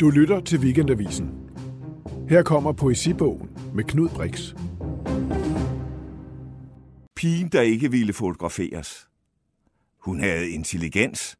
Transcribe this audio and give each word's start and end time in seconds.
Du 0.00 0.10
lytter 0.10 0.40
til 0.40 0.58
Weekendavisen. 0.58 1.30
Her 2.28 2.42
kommer 2.42 2.72
poesibogen 2.72 3.50
med 3.74 3.84
Knud 3.84 4.08
Brix. 4.08 4.54
Pigen, 7.16 7.48
der 7.48 7.60
ikke 7.60 7.90
ville 7.90 8.12
fotograferes. 8.12 9.08
Hun 9.98 10.20
havde 10.20 10.50
intelligens, 10.50 11.36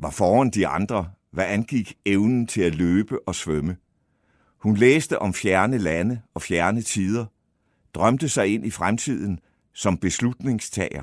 var 0.00 0.10
foran 0.10 0.50
de 0.50 0.66
andre, 0.66 1.10
hvad 1.32 1.44
angik 1.44 1.94
evnen 2.06 2.46
til 2.46 2.62
at 2.62 2.74
løbe 2.74 3.28
og 3.28 3.34
svømme. 3.34 3.76
Hun 4.58 4.76
læste 4.76 5.18
om 5.18 5.34
fjerne 5.34 5.78
lande 5.78 6.20
og 6.34 6.42
fjerne 6.42 6.82
tider, 6.82 7.26
drømte 7.94 8.28
sig 8.28 8.54
ind 8.54 8.66
i 8.66 8.70
fremtiden 8.70 9.40
som 9.74 9.98
beslutningstager, 9.98 11.02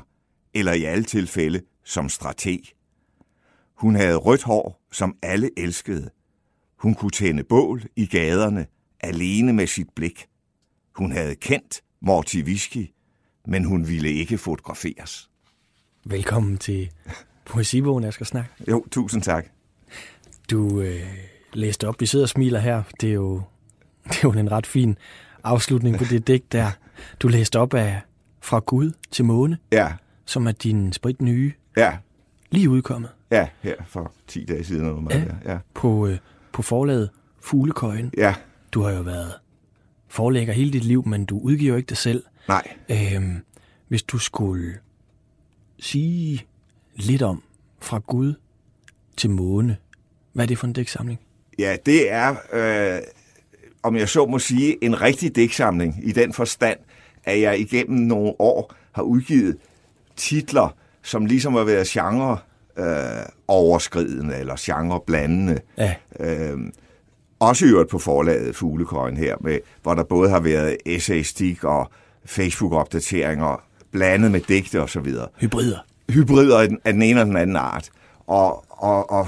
eller 0.53 0.73
i 0.73 0.83
alle 0.83 1.03
tilfælde 1.03 1.61
som 1.83 2.09
strateg. 2.09 2.59
Hun 3.75 3.95
havde 3.95 4.15
rødt 4.15 4.43
hår, 4.43 4.76
som 4.91 5.17
alle 5.21 5.49
elskede. 5.57 6.09
Hun 6.77 6.95
kunne 6.95 7.11
tænde 7.11 7.43
bål 7.43 7.83
i 7.95 8.05
gaderne, 8.05 8.65
alene 8.99 9.53
med 9.53 9.67
sit 9.67 9.87
blik. 9.95 10.25
Hun 10.95 11.11
havde 11.11 11.35
kendt 11.35 11.81
Morty 12.01 12.37
Whisky, 12.37 12.91
men 13.47 13.63
hun 13.63 13.87
ville 13.87 14.09
ikke 14.09 14.37
fotograferes. 14.37 15.29
Velkommen 16.05 16.57
til 16.57 16.91
Poesibogen, 17.45 18.03
jeg 18.03 18.13
skal 18.13 18.25
snakke. 18.25 18.49
Jo, 18.67 18.85
tusind 18.91 19.21
tak. 19.21 19.45
Du 20.51 20.81
øh, 20.81 21.01
læste 21.53 21.87
op, 21.87 22.01
vi 22.01 22.05
sidder 22.05 22.25
og 22.25 22.29
smiler 22.29 22.59
her. 22.59 22.83
Det 23.01 23.09
er 23.09 23.13
jo, 23.13 23.41
det 24.07 24.15
er 24.15 24.21
jo 24.23 24.31
en 24.31 24.51
ret 24.51 24.67
fin 24.67 24.97
afslutning 25.43 25.97
på 25.97 26.03
det 26.03 26.27
digt 26.27 26.51
der. 26.51 26.71
Du 27.19 27.27
læste 27.27 27.59
op 27.59 27.73
af 27.73 28.01
Fra 28.41 28.59
Gud 28.59 28.91
til 29.11 29.25
Måne, 29.25 29.57
Ja, 29.71 29.93
som 30.25 30.47
er 30.47 30.51
din 30.51 30.93
sprit 30.93 31.21
nye, 31.21 31.53
ja, 31.77 31.97
lige 32.51 32.69
udkommet 32.69 33.09
ja, 33.31 33.47
her 33.61 33.75
for 33.87 34.11
10 34.27 34.45
dage 34.45 34.63
siden. 34.63 34.83
Noget, 34.85 35.37
ja. 35.45 35.51
Ja. 35.53 35.59
på, 35.73 36.07
øh, 36.07 36.17
på 36.51 36.61
forlaget 36.61 37.09
Fuglekøjen. 37.39 38.11
ja, 38.17 38.35
Du 38.73 38.81
har 38.81 38.91
jo 38.91 39.01
været 39.01 39.33
forlægger 40.07 40.53
hele 40.53 40.73
dit 40.73 40.83
liv, 40.83 41.07
men 41.07 41.25
du 41.25 41.39
udgiver 41.39 41.69
jo 41.71 41.77
ikke 41.77 41.89
det 41.89 41.97
selv. 41.97 42.23
nej. 42.47 42.67
Øhm, 42.89 43.43
hvis 43.87 44.03
du 44.03 44.17
skulle 44.17 44.77
sige 45.79 46.45
lidt 46.95 47.21
om 47.21 47.43
Fra 47.81 47.99
Gud 48.07 48.33
til 49.17 49.29
Måne, 49.29 49.77
hvad 50.33 50.45
er 50.45 50.47
det 50.47 50.57
for 50.57 50.67
en 50.67 50.73
digtsamling? 50.73 51.19
Ja, 51.59 51.77
det 51.85 52.11
er, 52.11 52.35
øh, 52.53 53.01
om 53.83 53.95
jeg 53.95 54.09
så 54.09 54.25
må 54.25 54.39
sige, 54.39 54.83
en 54.83 55.01
rigtig 55.01 55.35
digtsamling 55.35 55.99
i 56.07 56.11
den 56.11 56.33
forstand, 56.33 56.79
at 57.23 57.41
jeg 57.41 57.59
igennem 57.59 57.99
nogle 57.99 58.33
år 58.39 58.73
har 58.91 59.03
udgivet 59.03 59.57
titler, 60.15 60.75
som 61.03 61.25
ligesom 61.25 61.53
har 61.53 61.63
været 61.63 61.87
genre 61.87 62.37
øh, 62.77 63.25
overskridende 63.47 64.37
eller 64.37 64.55
genre 64.59 65.01
blandende. 65.07 65.59
Ja. 65.77 65.95
Øh, 66.19 66.57
også 67.39 67.65
i 67.65 67.69
øvrigt 67.69 67.89
på 67.89 67.99
forlaget 67.99 68.55
Fuglekøjen 68.55 69.17
her, 69.17 69.35
med, 69.41 69.59
hvor 69.81 69.93
der 69.93 70.03
både 70.03 70.29
har 70.29 70.39
været 70.39 70.77
essaystik 70.85 71.63
og 71.63 71.91
Facebook-opdateringer, 72.25 73.63
blandet 73.91 74.31
med 74.31 74.39
digte 74.39 74.81
og 74.81 74.89
så 74.89 74.99
videre 74.99 75.27
Hybrider. 75.39 75.77
hybrider 76.09 76.59
af 76.59 76.93
den, 76.93 77.01
ene 77.01 77.21
og 77.21 77.25
den 77.25 77.37
anden 77.37 77.55
art, 77.55 77.89
og, 78.27 78.65
og, 78.69 79.11
og 79.11 79.27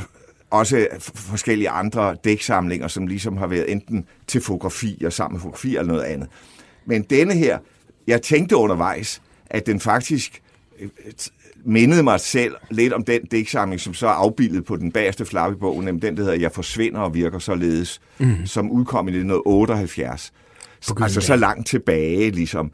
også 0.50 0.88
forskellige 1.16 1.70
andre 1.70 2.16
dæksamlinger, 2.24 2.88
som 2.88 3.08
ligesom 3.08 3.38
har 3.38 3.48
været 3.48 3.72
enten 3.72 4.06
til 4.28 4.42
fotografi 4.42 5.04
og 5.06 5.14
sammen 5.14 5.36
med 5.36 5.42
fotografi 5.42 5.76
eller 5.76 5.94
noget 5.94 6.04
andet. 6.04 6.30
Men 6.86 7.02
denne 7.02 7.34
her, 7.34 7.60
jeg 8.08 8.22
tænkte 8.22 8.56
undervejs, 8.56 9.22
at 9.46 9.66
den 9.66 9.80
faktisk 9.80 10.42
øh, 10.80 10.90
mindede 11.66 12.04
mig 12.04 12.20
selv 12.20 12.56
lidt 12.70 12.94
om 12.94 13.04
den 13.04 13.26
dæksamling, 13.26 13.82
som 13.82 13.94
så 13.94 14.08
er 14.08 14.12
afbildet 14.12 14.66
på 14.66 14.76
den 14.76 14.92
bagerste 14.92 15.26
flappe 15.26 15.56
i 15.56 15.60
bogen, 15.60 15.86
nemlig 15.86 16.02
den, 16.02 16.18
der 16.18 16.24
hedder 16.24 16.38
Jeg 16.38 16.52
forsvinder 16.52 17.00
og 17.00 17.14
virker 17.14 17.40
således, 17.40 18.02
mm. 18.18 18.46
som 18.46 18.72
udkom 18.72 19.08
i 19.08 19.12
1978. 19.12 20.34
Altså 21.02 21.22
så 21.22 21.36
langt 21.36 21.68
tilbage, 21.68 22.32
ligesom, 22.32 22.72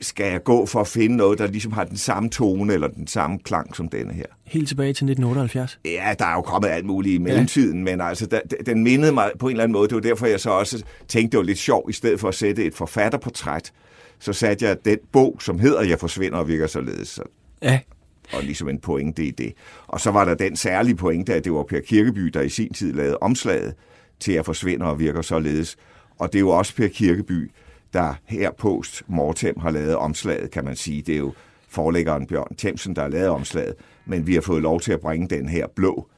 skal 0.00 0.26
jeg 0.26 0.44
gå 0.44 0.66
for 0.66 0.80
at 0.80 0.88
finde 0.88 1.16
noget, 1.16 1.38
der 1.38 1.46
ligesom 1.46 1.72
har 1.72 1.84
den 1.84 1.96
samme 1.96 2.30
tone 2.30 2.72
eller 2.72 2.88
den 2.88 3.06
samme 3.06 3.38
klang 3.38 3.76
som 3.76 3.88
denne 3.88 4.12
her. 4.12 4.24
Helt 4.44 4.68
tilbage 4.68 4.88
til 4.88 5.04
1978. 5.04 5.78
Ja, 5.84 6.14
der 6.18 6.24
er 6.24 6.34
jo 6.34 6.40
kommet 6.40 6.68
alt 6.68 6.84
muligt 6.86 7.14
i 7.14 7.18
mellemtiden, 7.18 7.86
ja. 7.86 7.92
men 7.92 8.00
altså, 8.00 8.26
der, 8.26 8.40
den 8.66 8.82
mindede 8.82 9.12
mig 9.12 9.30
på 9.38 9.46
en 9.46 9.50
eller 9.50 9.64
anden 9.64 9.72
måde. 9.72 9.88
Det 9.88 9.94
var 9.94 10.00
derfor, 10.00 10.26
jeg 10.26 10.40
så 10.40 10.50
også 10.50 10.84
tænkte, 11.08 11.30
det 11.30 11.38
var 11.38 11.44
lidt 11.44 11.58
sjovt, 11.58 11.90
i 11.90 11.92
stedet 11.92 12.20
for 12.20 12.28
at 12.28 12.34
sætte 12.34 12.64
et 12.64 12.74
forfatterportræt, 12.74 13.72
så 14.18 14.32
satte 14.32 14.64
jeg 14.64 14.76
den 14.84 14.98
bog, 15.12 15.36
som 15.40 15.58
hedder 15.58 15.82
Jeg 15.82 16.00
forsvinder 16.00 16.38
og 16.38 16.48
virker 16.48 16.66
således. 16.66 17.08
Så 17.08 17.22
Ja, 17.62 17.80
og 18.32 18.42
ligesom 18.42 18.68
en 18.68 18.78
pointe 18.78 19.24
i 19.24 19.30
det. 19.30 19.52
Og 19.86 20.00
så 20.00 20.10
var 20.10 20.24
der 20.24 20.34
den 20.34 20.56
særlige 20.56 20.96
pointe, 20.96 21.34
at 21.34 21.44
det 21.44 21.52
var 21.52 21.62
Per 21.62 21.80
Kirkeby, 21.80 22.26
der 22.26 22.40
i 22.40 22.48
sin 22.48 22.72
tid 22.72 22.92
lavede 22.92 23.18
omslaget 23.18 23.74
til 24.20 24.32
at 24.32 24.44
forsvinde 24.44 24.86
og 24.86 24.98
virker 24.98 25.22
således. 25.22 25.76
Og 26.18 26.32
det 26.32 26.38
er 26.38 26.40
jo 26.40 26.50
også 26.50 26.76
Per 26.76 26.88
Kirkeby, 26.88 27.50
der 27.92 28.14
her 28.24 28.50
post 28.50 29.02
mortem 29.06 29.60
har 29.60 29.70
lavet 29.70 29.96
omslaget, 29.96 30.50
kan 30.50 30.64
man 30.64 30.76
sige. 30.76 31.02
Det 31.02 31.14
er 31.14 31.18
jo 31.18 31.32
forlæggeren 31.68 32.26
Bjørn 32.26 32.56
Themsen, 32.58 32.96
der 32.96 33.02
har 33.02 33.08
lavet 33.08 33.28
omslaget, 33.28 33.74
men 34.06 34.26
vi 34.26 34.34
har 34.34 34.40
fået 34.40 34.62
lov 34.62 34.80
til 34.80 34.92
at 34.92 35.00
bringe 35.00 35.28
den 35.28 35.48
her 35.48 35.66
blå, 35.76 36.08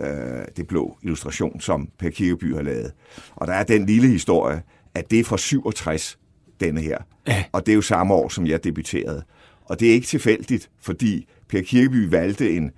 øh, 0.00 0.08
det 0.56 0.66
blå 0.66 0.98
illustration, 1.02 1.60
som 1.60 1.88
Per 1.98 2.10
Kirkeby 2.10 2.54
har 2.54 2.62
lavet. 2.62 2.92
Og 3.36 3.46
der 3.46 3.52
er 3.52 3.64
den 3.64 3.86
lille 3.86 4.08
historie, 4.08 4.62
at 4.94 5.10
det 5.10 5.20
er 5.20 5.24
fra 5.24 5.38
67, 5.38 6.18
denne 6.60 6.80
her. 6.80 6.98
Ja. 7.26 7.44
Og 7.52 7.66
det 7.66 7.72
er 7.72 7.76
jo 7.76 7.82
samme 7.82 8.14
år, 8.14 8.28
som 8.28 8.46
jeg 8.46 8.64
debuterede. 8.64 9.22
Og 9.64 9.80
det 9.80 9.88
er 9.88 9.92
ikke 9.92 10.06
tilfældigt, 10.06 10.70
fordi 10.80 11.28
Per 11.48 11.62
Kirkeby 11.62 12.10
valgte 12.10 12.56
en 12.56 12.70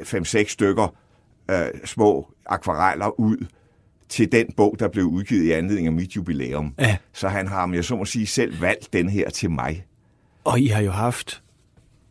5-6 0.00 0.44
stykker 0.48 0.94
øh, 1.50 1.56
små 1.84 2.28
akvareller 2.46 3.20
ud 3.20 3.36
til 4.08 4.32
den 4.32 4.46
bog, 4.56 4.76
der 4.78 4.88
blev 4.88 5.04
udgivet 5.04 5.44
i 5.44 5.50
anledning 5.52 5.86
af 5.86 5.92
mit 5.92 6.16
jubilæum. 6.16 6.74
Ja. 6.78 6.96
Så 7.12 7.28
han 7.28 7.48
har, 7.48 7.62
om 7.62 7.74
jeg 7.74 7.84
så 7.84 7.96
må 7.96 8.04
sige, 8.04 8.26
selv 8.26 8.60
valgt 8.60 8.92
den 8.92 9.08
her 9.08 9.30
til 9.30 9.50
mig. 9.50 9.84
og 10.44 10.60
I 10.60 10.66
har 10.66 10.80
jo 10.82 10.90
haft 10.90 11.42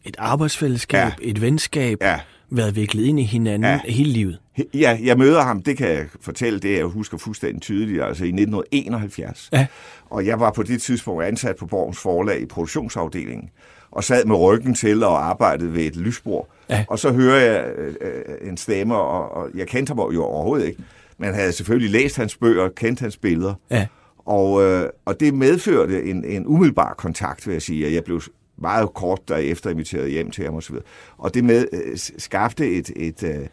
et 0.06 0.16
arbejdsfællesskab, 0.20 0.98
Ja. 0.98 1.12
et 1.22 1.42
venskab, 1.42 1.98
Ja. 2.02 2.20
været 2.50 2.76
viklet 2.76 3.04
ind 3.06 3.20
i 3.20 3.24
hinanden 3.24 3.64
Ja. 3.64 3.80
hele 3.86 4.12
livet. 4.12 4.40
Ja, 4.74 5.00
jeg 5.04 5.18
møder 5.18 5.42
ham, 5.42 5.64
det 5.64 5.78
kan 5.78 5.88
jeg 5.90 6.06
fortælle, 6.22 6.60
det 6.60 6.78
jeg 6.78 6.86
husker 6.86 7.18
fuldstændig 7.18 7.62
tydeligt, 7.62 8.04
altså 8.04 8.24
i 8.24 8.28
1971. 8.28 9.50
Ja. 9.54 9.68
Og 10.10 10.26
jeg 10.26 10.40
var 10.40 10.52
på 10.52 10.64
det 10.64 10.82
tidspunkt 10.82 11.24
ansat 11.24 11.56
på 11.56 11.66
Borgens 11.66 12.00
Forlag 12.00 12.42
i 12.42 12.46
produktionsafdelingen, 12.46 13.50
og 13.92 14.04
sad 14.04 14.26
med 14.26 14.36
ryggen 14.36 14.74
til 14.74 15.04
og 15.04 15.26
arbejdede 15.26 15.74
ved 15.74 15.84
et 15.84 15.96
lysbord. 15.96 16.48
Ja. 16.70 16.86
Og 16.88 17.00
så 17.00 17.12
hører 17.12 17.40
jeg 17.40 17.66
øh, 17.78 17.96
øh, 18.02 18.50
en 18.50 18.58
stemme, 18.58 18.96
og, 18.96 19.32
og 19.32 19.50
jeg 19.56 19.68
kendte 19.68 19.90
ham 19.90 20.12
jo 20.14 20.24
overhovedet 20.24 20.68
ikke, 20.68 20.84
men 21.18 21.34
havde 21.34 21.52
selvfølgelig 21.52 21.92
læst 21.92 22.18
hans 22.18 22.38
bøger 22.38 22.64
og 22.64 22.76
kendt 22.76 23.00
hans 23.00 23.18
billeder. 23.18 23.54
Ja. 23.70 23.88
Og, 24.26 24.64
øh, 24.64 24.90
og 25.06 25.20
det 25.20 25.34
medførte 25.34 26.04
en, 26.04 26.26
en 26.26 26.48
umiddelbar 26.48 26.94
kontakt, 26.94 27.48
vil 27.48 27.54
jeg 27.54 27.62
sige, 27.62 27.94
jeg 27.94 28.04
blev 28.04 28.22
meget 28.58 28.94
kort 28.94 29.20
derefter 29.28 29.70
inviteret 29.70 30.12
hjem 30.12 30.32
til 30.32 30.46
ham 30.46 30.56
osv. 30.56 30.76
Og 31.18 31.34
det 31.34 31.44
med, 31.44 31.66
øh, 31.74 31.98
skabte 31.98 32.72
et, 32.72 32.92
et 32.96 33.24
øh, 33.24 33.48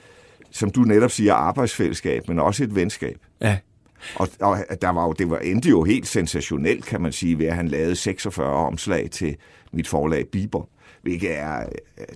som 0.51 0.71
du 0.71 0.81
netop 0.81 1.11
siger, 1.11 1.35
arbejdsfællesskab, 1.35 2.29
men 2.29 2.39
også 2.39 2.65
et 2.65 2.75
venskab. 2.75 3.17
Ja. 3.41 3.59
Og, 4.15 4.29
og 4.41 4.59
der 4.83 4.89
var 4.89 5.05
jo, 5.07 5.13
det 5.13 5.31
var, 5.31 5.39
endte 5.39 5.69
jo 5.69 5.85
helt 5.85 6.07
sensationelt, 6.07 6.85
kan 6.85 7.01
man 7.01 7.13
sige, 7.13 7.39
ved 7.39 7.47
at 7.47 7.55
han 7.55 7.69
lavede 7.69 7.97
46 7.97 8.47
omslag 8.53 9.11
til 9.11 9.37
mit 9.73 9.89
forlag 9.89 10.27
Biber, 10.33 10.69
hvilket 11.03 11.39
er, 11.39 11.67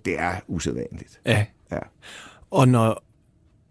det 0.04 0.18
er 0.20 0.32
usædvanligt. 0.48 1.20
ja. 1.26 1.44
Ja. 1.72 1.78
Og 2.50 2.68
når 2.68 3.04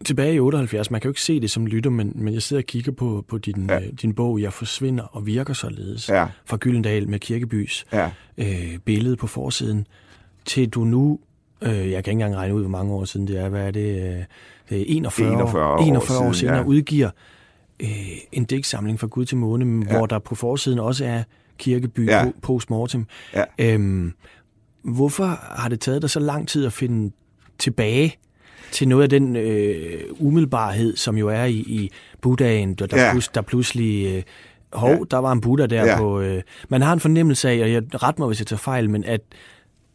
tilbage 0.05 0.33
i 0.33 0.39
78, 0.39 0.91
man 0.91 1.01
kan 1.01 1.07
jo 1.07 1.11
ikke 1.11 1.21
se 1.21 1.39
det 1.39 1.51
som 1.51 1.65
lytter, 1.65 1.89
men, 1.89 2.11
men 2.15 2.33
jeg 2.33 2.41
sidder 2.41 2.61
og 2.61 2.65
kigger 2.65 2.91
på, 2.91 3.25
på 3.27 3.37
din, 3.37 3.65
ja. 3.69 3.79
Øh, 3.79 3.87
din 4.01 4.13
bog, 4.13 4.41
Jeg 4.41 4.53
forsvinder 4.53 5.03
og 5.03 5.25
virker 5.25 5.53
således, 5.53 6.09
Ja. 6.09 6.25
fra 6.45 6.57
Gyldendal 6.57 7.09
med 7.09 7.19
Kirkebys 7.19 7.85
Ja. 7.93 8.09
øh, 8.37 8.77
billede 8.85 9.15
på 9.15 9.27
forsiden, 9.27 9.87
til 10.45 10.69
du 10.69 10.83
nu, 10.83 11.19
øh, 11.61 11.71
jeg 11.71 11.83
kan 11.83 11.97
ikke 11.97 12.11
engang 12.11 12.35
regne 12.35 12.55
ud, 12.55 12.61
hvor 12.61 12.69
mange 12.69 12.93
år 12.93 13.05
siden 13.05 13.27
det 13.27 13.39
er, 13.39 13.49
hvad 13.49 13.67
er 13.67 13.71
det, 13.71 13.95
øh, 13.95 14.23
det 14.69 14.81
er 14.81 14.85
41, 14.87 15.27
41 15.33 15.65
år 15.73 15.77
41 15.85 16.17
år 16.17 16.21
siden, 16.21 16.33
senere, 16.33 16.55
ja. 16.57 16.63
udgiver 16.63 17.09
øh, 17.81 17.87
en 18.31 18.43
digtsamling 18.45 18.99
fra 18.99 19.07
Gud 19.07 19.25
til 19.25 19.37
måne, 19.37 19.85
ja. 19.89 19.97
hvor 19.97 20.05
der 20.05 20.19
på 20.19 20.35
forsiden 20.35 20.79
også 20.79 21.05
er 21.05 21.23
Kirkeby 21.57 22.07
Ja. 22.07 22.25
postmortem. 22.41 23.05
Ja. 23.33 23.43
Øhm, 23.59 24.13
hvorfor 24.83 25.23
har 25.41 25.69
det 25.69 25.79
taget 25.79 26.01
dig 26.01 26.09
så 26.09 26.19
lang 26.19 26.47
tid 26.47 26.65
at 26.65 26.73
finde 26.73 27.11
tilbage 27.59 28.15
til 28.71 28.87
noget 28.87 29.03
af 29.03 29.09
den 29.09 29.35
øh, 29.35 30.01
umiddelbarhed, 30.19 30.95
som 30.95 31.17
jo 31.17 31.27
er 31.29 31.43
i, 31.43 31.53
i 31.55 31.91
Buddhaen, 32.21 32.73
der, 32.73 32.85
der, 32.87 33.05
Ja. 33.05 33.11
plus, 33.11 33.27
der 33.27 33.41
pludselig... 33.41 34.15
Øh, 34.15 34.23
hov, 34.73 34.89
Ja. 34.89 34.97
der 35.11 35.17
var 35.17 35.31
en 35.31 35.41
Buddha 35.41 35.65
der 35.67 35.85
ja. 35.85 35.97
på... 35.97 36.19
Øh, 36.21 36.41
man 36.69 36.81
har 36.81 36.93
en 36.93 36.99
fornemmelse 36.99 37.49
af, 37.49 37.61
og 37.63 37.71
jeg 37.71 37.83
ret 38.03 38.19
mig, 38.19 38.27
hvis 38.27 38.39
jeg 38.39 38.47
tager 38.47 38.57
fejl, 38.57 38.89
men 38.89 39.03
at 39.03 39.21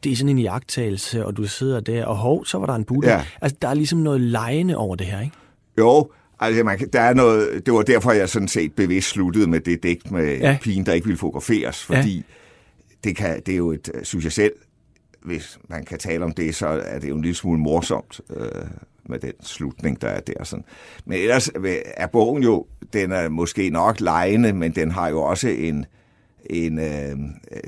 det 0.05 0.13
er 0.13 0.17
sådan 0.17 0.29
en 0.29 0.39
jagttagelse, 0.39 1.27
og 1.27 1.37
du 1.37 1.45
sidder 1.45 1.81
der, 1.81 2.05
og 2.07 2.17
hov, 2.17 2.45
så 2.45 2.59
var 2.59 2.67
der 2.67 2.75
en 2.75 2.85
Buddha. 2.85 3.11
Ja. 3.11 3.25
Altså, 3.43 3.57
der 3.63 3.69
er 3.69 3.75
ligesom 3.75 3.99
noget 3.99 4.21
lejende 4.21 4.77
over 4.77 4.97
det 4.97 5.07
her, 5.07 5.21
ikke? 5.21 5.37
Jo, 5.79 6.11
altså 6.41 6.65
man, 6.65 6.79
der 6.79 7.01
er 7.01 7.15
noget, 7.15 7.67
det 7.67 7.75
var 7.75 7.83
derfor, 7.83 8.13
jeg 8.13 8.29
sådan 8.29 8.49
set 8.49 8.73
bevidst 8.73 9.09
sluttede 9.09 9.47
med 9.47 9.61
det 9.61 9.83
digt 9.83 10.11
med 10.11 10.39
ja. 10.39 10.59
Pigen, 10.63 10.87
der 10.87 10.93
ikke 10.93 11.07
ville 11.07 11.19
fotograferes, 11.19 11.85
fordi 11.85 12.17
ja. 12.17 12.23
det, 13.05 13.17
kan, 13.17 13.43
det 13.47 13.53
er 13.53 13.57
jo 13.57 13.73
et, 13.73 13.91
synes 14.03 14.25
jeg 14.25 14.33
selv, 14.33 14.53
hvis 15.23 15.59
man 15.69 15.85
kan 15.85 15.99
tale 15.99 16.25
om 16.25 16.33
det, 16.33 16.55
så 16.55 16.67
er 16.67 16.99
det 16.99 17.09
jo 17.09 17.17
en 17.17 17.23
lille 17.23 17.35
smule 17.35 17.61
morsomt. 17.61 18.21
Øh, 18.37 18.67
med 19.09 19.19
den 19.19 19.33
slutning, 19.43 20.03
der 20.03 20.09
er 20.09 20.21
der. 20.21 20.45
Sådan. 20.45 20.65
Men 21.05 21.19
ellers 21.19 21.51
er 21.97 22.07
bogen 22.07 22.43
jo, 22.43 22.67
den 22.93 23.13
er 23.13 23.29
måske 23.29 23.71
nok 23.71 24.01
lejende, 24.01 24.53
men 24.53 24.75
den 24.75 24.91
har 24.91 25.09
jo 25.09 25.23
også 25.23 25.49
en, 25.49 25.87
en 26.51 26.79
øh, 26.79 27.17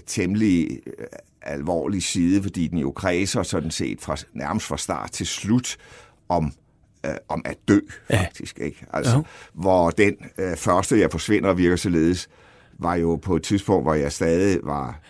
temmelig 0.07 0.81
øh, 0.87 1.07
alvorlig 1.43 2.03
side, 2.03 2.43
fordi 2.43 2.69
den 2.69 2.79
jo 2.79 2.91
kredser 2.91 3.43
sådan 3.43 3.71
set 3.71 4.01
fra, 4.01 4.17
nærmest 4.33 4.67
fra 4.67 4.77
start 4.77 5.11
til 5.13 5.27
slut 5.27 5.77
om 6.29 6.53
øh, 7.07 7.13
om 7.29 7.43
at 7.45 7.57
dø, 7.69 7.79
faktisk. 8.11 8.59
Ja. 8.59 8.65
Ikke? 8.65 8.87
Altså, 8.93 9.17
ja. 9.17 9.23
Hvor 9.53 9.91
den 9.91 10.17
øh, 10.39 10.57
første, 10.57 11.01
jeg 11.01 11.11
forsvinder 11.11 11.49
og 11.49 11.59
virker 11.59 11.77
således, 11.77 12.29
var 12.79 12.95
jo 12.95 13.17
på 13.17 13.37
et 13.37 13.43
tidspunkt, 13.43 13.85
hvor 13.85 13.95
jeg 13.95 14.13
stadig 14.13 14.59
var 14.63 15.01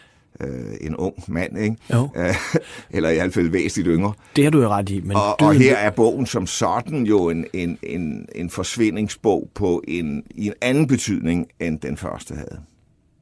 øh, 0.40 0.74
en 0.80 0.96
ung 0.96 1.14
mand, 1.28 1.58
ikke? 1.58 1.76
Jo. 1.94 2.08
eller 2.90 3.10
i 3.10 3.14
hvert 3.14 3.34
fald 3.34 3.48
væsentligt 3.48 3.94
yngre. 3.96 4.12
Det 4.36 4.44
har 4.44 4.50
du 4.50 4.62
jo 4.62 4.68
ret 4.68 4.90
i. 4.90 5.00
Men 5.00 5.16
og, 5.16 5.40
og 5.40 5.54
her 5.54 5.76
er 5.76 5.90
bogen 5.90 6.26
som 6.26 6.46
sådan 6.46 7.06
jo 7.06 7.30
en, 7.30 7.46
en, 7.52 7.78
en, 7.82 8.28
en 8.34 8.50
forsvindingsbog 8.50 9.50
på 9.54 9.82
en, 9.88 10.22
i 10.30 10.46
en 10.46 10.54
anden 10.60 10.86
betydning, 10.86 11.48
end 11.60 11.80
den 11.80 11.96
første 11.96 12.34
havde. 12.34 12.60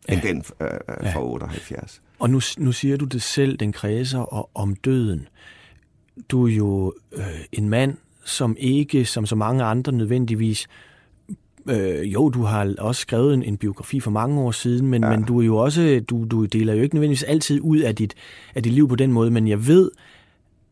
Ja. 0.08 0.12
End 0.12 0.22
den 0.22 0.44
øh, 0.60 0.68
ja. 1.02 1.14
fra 1.14 1.24
78. 1.24 2.02
Og 2.18 2.30
nu, 2.30 2.40
nu 2.58 2.72
siger 2.72 2.96
du 2.96 3.04
det 3.04 3.22
selv, 3.22 3.56
den 3.56 3.72
kredser 3.72 4.18
og 4.18 4.50
om 4.54 4.74
døden. 4.74 5.28
Du 6.28 6.46
er 6.46 6.50
jo 6.52 6.92
øh, 7.12 7.24
en 7.52 7.68
mand, 7.68 7.96
som 8.26 8.56
ikke, 8.58 9.04
som 9.04 9.26
så 9.26 9.36
mange 9.36 9.64
andre 9.64 9.92
nødvendigvis, 9.92 10.66
Øh, 11.68 12.12
jo, 12.12 12.28
du 12.28 12.42
har 12.42 12.74
også 12.78 13.00
skrevet 13.00 13.34
en, 13.34 13.42
en 13.42 13.56
biografi 13.56 14.00
for 14.00 14.10
mange 14.10 14.40
år 14.40 14.50
siden, 14.50 14.86
men, 14.86 15.02
ja. 15.02 15.10
men 15.10 15.22
du 15.22 15.40
er 15.40 15.44
jo 15.44 15.56
også, 15.56 16.00
du, 16.10 16.24
du 16.24 16.44
deler 16.44 16.74
jo 16.74 16.82
ikke 16.82 16.94
nødvendigvis 16.94 17.22
altid 17.22 17.60
ud 17.62 17.78
af 17.78 17.96
dit, 17.96 18.14
af 18.54 18.62
dit 18.62 18.72
liv 18.72 18.88
på 18.88 18.96
den 18.96 19.12
måde, 19.12 19.30
men 19.30 19.48
jeg 19.48 19.66
ved, 19.66 19.90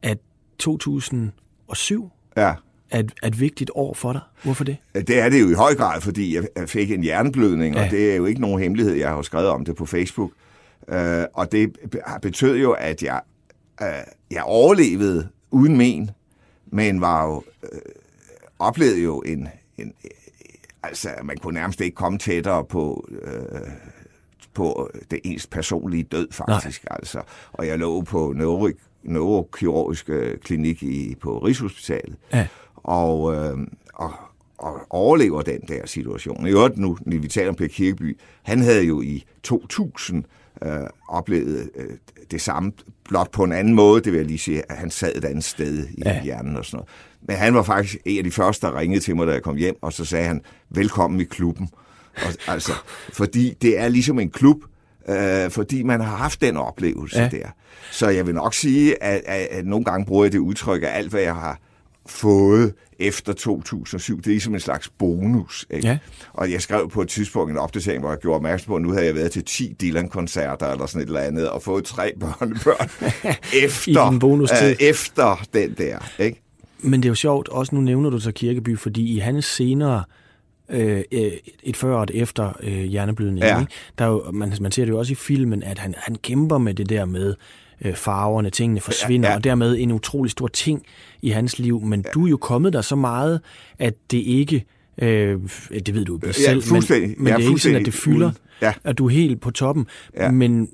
at 0.02 0.18
2007 0.58 2.10
ja. 2.36 2.54
er, 2.90 2.98
et, 2.98 3.12
er 3.22 3.26
et 3.26 3.40
vigtigt 3.40 3.70
år 3.74 3.94
for 3.94 4.12
dig. 4.12 4.20
Hvorfor 4.42 4.64
det? 4.64 4.76
Det 4.94 5.20
er 5.20 5.28
det 5.28 5.40
jo 5.40 5.50
i 5.50 5.54
høj 5.54 5.74
grad, 5.74 6.00
fordi 6.00 6.34
jeg 6.34 6.68
fik 6.68 6.90
en 6.90 7.02
hjerneblødning, 7.02 7.74
ja. 7.74 7.84
og 7.84 7.90
det 7.90 8.12
er 8.12 8.16
jo 8.16 8.24
ikke 8.24 8.40
nogen 8.40 8.60
hemmelighed, 8.60 8.94
jeg 8.94 9.08
har 9.08 9.22
skrevet 9.22 9.48
om 9.48 9.64
det 9.64 9.76
på 9.76 9.86
Facebook. 9.86 10.30
Uh, 10.88 10.96
og 11.32 11.52
det 11.52 11.76
betød 12.22 12.56
jo, 12.56 12.72
at 12.72 13.02
jeg, 13.02 13.20
uh, 13.80 13.86
jeg 14.30 14.42
overlevede 14.42 15.28
uden 15.50 15.76
men, 15.76 16.10
men 16.74 17.00
var 17.00 17.26
jo, 17.26 17.36
uh, 17.62 17.78
oplevede 18.58 19.02
jo 19.02 19.20
en, 19.20 19.48
en, 19.78 19.94
Altså, 20.82 21.08
man 21.24 21.36
kunne 21.36 21.54
nærmest 21.54 21.80
ikke 21.80 21.94
komme 21.94 22.18
tættere 22.18 22.64
på, 22.64 23.08
øh, 23.22 23.60
på 24.54 24.90
det 25.10 25.20
ens 25.24 25.46
personlige 25.46 26.02
død, 26.02 26.28
faktisk. 26.30 26.84
Nej. 26.84 26.96
Altså. 26.96 27.22
Og 27.52 27.66
jeg 27.66 27.78
lå 27.78 28.00
på 28.02 28.32
neuro, 28.36 28.68
neurokirurgisk 29.02 30.10
klinik 30.44 30.82
i, 30.82 31.14
på 31.20 31.38
Rigshospitalet. 31.38 32.16
Ja. 32.32 32.46
Og, 32.74 33.34
øh, 33.34 33.58
og, 33.94 34.12
og 34.58 34.80
overlever 34.90 35.42
den 35.42 35.60
der 35.60 35.86
situation. 35.86 36.46
I 36.46 36.50
øvrigt 36.50 36.78
nu, 36.78 36.98
når 37.00 37.18
vi 37.18 37.28
taler 37.28 37.48
om 37.48 37.54
Per 37.54 37.66
Kirkeby, 37.66 38.18
han 38.42 38.58
havde 38.58 38.82
jo 38.82 39.00
i 39.00 39.24
2000 39.42 40.24
øh, 40.62 40.86
oplevet 41.08 41.70
øh, 41.76 41.90
det 42.30 42.40
samme, 42.40 42.72
blot 43.08 43.30
på 43.30 43.44
en 43.44 43.52
anden 43.52 43.74
måde, 43.74 44.02
det 44.02 44.12
vil 44.12 44.18
jeg 44.18 44.26
lige 44.26 44.38
sige, 44.38 44.62
at 44.70 44.76
han 44.76 44.90
sad 44.90 45.12
et 45.14 45.24
andet 45.24 45.44
sted 45.44 45.86
i 45.90 46.02
ja. 46.04 46.22
hjernen 46.22 46.56
og 46.56 46.64
sådan 46.64 46.76
noget. 46.76 46.88
Men 47.22 47.36
han 47.36 47.54
var 47.54 47.62
faktisk 47.62 47.96
en 48.04 48.18
af 48.18 48.24
de 48.24 48.30
første, 48.30 48.66
der 48.66 48.78
ringede 48.78 49.00
til 49.00 49.16
mig, 49.16 49.26
da 49.26 49.32
jeg 49.32 49.42
kom 49.42 49.56
hjem, 49.56 49.76
og 49.82 49.92
så 49.92 50.04
sagde 50.04 50.26
han, 50.26 50.40
velkommen 50.70 51.20
i 51.20 51.24
klubben. 51.24 51.68
Og, 52.16 52.32
altså, 52.46 52.72
fordi 53.12 53.54
det 53.62 53.78
er 53.78 53.88
ligesom 53.88 54.18
en 54.18 54.30
klub, 54.30 54.56
øh, 55.08 55.50
fordi 55.50 55.82
man 55.82 56.00
har 56.00 56.16
haft 56.16 56.40
den 56.40 56.56
oplevelse 56.56 57.20
ja. 57.20 57.28
der. 57.28 57.46
Så 57.90 58.08
jeg 58.08 58.26
vil 58.26 58.34
nok 58.34 58.54
sige, 58.54 59.02
at, 59.02 59.22
at, 59.26 59.46
at 59.50 59.66
nogle 59.66 59.84
gange 59.84 60.06
bruger 60.06 60.24
jeg 60.24 60.32
det 60.32 60.38
udtryk, 60.38 60.82
at 60.82 60.90
alt, 60.92 61.10
hvad 61.10 61.22
jeg 61.22 61.34
har 61.34 61.58
fået 62.06 62.74
efter 62.98 63.32
2007. 63.32 64.16
Det 64.16 64.26
er 64.26 64.30
ligesom 64.30 64.54
en 64.54 64.60
slags 64.60 64.88
bonus. 64.88 65.66
Ikke? 65.70 65.88
Ja. 65.88 65.98
Og 66.32 66.52
jeg 66.52 66.62
skrev 66.62 66.90
på 66.90 67.02
et 67.02 67.08
tidspunkt 67.08 67.50
en 67.50 67.58
opdatering, 67.58 68.00
hvor 68.00 68.10
jeg 68.10 68.18
gjorde 68.18 68.36
opmærksom 68.36 68.66
på, 68.66 68.76
at 68.76 68.82
nu 68.82 68.92
havde 68.92 69.06
jeg 69.06 69.14
været 69.14 69.30
til 69.30 69.44
10 69.44 69.76
Dylan-koncerter 69.80 70.66
eller 70.66 70.86
sådan 70.86 71.02
et 71.02 71.06
eller 71.06 71.20
andet, 71.20 71.48
og 71.48 71.62
fået 71.62 71.84
tre 71.84 72.12
børnebørn 72.20 72.88
efter, 73.64 74.10
den 74.10 74.18
bonustid. 74.18 74.70
øh, 74.70 74.76
efter 74.80 75.44
den 75.54 75.74
der. 75.78 76.12
Ikke? 76.18 76.40
Men 76.78 77.02
det 77.02 77.08
er 77.08 77.10
jo 77.10 77.14
sjovt, 77.14 77.48
også 77.48 77.74
nu 77.74 77.80
nævner 77.80 78.10
du 78.10 78.18
så 78.18 78.32
Kirkeby, 78.32 78.78
fordi 78.78 79.14
i 79.14 79.18
hans 79.18 79.44
senere 79.44 80.04
øh, 80.68 81.02
et 81.62 81.76
før 81.76 81.96
og 81.96 82.02
et 82.02 82.10
efter 82.14 82.52
øh, 82.62 82.82
hjerneblødning, 82.84 83.38
ja. 83.38 83.60
ikke? 83.60 83.72
Der 83.98 84.04
er 84.04 84.08
jo, 84.08 84.30
man, 84.32 84.52
man 84.60 84.72
ser 84.72 84.84
det 84.84 84.92
jo 84.92 84.98
også 84.98 85.12
i 85.12 85.16
filmen, 85.16 85.62
at 85.62 85.78
han, 85.78 85.94
han 85.98 86.16
kæmper 86.16 86.58
med 86.58 86.74
det 86.74 86.88
der 86.88 87.04
med 87.04 87.34
øh, 87.84 87.94
farverne, 87.94 88.50
tingene 88.50 88.80
forsvinder, 88.80 89.28
ja, 89.28 89.32
ja. 89.32 89.36
og 89.36 89.44
dermed 89.44 89.76
en 89.78 89.92
utrolig 89.92 90.30
stor 90.30 90.48
ting 90.48 90.82
i 91.22 91.28
hans 91.30 91.58
liv. 91.58 91.80
Men 91.80 92.00
ja. 92.06 92.10
du 92.14 92.26
er 92.26 92.30
jo 92.30 92.36
kommet 92.36 92.72
der 92.72 92.80
så 92.80 92.96
meget, 92.96 93.40
at 93.78 93.94
det 94.10 94.18
ikke, 94.18 94.64
øh, 94.98 95.40
det 95.70 95.94
ved 95.94 96.04
du 96.04 96.20
jo 96.26 96.32
selv, 96.32 96.62
ja, 96.66 96.72
men, 96.72 97.14
men 97.18 97.26
ja, 97.26 97.36
det 97.36 97.44
er 97.44 97.48
ikke 97.48 97.60
sådan, 97.60 97.80
at 97.80 97.86
det 97.86 97.94
fylder, 97.94 98.30
ja. 98.62 98.72
at 98.84 98.98
du 98.98 99.06
er 99.06 99.10
helt 99.10 99.40
på 99.40 99.50
toppen. 99.50 99.86
Ja. 100.16 100.30
Men 100.30 100.68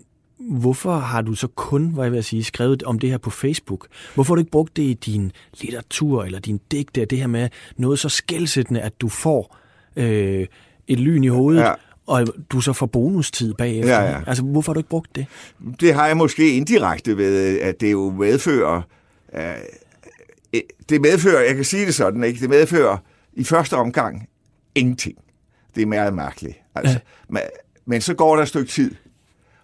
hvorfor 0.50 0.99
har 0.99 1.23
du 1.23 1.35
så 1.35 1.47
kun, 1.47 1.88
hvad 1.88 2.05
jeg 2.05 2.12
vil 2.12 2.25
sige, 2.25 2.44
skrevet 2.44 2.82
om 2.82 2.99
det 2.99 3.11
her 3.11 3.19
på 3.19 3.31
Facebook? 3.31 3.87
Hvorfor 4.14 4.32
har 4.32 4.37
du 4.37 4.41
ikke 4.41 4.50
brugt 4.50 4.76
det 4.76 4.82
i 4.82 4.94
din 4.94 5.32
litteratur 5.61 6.25
eller 6.25 6.38
din 6.38 6.61
digte, 6.70 7.05
det 7.05 7.19
her 7.19 7.26
med 7.26 7.49
noget 7.76 7.99
så 7.99 8.08
skældsættende, 8.08 8.81
at 8.81 9.00
du 9.00 9.08
får 9.08 9.56
øh, 9.96 10.46
et 10.88 11.00
lyn 11.00 11.25
i 11.25 11.29
hovedet, 11.29 11.61
ja. 11.61 11.73
Og 12.10 12.26
du 12.50 12.60
så 12.60 12.72
får 12.72 12.86
bonustid 12.86 13.54
bagefter? 13.54 14.00
Ja, 14.00 14.10
ja. 14.10 14.20
Altså, 14.26 14.42
hvorfor 14.42 14.72
har 14.72 14.74
du 14.74 14.80
ikke 14.80 14.90
brugt 14.90 15.16
det? 15.16 15.26
Det 15.80 15.94
har 15.94 16.06
jeg 16.06 16.16
måske 16.16 16.56
indirekte 16.56 17.16
ved, 17.16 17.60
at 17.60 17.80
det 17.80 17.92
jo 17.92 18.10
medfører... 18.10 18.82
Øh, 19.34 19.54
det 20.88 21.00
medfører, 21.00 21.40
jeg 21.40 21.54
kan 21.54 21.64
sige 21.64 21.86
det 21.86 21.94
sådan, 21.94 22.24
ikke? 22.24 22.40
det 22.40 22.50
medfører 22.50 22.96
i 23.32 23.44
første 23.44 23.76
omgang 23.76 24.28
ingenting. 24.74 25.18
Det 25.74 25.82
er 25.82 25.86
meget 25.86 26.14
mærkeligt. 26.14 26.56
Altså, 26.74 26.92
ja. 26.92 27.00
men, 27.28 27.42
men 27.86 28.00
så 28.00 28.14
går 28.14 28.36
der 28.36 28.42
et 28.42 28.48
stykke 28.48 28.70
tid, 28.70 28.94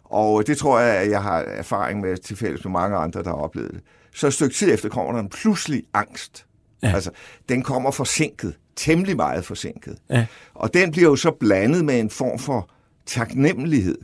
og 0.05 0.47
det 0.47 0.59
tror 0.59 0.81
jeg, 0.81 0.97
at 0.97 1.11
jeg 1.11 1.23
har 1.23 1.39
erfaring 1.39 2.01
med 2.01 2.17
til 2.17 2.37
fælles 2.37 2.65
med 2.65 2.73
mange 2.73 2.97
andre, 2.97 3.23
der 3.23 3.29
har 3.29 3.37
oplevet 3.37 3.71
det. 3.73 3.81
Så 4.15 4.27
et 4.27 4.35
stykke 4.35 4.55
tid 4.55 4.75
efter 4.75 4.89
kommer 4.89 5.13
der 5.13 5.21
en 5.21 5.29
pludselig 5.29 5.83
angst. 5.95 6.47
Ja. 6.83 6.93
Altså, 6.95 7.11
den 7.49 7.63
kommer 7.63 7.91
forsinket. 7.91 8.55
Temmelig 8.77 9.17
meget 9.17 9.45
forsinket. 9.45 9.99
Ja. 10.11 10.27
Og 10.55 10.75
den 10.75 10.91
bliver 10.91 11.09
jo 11.09 11.17
så 11.17 11.31
blandet 11.31 11.85
med 11.85 12.01
en 12.01 12.11
form 12.11 12.39
for 12.39 12.71
taknemmelighed. 13.07 13.99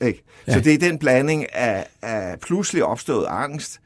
Ikke? 0.00 0.24
Ja. 0.46 0.52
Så 0.52 0.60
det 0.60 0.74
er 0.74 0.78
den 0.78 0.98
blanding 0.98 1.54
af, 1.54 1.86
af 2.02 2.40
pludselig 2.40 2.84
opstået 2.84 3.26
angst. 3.28 3.80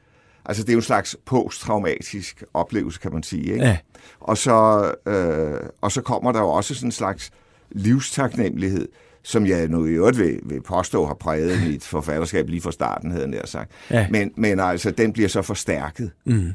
Altså, 0.45 0.63
det 0.63 0.69
er 0.69 0.73
jo 0.73 0.79
en 0.79 0.83
slags 0.83 1.15
posttraumatisk 1.25 2.43
oplevelse, 2.53 2.99
kan 2.99 3.13
man 3.13 3.23
sige. 3.23 3.43
Ikke? 3.43 3.65
Ja. 3.65 3.77
Og, 4.19 4.37
så, 4.37 4.91
øh, 5.07 5.69
og 5.81 5.91
så 5.91 6.01
kommer 6.01 6.31
der 6.31 6.39
jo 6.39 6.49
også 6.49 6.75
sådan 6.75 6.87
en 6.87 6.91
slags 6.91 7.31
livstaknemmelighed 7.71 8.87
som 9.27 9.45
jeg 9.45 9.67
nu 9.67 9.85
i 9.85 9.89
øvrigt 9.89 10.17
vil, 10.17 10.39
vil 10.43 10.61
påstå 10.61 11.05
har 11.05 11.13
præget 11.13 11.61
mit 11.67 11.83
forfatterskab 11.83 12.49
lige 12.49 12.61
fra 12.61 12.71
starten, 12.71 13.11
havde 13.11 13.29
jeg 13.33 13.41
sagt. 13.45 13.71
Ja. 13.91 14.07
Men, 14.09 14.31
men 14.35 14.59
altså, 14.59 14.91
den 14.91 15.13
bliver 15.13 15.29
så 15.29 15.41
forstærket. 15.41 16.11
Mm. 16.25 16.51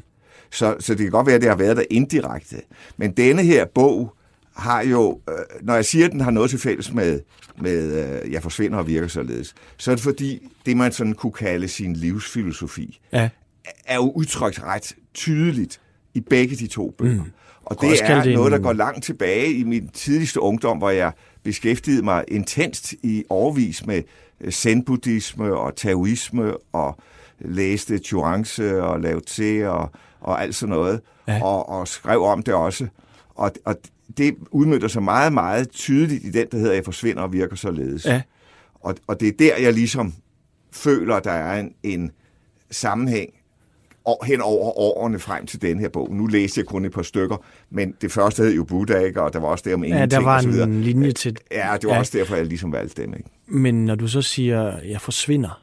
Så, 0.53 0.75
så 0.79 0.93
det 0.93 1.01
kan 1.01 1.11
godt 1.11 1.27
være, 1.27 1.35
at 1.35 1.41
det 1.41 1.49
har 1.49 1.57
været 1.57 1.77
der 1.77 1.83
indirekte. 1.89 2.55
Men 2.97 3.11
denne 3.11 3.43
her 3.43 3.65
bog 3.65 4.15
har 4.55 4.81
jo, 4.81 5.19
øh, 5.29 5.35
når 5.61 5.75
jeg 5.75 5.85
siger, 5.85 6.05
at 6.05 6.11
den 6.11 6.21
har 6.21 6.31
noget 6.31 6.49
til 6.49 6.59
fælles 6.59 6.93
med, 6.93 7.19
med 7.61 8.05
øh, 8.23 8.31
Jeg 8.31 8.43
forsvinder 8.43 8.77
og 8.77 8.87
virker 8.87 9.07
således, 9.07 9.55
så 9.77 9.91
er 9.91 9.95
det 9.95 10.03
fordi, 10.03 10.47
det 10.65 10.77
man 10.77 10.91
sådan 10.91 11.13
kunne 11.13 11.31
kalde 11.31 11.67
sin 11.67 11.93
livsfilosofi, 11.93 12.99
ja. 13.13 13.29
er 13.85 13.95
jo 13.95 14.11
udtrykt 14.11 14.63
ret 14.63 14.95
tydeligt 15.13 15.79
i 16.13 16.19
begge 16.19 16.55
de 16.55 16.67
to 16.67 16.95
bøger. 16.97 17.23
Mm. 17.23 17.31
Og 17.65 17.81
det 17.81 18.01
er 18.03 18.23
det 18.23 18.33
noget, 18.33 18.51
der 18.51 18.59
går 18.59 18.73
langt 18.73 19.03
tilbage 19.03 19.53
i 19.53 19.63
min 19.63 19.87
tidligste 19.87 20.39
ungdom, 20.39 20.77
hvor 20.77 20.89
jeg 20.89 21.11
beskæftiget 21.43 22.03
mig 22.03 22.23
intenst 22.27 22.93
i 23.03 23.23
overvis 23.29 23.85
med 23.85 24.03
øh, 24.41 24.51
zen-buddhisme 24.51 25.43
og 25.43 25.75
taoisme 25.75 26.53
og 26.73 26.97
læste 27.39 27.97
Chuangzi 27.97 28.63
og 28.63 28.99
Lao 28.99 29.19
Tse 29.19 29.69
og, 29.69 29.91
og 30.23 30.41
alt 30.41 30.55
sådan 30.55 30.75
noget, 30.75 31.01
ja. 31.27 31.43
og, 31.43 31.69
og 31.69 31.87
skrev 31.87 32.23
om 32.23 32.43
det 32.43 32.53
også. 32.53 32.87
Og, 33.35 33.51
og 33.65 33.75
det 34.17 34.35
udmønter 34.51 34.87
sig 34.87 35.03
meget, 35.03 35.33
meget 35.33 35.69
tydeligt 35.69 36.23
i 36.23 36.31
den, 36.31 36.47
der 36.51 36.57
hedder, 36.57 36.73
jeg 36.73 36.85
forsvinder 36.85 37.21
og 37.21 37.33
virker 37.33 37.55
således. 37.55 38.05
Ja. 38.05 38.21
Og, 38.73 38.95
og 39.07 39.19
det 39.19 39.27
er 39.27 39.31
der, 39.39 39.57
jeg 39.57 39.73
ligesom 39.73 40.13
føler, 40.71 41.19
der 41.19 41.31
er 41.31 41.59
en, 41.59 41.73
en 41.83 42.11
sammenhæng 42.71 43.29
hen 44.23 44.41
over 44.41 44.77
årene 44.77 45.19
frem 45.19 45.45
til 45.45 45.61
den 45.61 45.79
her 45.79 45.89
bog. 45.89 46.15
Nu 46.15 46.27
læste 46.27 46.59
jeg 46.59 46.65
kun 46.65 46.85
et 46.85 46.91
par 46.91 47.01
stykker, 47.01 47.37
men 47.69 47.93
det 48.01 48.11
første 48.11 48.43
hed 48.43 48.53
jo 48.53 48.63
Buddha, 48.63 48.97
ikke? 48.99 49.21
og 49.21 49.33
der 49.33 49.39
var 49.39 49.47
også 49.47 49.63
der 49.67 49.73
om 49.73 49.83
ingenting. 49.83 50.11
Ja, 50.11 50.17
der 50.17 50.25
var 50.25 50.39
en 50.63 50.83
linje 50.83 51.11
til... 51.11 51.37
Ja, 51.51 51.77
det 51.81 51.87
var 51.87 51.93
ja. 51.93 51.99
også 51.99 52.17
derfor, 52.17 52.35
jeg 52.35 52.45
ligesom 52.45 52.71
valgte 52.71 53.01
dem. 53.01 53.13
Ikke? 53.13 53.29
Men 53.47 53.85
når 53.85 53.95
du 53.95 54.07
så 54.07 54.21
siger, 54.21 54.77
jeg 54.79 55.01
forsvinder 55.01 55.62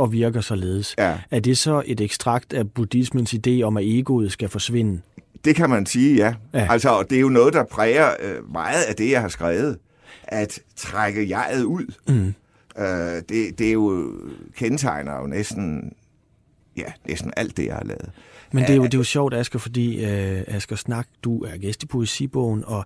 og 0.00 0.12
virker 0.12 0.40
således, 0.40 0.94
ja. 0.98 1.18
er 1.30 1.40
det 1.40 1.58
så 1.58 1.82
et 1.86 2.00
ekstrakt 2.00 2.52
af 2.52 2.70
buddhismens 2.70 3.34
idé 3.34 3.62
om, 3.62 3.76
at 3.76 3.84
egoet 3.84 4.32
skal 4.32 4.48
forsvinde? 4.48 5.00
Det 5.44 5.56
kan 5.56 5.70
man 5.70 5.86
sige, 5.86 6.16
ja. 6.16 6.34
ja. 6.54 6.66
Altså, 6.70 7.02
det 7.10 7.16
er 7.16 7.20
jo 7.20 7.28
noget, 7.28 7.54
der 7.54 7.64
præger 7.64 8.10
øh, 8.22 8.52
meget 8.52 8.82
af 8.82 8.94
det, 8.94 9.10
jeg 9.10 9.20
har 9.20 9.28
skrevet. 9.28 9.78
At 10.22 10.58
trække 10.76 11.28
jeget 11.28 11.62
ud. 11.62 11.94
Mm. 12.08 12.34
Øh, 12.82 13.22
det, 13.28 13.58
det 13.58 13.68
er 13.68 13.72
jo 13.72 14.12
kendetegner 14.56 15.20
jo 15.20 15.26
næsten 15.26 15.92
ja, 16.76 16.92
næsten 17.08 17.32
alt 17.36 17.56
det, 17.56 17.66
jeg 17.66 17.74
har 17.74 17.84
lavet. 17.84 18.10
Men 18.52 18.64
det 18.64 18.70
er 18.70 18.76
jo, 18.76 18.84
det 18.84 18.94
er 18.94 18.98
jo 18.98 19.04
sjovt, 19.04 19.34
Asger, 19.34 19.58
fordi 19.58 20.04
øh, 20.04 20.42
Asger 20.46 20.76
Snak, 20.76 21.06
du 21.22 21.44
er 21.44 21.56
gæst 21.56 21.82
i 21.82 21.86
Poesibogen, 21.86 22.64
og 22.66 22.84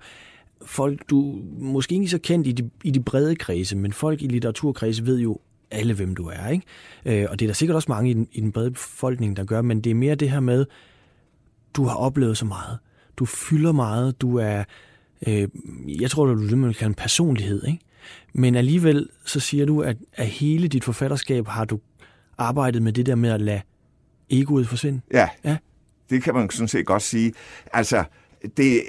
folk, 0.66 1.10
du 1.10 1.40
måske 1.58 1.94
ikke 1.94 2.08
så 2.08 2.18
kendt 2.18 2.46
i 2.46 2.52
de, 2.52 2.70
i 2.84 2.90
de 2.90 3.00
brede 3.00 3.36
kredse, 3.36 3.76
men 3.76 3.92
folk 3.92 4.22
i 4.22 4.26
litteraturkredse 4.26 5.06
ved 5.06 5.18
jo 5.18 5.38
alle, 5.74 5.94
hvem 5.94 6.14
du 6.14 6.26
er. 6.26 6.48
Ikke? 6.48 6.64
Øh, 7.22 7.26
og 7.30 7.38
det 7.38 7.44
er 7.44 7.48
der 7.48 7.54
sikkert 7.54 7.76
også 7.76 7.90
mange 7.90 8.10
i 8.10 8.14
den, 8.14 8.28
i 8.32 8.40
den 8.40 8.52
brede 8.52 8.70
befolkning, 8.70 9.36
der 9.36 9.44
gør, 9.44 9.62
men 9.62 9.80
det 9.80 9.90
er 9.90 9.94
mere 9.94 10.14
det 10.14 10.30
her 10.30 10.40
med, 10.40 10.66
du 11.74 11.84
har 11.84 11.94
oplevet 11.96 12.38
så 12.38 12.44
meget. 12.44 12.78
Du 13.16 13.24
fylder 13.24 13.72
meget. 13.72 14.20
Du 14.20 14.36
er, 14.38 14.64
øh, 15.26 15.48
jeg 16.00 16.10
tror, 16.10 16.26
du 16.26 16.44
er 16.44 16.48
det, 16.48 16.58
man 16.58 16.74
kan 16.74 16.88
en 16.90 16.94
personlighed. 16.94 17.64
Ikke? 17.66 17.78
Men 18.32 18.54
alligevel 18.54 19.08
så 19.24 19.40
siger 19.40 19.66
du, 19.66 19.80
at 19.82 19.96
af 20.16 20.26
hele 20.26 20.68
dit 20.68 20.84
forfatterskab 20.84 21.46
har 21.46 21.64
du 21.64 21.80
arbejdet 22.38 22.82
med 22.82 22.92
det 22.92 23.06
der 23.06 23.14
med 23.14 23.30
at 23.30 23.40
lade 23.40 23.60
egoet 24.30 24.68
forsvinde. 24.68 25.00
Ja, 25.12 25.28
Ja. 25.44 25.56
det 26.10 26.22
kan 26.22 26.34
man 26.34 26.50
sådan 26.50 26.68
set 26.68 26.86
godt 26.86 27.02
sige. 27.02 27.32
Altså, 27.72 28.04
det, 28.56 28.82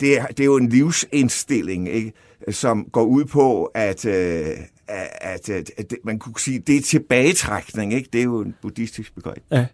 det, 0.00 0.18
er, 0.18 0.26
det 0.26 0.40
er 0.40 0.44
jo 0.44 0.56
en 0.56 0.68
livsindstilling, 0.68 1.88
ikke? 1.88 2.12
som 2.50 2.84
går 2.92 3.02
ud 3.04 3.24
på, 3.24 3.64
at, 3.64 4.04
øh, 4.04 4.46
at, 4.90 5.48
at, 5.50 5.70
at 5.78 5.92
man 6.04 6.18
kunne 6.18 6.40
sige, 6.40 6.58
det 6.58 6.76
er 6.76 6.80
tilbagetrækning. 6.82 7.94
Ikke? 7.94 8.08
Det 8.12 8.18
er 8.20 8.24
jo 8.24 8.40
en 8.40 8.54
buddhistisk 8.62 9.14
begreb. 9.14 9.42
Ja. 9.50 9.66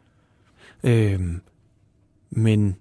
Øhm, 0.84 1.40
men 2.30 2.76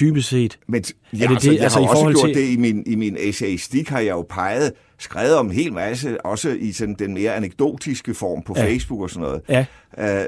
dybest 0.00 0.28
set, 0.28 0.58
Men 0.66 0.74
jeg, 0.74 0.84
det 0.84 1.28
det, 1.28 1.34
altså, 1.34 1.50
det- 1.50 1.56
jeg 1.56 1.62
altså 1.64 1.78
har 1.78 1.86
i 1.86 1.88
også 1.90 2.04
gjort 2.20 2.28
til- 2.34 2.42
det 2.42 2.48
i 2.52 2.56
min, 2.56 2.82
i 2.86 2.94
min 2.94 3.16
essayistik, 3.20 3.88
har 3.88 3.98
jeg 4.00 4.10
jo 4.10 4.22
peget, 4.22 4.72
skrevet 4.98 5.34
om 5.36 5.46
en 5.46 5.52
hel 5.52 5.72
masse, 5.72 6.26
også 6.26 6.50
i 6.50 6.72
sådan 6.72 6.94
den 6.98 7.14
mere 7.14 7.34
anekdotiske 7.34 8.14
form 8.14 8.42
på 8.42 8.52
Ja. 8.56 8.62
ja. 8.62 8.70
Facebook 8.70 9.00
og 9.00 9.10
sådan 9.10 9.22
noget. 9.22 9.42
ja, 9.48 9.66
Øh, 9.98 10.26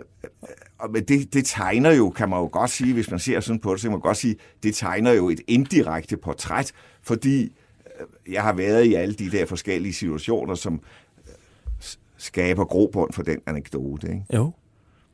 og 0.78 0.90
men 0.90 1.04
det, 1.04 1.34
det 1.34 1.44
tegner 1.46 1.90
jo, 1.92 2.10
kan 2.10 2.28
man 2.28 2.38
jo 2.38 2.48
godt 2.52 2.70
sige, 2.70 2.92
hvis 2.92 3.10
man 3.10 3.20
ser 3.20 3.40
sådan 3.40 3.60
på 3.60 3.72
det, 3.72 3.80
så 3.80 3.84
kan 3.84 3.90
man 3.92 4.00
godt 4.00 4.16
sige, 4.16 4.36
det 4.62 4.74
tegner 4.74 5.12
jo 5.12 5.28
et 5.28 5.40
indirekte 5.46 6.16
portræt, 6.16 6.72
fordi 7.02 7.42
øh, 7.44 8.32
jeg 8.32 8.42
har 8.42 8.52
været 8.52 8.84
i 8.84 8.94
alle 8.94 9.14
de 9.14 9.30
der 9.30 9.46
forskellige 9.46 9.92
situationer, 9.92 10.54
som 10.54 10.80
skaber 12.18 12.64
grobund 12.64 13.12
for 13.12 13.22
den 13.22 13.38
anekdote. 13.46 14.06
Ikke? 14.08 14.22
jo. 14.34 14.52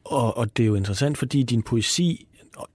Og, 0.05 0.37
og 0.37 0.57
det 0.57 0.63
er 0.63 0.67
jo 0.67 0.75
interessant, 0.75 1.19
fordi 1.19 1.43
din 1.43 1.63
poesi, 1.63 2.27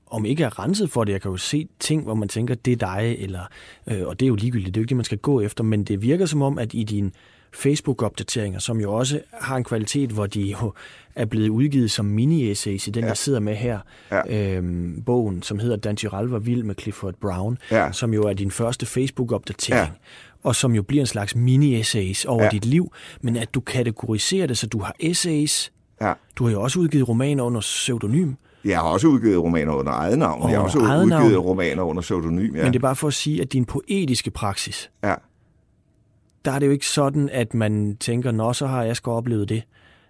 om 0.08 0.26
ikke 0.26 0.44
er 0.44 0.60
renset 0.60 0.90
for 0.90 1.04
det, 1.04 1.14
jeg 1.14 1.22
kan 1.22 1.32
jo 1.32 1.38
se 1.38 1.68
ting, 1.80 2.04
hvor 2.04 2.14
man 2.16 2.28
tænker, 2.28 2.56
det 2.56 2.72
er 2.74 2.76
dig, 2.78 3.16
eller, 3.20 3.42
øh, 3.88 4.08
og 4.08 4.20
det 4.20 4.26
er 4.26 4.28
jo 4.28 4.36
ligegyldigt, 4.36 4.76
det 4.76 4.80
er 4.80 4.82
jo 4.82 4.84
ikke 4.84 4.90
det, 4.90 4.98
man 4.98 5.06
skal 5.06 5.18
gå 5.18 5.42
efter, 5.42 5.64
men 5.64 5.84
det 5.84 6.02
virker 6.02 6.26
som 6.26 6.42
om, 6.42 6.60
at 6.60 6.74
i 6.74 6.84
dine 6.84 7.12
Facebook-opdateringer, 7.54 8.60
som 8.60 8.80
jo 8.82 8.94
også 8.94 9.22
har 9.34 9.58
en 9.58 9.64
kvalitet, 9.64 10.10
hvor 10.10 10.26
de 10.28 10.42
jo 10.42 10.74
er 11.16 11.26
blevet 11.26 11.50
udgivet 11.50 11.92
som 11.92 12.06
mini-essays 12.06 12.88
i 12.88 12.92
den, 12.92 13.04
ja. 13.04 13.08
jeg 13.08 13.18
sidder 13.18 13.40
med 13.40 13.56
her, 13.56 13.80
Ja. 14.12 14.56
øhm, 14.56 15.04
bogen, 15.06 15.42
som 15.44 15.60
hedder 15.60 15.76
Dan 15.76 15.96
Giral 15.96 16.26
var 16.28 16.40
vild 16.40 16.64
med 16.64 16.76
Clifford 16.82 17.14
Brown, 17.22 17.58
Ja. 17.72 17.92
som 17.92 18.14
jo 18.14 18.24
er 18.24 18.34
din 18.34 18.52
første 18.52 18.86
Facebook-opdatering, 18.86 19.80
Ja. 19.80 19.90
Og 20.48 20.56
som 20.56 20.76
jo 20.76 20.84
bliver 20.84 21.02
en 21.02 21.08
slags 21.08 21.36
mini-essays 21.36 22.26
over 22.28 22.44
Ja. 22.44 22.50
dit 22.50 22.66
liv, 22.66 22.92
men 23.22 23.36
at 23.38 23.54
du 23.54 23.60
kategoriserer 23.60 24.48
det, 24.48 24.58
så 24.58 24.68
du 24.68 24.80
har 24.80 24.96
essays, 25.00 25.72
Ja. 26.02 26.14
du 26.36 26.44
har 26.46 26.52
jo 26.52 26.62
også 26.62 26.80
udgivet 26.80 27.08
romaner 27.10 27.44
under 27.44 27.62
pseudonym, 27.62 28.34
Jeg 28.66 28.78
har 28.78 28.84
også 28.84 29.08
udgivet 29.08 29.38
romaner 29.44 29.74
under 29.74 29.92
eget 29.92 30.20
navn. 30.20 30.42
Og 30.42 30.50
jeg 30.52 30.58
har 30.60 30.64
også 30.64 30.80
udgivet 30.80 31.08
navn. 31.08 31.38
romaner 31.38 31.84
under 31.84 32.02
pseudonym. 32.02 32.56
Ja. 32.56 32.64
men 32.64 32.74
det 32.74 32.76
er 32.76 32.82
bare 32.82 32.96
for 32.96 33.08
at 33.08 33.14
sige, 33.14 33.42
at 33.42 33.54
din 33.54 33.66
poetiske 33.66 34.32
praksis, 34.32 34.92
ja. 35.04 35.14
der 36.46 36.52
er 36.52 36.60
det 36.60 36.66
jo 36.68 36.72
ikke 36.72 36.88
sådan, 36.88 37.30
at 37.30 37.54
man 37.54 37.98
tænker, 38.00 38.32
nå, 38.32 38.54
så 38.54 38.68
har 38.68 38.84
jeg 38.84 38.96
skal 38.96 39.10
oplevet 39.10 39.50
det, 39.50 39.64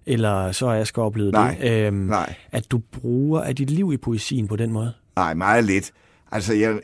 eller 0.06 0.52
så 0.52 0.68
har 0.68 0.74
jeg 0.76 0.88
skal 0.88 1.02
oplevet 1.02 1.34
Nej, 1.34 1.58
det. 1.62 1.72
Øhm, 1.88 1.96
nej. 1.96 2.36
At 2.52 2.72
du 2.72 2.78
bruger 2.92 3.42
af 3.42 3.56
dit 3.56 3.70
liv 3.70 3.94
i 3.94 3.98
poesien 3.98 4.48
på 4.48 4.56
den 4.56 4.72
måde. 4.72 4.94
Nej, 5.16 5.34
meget 5.34 5.64
lidt. 5.64 5.92
Altså, 6.32 6.54
jeg, 6.54 6.80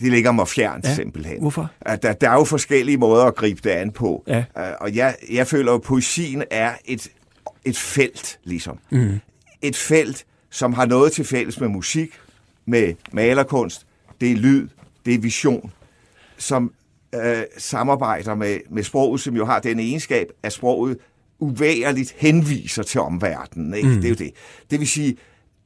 det 0.00 0.10
ligger 0.12 0.32
mig 0.32 0.48
fjernt 0.48 0.84
Ja. 0.84 0.94
simpelthen. 0.94 1.40
Hvorfor? 1.40 1.70
At 1.80 2.02
Der, 2.02 2.12
der 2.12 2.30
er 2.30 2.34
jo 2.34 2.44
forskellige 2.44 2.98
måder 2.98 3.24
at 3.24 3.34
gribe 3.34 3.60
det 3.64 3.70
an 3.70 3.90
på. 3.90 4.24
Ja. 4.26 4.44
Øh, 4.58 4.64
Og 4.80 4.94
jeg, 4.94 5.16
jeg 5.32 5.46
føler 5.46 5.72
at 5.72 5.82
poesien 5.82 6.44
er 6.50 6.72
et, 6.84 7.08
et 7.64 7.76
felt, 7.78 8.38
ligesom. 8.44 8.78
Mm. 8.90 9.20
Et 9.62 9.76
felt, 9.76 10.24
som 10.50 10.72
har 10.72 10.86
noget 10.86 11.12
til 11.12 11.24
fælles 11.24 11.60
med 11.60 11.68
musik, 11.68 12.10
med 12.66 12.94
malerkunst, 13.12 13.86
det 14.20 14.30
er 14.32 14.36
lyd, 14.36 14.68
det 15.06 15.14
er 15.14 15.18
vision, 15.18 15.72
som 16.38 16.72
øh, 17.14 17.42
samarbejder 17.58 18.34
med, 18.34 18.58
med 18.70 18.82
sproget, 18.82 19.20
som 19.20 19.36
jo 19.36 19.44
har 19.44 19.58
den 19.60 19.78
egenskab, 19.78 20.28
at 20.42 20.52
sproget 20.52 20.98
uværligt 21.38 22.14
henviser 22.16 22.82
til 22.82 23.00
omverdenen. 23.00 23.74
Ikke? 23.74 23.88
Mm. 23.88 23.94
Det 23.94 24.04
er 24.04 24.08
jo 24.08 24.14
det. 24.14 24.30
Det 24.70 24.80
vil 24.80 24.88
sige, 24.88 25.16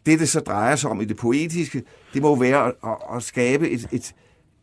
det 0.07 0.21
det 0.21 0.29
så 0.29 0.41
drejer 0.41 0.77
sig 0.77 0.91
om 0.91 1.01
i 1.01 1.05
det 1.05 1.17
poetiske, 1.17 1.83
det 2.15 2.23
må 2.23 2.29
jo 2.29 2.35
være 2.35 2.67
at, 2.67 2.75
at, 2.85 3.17
at 3.17 3.23
skabe 3.23 3.71
et, 3.71 3.89
et, 3.93 4.15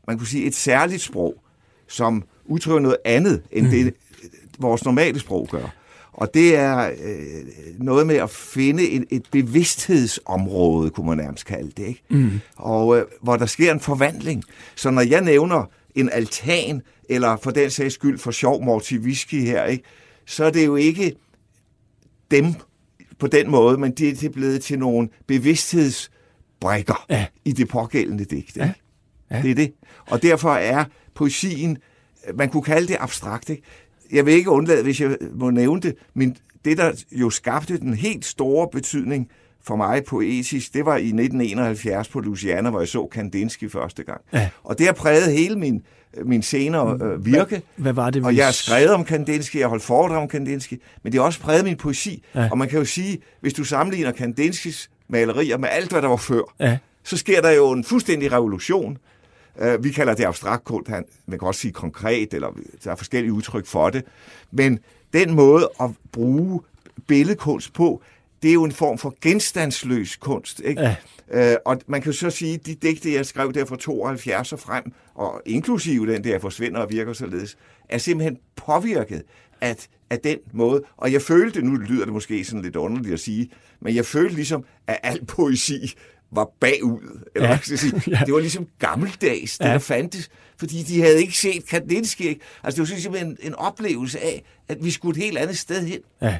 man 0.07 0.17
kunne 0.17 0.27
sige, 0.27 0.45
et 0.45 0.55
særligt 0.55 1.01
sprog, 1.01 1.43
som 1.87 2.23
udtrykker 2.45 2.79
noget 2.79 2.97
andet, 3.05 3.41
end 3.51 3.65
mm. 3.65 3.71
det 3.71 3.93
vores 4.59 4.85
normale 4.85 5.19
sprog 5.19 5.47
gør. 5.51 5.75
Og 6.13 6.33
det 6.33 6.55
er 6.55 6.89
øh, 6.89 7.43
noget 7.77 8.07
med 8.07 8.15
at 8.15 8.29
finde 8.29 8.89
et, 8.89 9.05
et 9.09 9.23
bevidsthedsområde, 9.31 10.89
kunne 10.89 11.07
man 11.07 11.17
nærmest 11.17 11.45
kalde 11.45 11.71
det. 11.77 11.87
Ikke? 11.87 12.03
Mm. 12.09 12.39
Og 12.55 12.97
øh, 12.97 13.05
hvor 13.21 13.35
der 13.35 13.45
sker 13.45 13.71
en 13.71 13.79
forvandling. 13.79 14.43
Så 14.75 14.91
når 14.91 15.01
jeg 15.01 15.21
nævner 15.21 15.65
en 15.95 16.09
altan, 16.09 16.81
eller 17.09 17.37
for 17.37 17.51
den 17.51 17.69
sags 17.69 17.93
skyld 17.93 18.17
for 18.17 18.31
sjov 18.31 18.63
Morty 18.63 18.93
Whisky 18.93 19.45
her, 19.45 19.65
ikke? 19.65 19.83
så 20.25 20.43
er 20.43 20.49
det 20.49 20.65
jo 20.65 20.75
ikke 20.75 21.15
dem 22.31 22.45
på 23.19 23.27
den 23.27 23.51
måde, 23.51 23.77
men 23.77 23.91
det, 23.91 24.19
det 24.19 24.23
er 24.23 24.29
blevet 24.29 24.61
til 24.63 24.79
nogle 24.79 25.09
bevidsthedsbrikker 25.27 27.05
Ja. 27.09 27.25
i 27.45 27.51
det 27.51 27.67
pågældende 27.67 28.25
digt. 28.25 28.55
Ikke? 28.57 28.73
Ja. 29.31 29.41
Det 29.41 29.51
er 29.51 29.55
det. 29.55 29.73
Og 30.07 30.21
derfor 30.21 30.53
er 30.53 30.85
poesien, 31.15 31.77
man 32.35 32.49
kunne 32.49 32.63
kalde 32.63 32.87
det 32.87 32.97
abstrakt. 32.99 33.49
Ikke? 33.49 33.63
Jeg 34.11 34.25
vil 34.25 34.33
ikke 34.33 34.49
undlade, 34.49 34.83
hvis 34.83 35.01
jeg 35.01 35.17
må 35.35 35.49
nævne 35.49 35.81
det, 35.81 35.95
men 36.13 36.37
det, 36.65 36.77
der 36.77 37.03
jo 37.11 37.29
skabte 37.29 37.79
den 37.79 37.93
helt 37.93 38.25
store 38.25 38.67
betydning 38.71 39.29
for 39.63 39.75
mig 39.75 40.03
poetisk, 40.05 40.73
det 40.73 40.85
var 40.85 40.95
i 40.97 41.05
1971 41.05 42.07
på 42.07 42.19
Louisiana, 42.19 42.69
hvor 42.69 42.79
jeg 42.79 42.87
så 42.87 43.05
Kandinsky 43.11 43.71
første 43.71 44.03
gang. 44.03 44.21
Ja. 44.33 44.49
Og 44.63 44.77
det 44.77 44.85
har 44.85 44.93
præget 44.93 45.33
hele 45.33 45.55
min, 45.55 45.81
min 46.25 46.41
senere 46.41 46.99
øh, 47.01 47.25
virke. 47.25 47.61
Hvad 47.75 47.93
var 47.93 48.09
det, 48.09 48.25
Og 48.25 48.31
vi- 48.31 48.37
jeg 48.37 48.45
har 48.45 48.51
skrevet 48.51 48.89
om 48.89 49.03
Kandinsky, 49.05 49.55
jeg 49.55 49.63
har 49.63 49.69
holdt 49.69 49.83
foredrag 49.83 50.17
om 50.17 50.27
Kandinsky, 50.27 50.81
men 51.03 51.11
det 51.13 51.19
har 51.19 51.25
også 51.25 51.39
præget 51.39 51.63
min 51.63 51.77
poesi. 51.77 52.23
Ja. 52.35 52.47
Og 52.51 52.57
man 52.57 52.67
kan 52.69 52.79
jo 52.79 52.85
sige, 52.85 53.17
hvis 53.41 53.53
du 53.53 53.63
sammenligner 53.63 54.11
Kandinskys 54.11 54.89
malerier 55.07 55.57
med 55.57 55.69
alt, 55.71 55.91
hvad 55.91 56.01
der 56.01 56.07
var 56.07 56.17
før, 56.17 56.41
Ja. 56.59 56.77
så 57.03 57.17
sker 57.17 57.41
der 57.41 57.51
jo 57.51 57.71
en 57.71 57.83
fuldstændig 57.83 58.31
revolution. 58.31 58.97
Uh, 59.65 59.83
vi 59.83 59.89
kalder 59.91 60.13
det 60.13 60.23
abstrakt 60.25 60.63
kunst, 60.63 60.89
man 61.27 61.39
kan 61.39 61.47
også 61.47 61.61
sige 61.61 61.71
konkret, 61.71 62.33
eller 62.33 62.47
der 62.83 62.91
er 62.91 62.95
forskellige 62.95 63.33
udtryk 63.33 63.65
for 63.65 63.89
det. 63.89 64.03
Men 64.51 64.79
den 65.13 65.33
måde 65.33 65.69
at 65.81 65.89
bruge 66.11 66.61
billedkunst 67.07 67.73
på, 67.73 68.01
det 68.41 68.49
er 68.49 68.53
jo 68.53 68.63
en 68.63 68.71
form 68.71 68.97
for 68.97 69.15
genstandsløs 69.21 70.15
kunst. 70.15 70.61
Ikke? 70.65 70.81
Ja. 70.81 70.95
Uh, 71.53 71.57
og 71.65 71.81
man 71.87 72.01
kan 72.01 72.13
så 72.13 72.29
sige, 72.29 72.53
at 72.53 72.65
de 72.65 72.75
digte, 72.75 73.13
jeg 73.13 73.25
skrev 73.25 73.53
der 73.53 73.65
fra 73.65 73.75
72 73.75 74.53
og 74.53 74.59
frem, 74.59 74.83
og 75.15 75.41
inklusive 75.45 76.13
den 76.13 76.23
der 76.23 76.39
forsvinder 76.39 76.79
og 76.79 76.89
virker 76.89 77.13
således, 77.13 77.57
er 77.89 77.97
simpelthen 77.97 78.37
påvirket 78.55 79.23
at, 79.61 79.87
af 80.09 80.19
den 80.19 80.37
måde. 80.53 80.81
Og 80.97 81.13
jeg 81.13 81.21
følte, 81.21 81.61
nu 81.61 81.75
lyder 81.75 82.03
det 82.05 82.13
måske 82.13 82.45
sådan 82.45 82.61
lidt 82.61 82.75
underligt 82.75 83.13
at 83.13 83.19
sige, 83.19 83.49
men 83.81 83.95
jeg 83.95 84.05
følte 84.05 84.35
ligesom, 84.35 84.63
at 84.87 84.97
al 85.03 85.25
poesi 85.25 85.93
var 86.31 86.49
bagud. 86.59 87.19
Eller 87.35 87.49
Ja. 87.49 87.57
skal 87.63 87.77
sige. 87.77 87.91
Det 88.25 88.33
var 88.33 88.39
ligesom 88.39 88.67
gammeldags, 88.79 89.57
det 89.57 89.65
ja. 89.65 89.71
der 89.71 89.79
fandtes. 89.79 90.29
Fordi 90.57 90.83
de 90.83 91.01
havde 91.01 91.19
ikke 91.21 91.37
set 91.37 91.65
Kandinsky. 91.65 92.21
ikke? 92.21 92.41
Altså 92.63 92.83
det 92.83 92.89
var 92.91 92.99
simpelthen 92.99 93.31
en, 93.31 93.37
en 93.41 93.55
oplevelse 93.55 94.19
af, 94.19 94.43
at 94.67 94.77
vi 94.83 94.91
skulle 94.91 95.17
et 95.19 95.23
helt 95.25 95.37
andet 95.37 95.57
sted 95.57 95.85
hen. 95.87 95.99
Ja. 96.21 96.37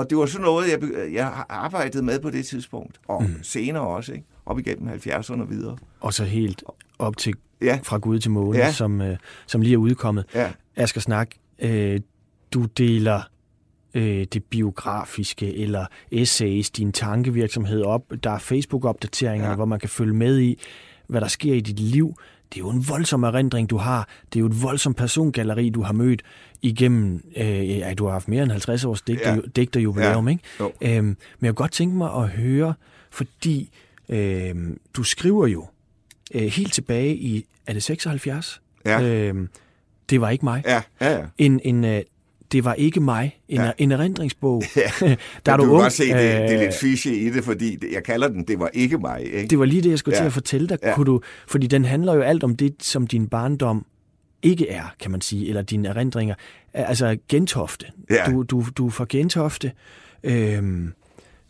Og 0.00 0.10
det 0.10 0.18
var 0.18 0.26
sådan 0.26 0.44
noget, 0.44 0.70
jeg, 0.70 0.80
jeg 1.12 1.26
har 1.26 1.46
arbejdet 1.48 2.04
med 2.04 2.20
på 2.20 2.30
det 2.30 2.46
tidspunkt. 2.46 3.00
Og 3.08 3.22
mm. 3.22 3.34
senere 3.42 3.82
også, 3.86 4.12
ikke? 4.12 4.24
Op 4.46 4.58
igennem 4.58 4.88
70'erne 4.88 5.40
og 5.40 5.50
videre. 5.50 5.76
Og 6.00 6.14
så 6.14 6.24
helt 6.24 6.62
op 6.98 7.16
til 7.16 7.34
Ja. 7.62 7.78
fra 7.82 7.98
Gud 7.98 8.18
til 8.18 8.30
måne, 8.30 8.58
Ja. 8.58 8.72
som, 8.72 9.00
øh, 9.00 9.16
som 9.46 9.60
lige 9.60 9.72
er 9.74 9.78
udkommet. 9.78 10.24
Ja. 10.34 10.50
Asger 10.76 11.00
Snak, 11.00 11.30
øh, 11.58 12.00
du 12.54 12.64
deler 12.64 13.22
øh, 13.94 14.26
det 14.32 14.44
biografiske 14.44 15.56
eller 15.56 15.86
essays, 16.10 16.70
din 16.70 16.92
tankevirksomhed 16.92 17.82
op. 17.82 18.02
Der 18.24 18.30
er 18.30 18.38
Facebook-opdateringer. 18.38 19.48
Ja. 19.48 19.54
hvor 19.54 19.64
man 19.64 19.80
kan 19.80 19.88
følge 19.88 20.14
med 20.14 20.38
i, 20.40 20.60
hvad 21.08 21.20
der 21.20 21.28
sker 21.28 21.54
i 21.54 21.60
dit 21.60 21.80
liv. 21.80 22.14
Det 22.50 22.56
er 22.56 22.64
jo 22.64 22.70
en 22.70 22.88
voldsom 22.88 23.22
erindring, 23.22 23.70
du 23.70 23.76
har. 23.76 24.08
Det 24.32 24.38
er 24.38 24.40
jo 24.40 24.46
et 24.46 24.62
voldsomt 24.62 24.96
persongalleri, 24.96 25.70
du 25.70 25.82
har 25.82 25.92
mødt 25.92 26.22
igennem, 26.62 27.24
øh, 27.36 27.68
ja, 27.68 27.94
du 27.94 28.04
har 28.04 28.12
haft 28.12 28.28
mere 28.28 28.42
end 28.42 28.50
50 28.50 28.84
års 28.84 29.02
digter, 29.02 29.34
Ja. 29.34 29.40
digterjubilæum, 29.56 30.28
Ja. 30.28 30.32
ikke? 30.32 30.44
Jo. 30.60 30.72
Øhm, 30.80 31.04
men 31.04 31.16
jeg 31.42 31.48
kunne 31.48 31.54
godt 31.54 31.72
tænke 31.72 31.96
mig 31.96 32.10
at 32.14 32.28
høre, 32.28 32.74
fordi 33.10 33.70
øh, 34.08 34.54
du 34.94 35.02
skriver 35.02 35.46
jo 35.46 35.66
øh, 36.34 36.42
helt 36.42 36.72
tilbage 36.72 37.16
i, 37.16 37.44
er 37.66 37.72
det 37.72 37.82
76? 37.82 38.60
Ja. 38.84 39.02
Øhm, 39.02 39.48
det 40.10 40.20
var 40.20 40.30
ikke 40.30 40.44
mig. 40.44 40.62
Ja, 40.66 40.82
ja, 41.00 41.18
ja. 41.18 41.24
En, 41.38 41.60
en, 41.64 41.84
øh, 41.84 42.00
det 42.52 42.64
var 42.64 42.74
ikke 42.74 43.00
mig, 43.00 43.40
en, 43.48 43.60
ja. 43.60 43.72
en 43.78 43.92
erindringsbog. 43.92 44.62
Ja. 44.76 44.90
der 45.46 45.52
er 45.52 45.56
du, 45.56 45.64
du 45.64 45.70
ung, 45.70 45.82
godt 45.82 45.92
se, 45.92 46.04
det, 46.04 46.14
det 46.14 46.54
er 46.54 46.60
lidt 46.60 46.74
fishy 46.74 47.06
i 47.06 47.30
det, 47.30 47.44
fordi 47.44 47.78
jeg 47.92 48.04
kalder 48.04 48.28
den, 48.28 48.44
det 48.44 48.58
var 48.58 48.70
ikke 48.72 48.98
mig. 48.98 49.22
Ikke? 49.24 49.48
Det 49.48 49.58
var 49.58 49.64
lige 49.64 49.82
det, 49.82 49.90
jeg 49.90 49.98
skulle 49.98 50.16
ja. 50.16 50.20
til 50.22 50.26
at 50.26 50.32
fortælle 50.32 50.68
dig. 50.68 50.78
Ja. 50.82 50.94
Kunne 50.94 51.06
du, 51.06 51.20
fordi 51.48 51.66
den 51.66 51.84
handler 51.84 52.14
jo 52.14 52.20
alt 52.20 52.44
om 52.44 52.56
det, 52.56 52.74
som 52.80 53.06
din 53.06 53.28
barndom 53.28 53.86
ikke 54.42 54.68
er, 54.68 54.94
kan 55.00 55.10
man 55.10 55.20
sige, 55.20 55.48
eller 55.48 55.62
dine 55.62 55.88
erindringer. 55.88 56.34
Altså 56.74 57.16
Gentofte. 57.28 57.86
Ja. 58.10 58.24
Du, 58.26 58.42
du, 58.42 58.64
du 58.76 58.86
er 58.86 58.90
fra 58.90 59.06
Gentofte. 59.08 59.72
Øhm, 60.22 60.92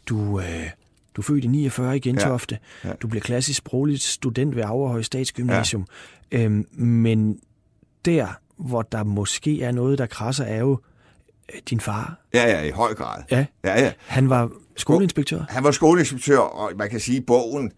du, 0.07 0.41
øh, 0.41 0.71
du 1.17 1.21
er 1.21 1.23
født 1.23 1.45
i 1.45 1.49
49 1.49 1.97
i 1.97 2.01
Gentofte. 2.01 2.59
Ja. 2.85 2.89
Ja. 2.89 2.95
Du 2.95 3.09
bliver 3.09 3.23
klassisk 3.23 3.59
sprogligt 3.59 4.03
student 4.03 4.57
ved 4.57 4.63
Averhøj 4.63 5.03
Statsgymnasium. 5.03 5.87
Ja. 6.33 6.45
Øhm, 6.45 6.67
men 6.73 7.39
der, 8.05 8.27
hvor 8.57 8.83
der 8.83 9.05
måske 9.05 9.63
er 9.63 9.73
noget, 9.73 9.99
der 9.99 10.07
krasser, 10.07 10.45
er 10.45 10.61
jo 10.61 10.73
øh, 10.73 10.79
din 11.71 11.81
far. 11.81 12.21
Ja, 12.35 12.49
ja, 12.49 12.61
i 12.61 12.71
høj 12.71 12.95
grad. 12.95 13.23
Ja. 13.31 13.47
ja, 13.65 13.81
ja. 13.81 13.93
Han 14.07 14.31
var 14.31 14.51
skoleinspektør. 14.77 15.45
Han 15.49 15.65
var 15.65 15.71
skoleinspektør, 15.71 16.39
og 16.39 16.73
man 16.77 16.91
kan 16.91 17.01
sige, 17.01 17.19
at 17.19 17.27
bogen 17.27 17.73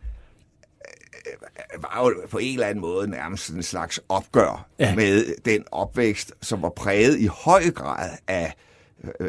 øh, 0.86 1.82
var 1.82 2.00
jo 2.00 2.26
på 2.30 2.38
en 2.38 2.54
eller 2.54 2.66
anden 2.66 2.80
måde 2.80 3.10
nærmest 3.10 3.50
en 3.50 3.62
slags 3.62 4.00
opgør 4.08 4.66
ja. 4.78 4.94
med 4.94 5.34
den 5.44 5.64
opvækst, 5.72 6.32
som 6.42 6.62
var 6.62 6.68
præget 6.68 7.18
i 7.18 7.26
høj 7.26 7.70
grad 7.70 8.10
af 8.28 8.44
øh, 8.44 8.50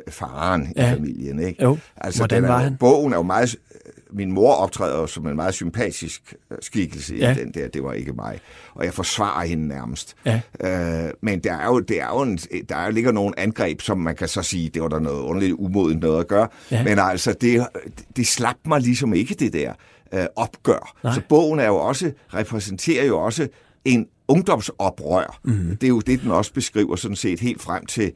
faren 0.10 0.74
ja. 0.75 0.92
i 0.92 0.96
familien. 0.96 1.39
Ikke? 1.39 1.63
Jo. 1.63 1.77
Altså, 1.98 2.20
Hvordan 2.20 2.44
var 2.44 2.58
han? 2.58 2.77
Bogen 2.77 3.13
er 3.13 3.18
jo 3.18 3.24
meget 3.24 3.56
min 4.13 4.32
mor 4.32 4.53
optræder 4.53 5.00
jo 5.00 5.08
som 5.08 5.27
en 5.27 5.36
meget 5.36 5.53
sympatisk 5.53 6.36
øh, 6.51 6.58
skikkelse 6.62 7.15
ja. 7.15 7.32
i 7.32 7.39
den 7.39 7.51
der, 7.53 7.68
det 7.68 7.84
var 7.84 7.94
ikke 7.94 8.13
mig. 8.13 8.39
Og 8.74 8.86
jeg 8.86 8.94
forsvarer 8.94 9.46
hende 9.46 9.68
nærmest. 9.68 10.15
Ja. 10.25 10.42
Øh, 10.62 11.12
men 11.22 11.39
der 11.39 11.53
er 11.53 11.65
jo, 11.65 11.80
det 11.80 12.01
er 12.01 12.08
jo 12.08 12.22
en, 12.22 12.38
der 12.70 12.89
ligger 12.89 13.12
nogle 13.12 13.39
angreb, 13.39 13.82
som 13.82 13.98
man 13.98 14.15
kan 14.15 14.27
så 14.27 14.42
sige, 14.42 14.70
det 14.70 14.82
var 14.82 14.88
der 14.88 15.00
noget 15.00 15.22
underligt 15.22 15.56
umodent 15.58 16.01
noget 16.01 16.20
at 16.20 16.27
gøre. 16.27 16.48
Ja. 16.72 16.84
Men 16.84 17.00
altså, 17.00 17.34
det, 17.42 17.68
det 18.15 18.27
slap 18.27 18.58
mig 18.65 18.82
ligesom 18.82 19.13
ikke 19.13 19.36
det 19.36 19.53
der 19.53 19.74
øh, 20.13 20.25
opgør. 20.36 20.98
Nej. 21.03 21.13
Så 21.13 21.22
bogen 21.30 21.60
er 21.60 21.68
jo 21.68 21.75
også, 21.75 22.12
repræsenterer 22.34 23.06
jo 23.06 23.20
også 23.20 23.48
en 23.86 24.08
ungdomsoprør. 24.27 25.39
Mm. 25.44 25.77
Det 25.82 25.84
er 25.84 25.89
jo 25.89 26.00
det, 26.00 26.22
den 26.22 26.32
også 26.32 26.53
beskriver 26.53 26.96
sådan 26.96 27.15
set 27.15 27.39
helt 27.39 27.62
frem 27.62 27.86
til 27.86 28.12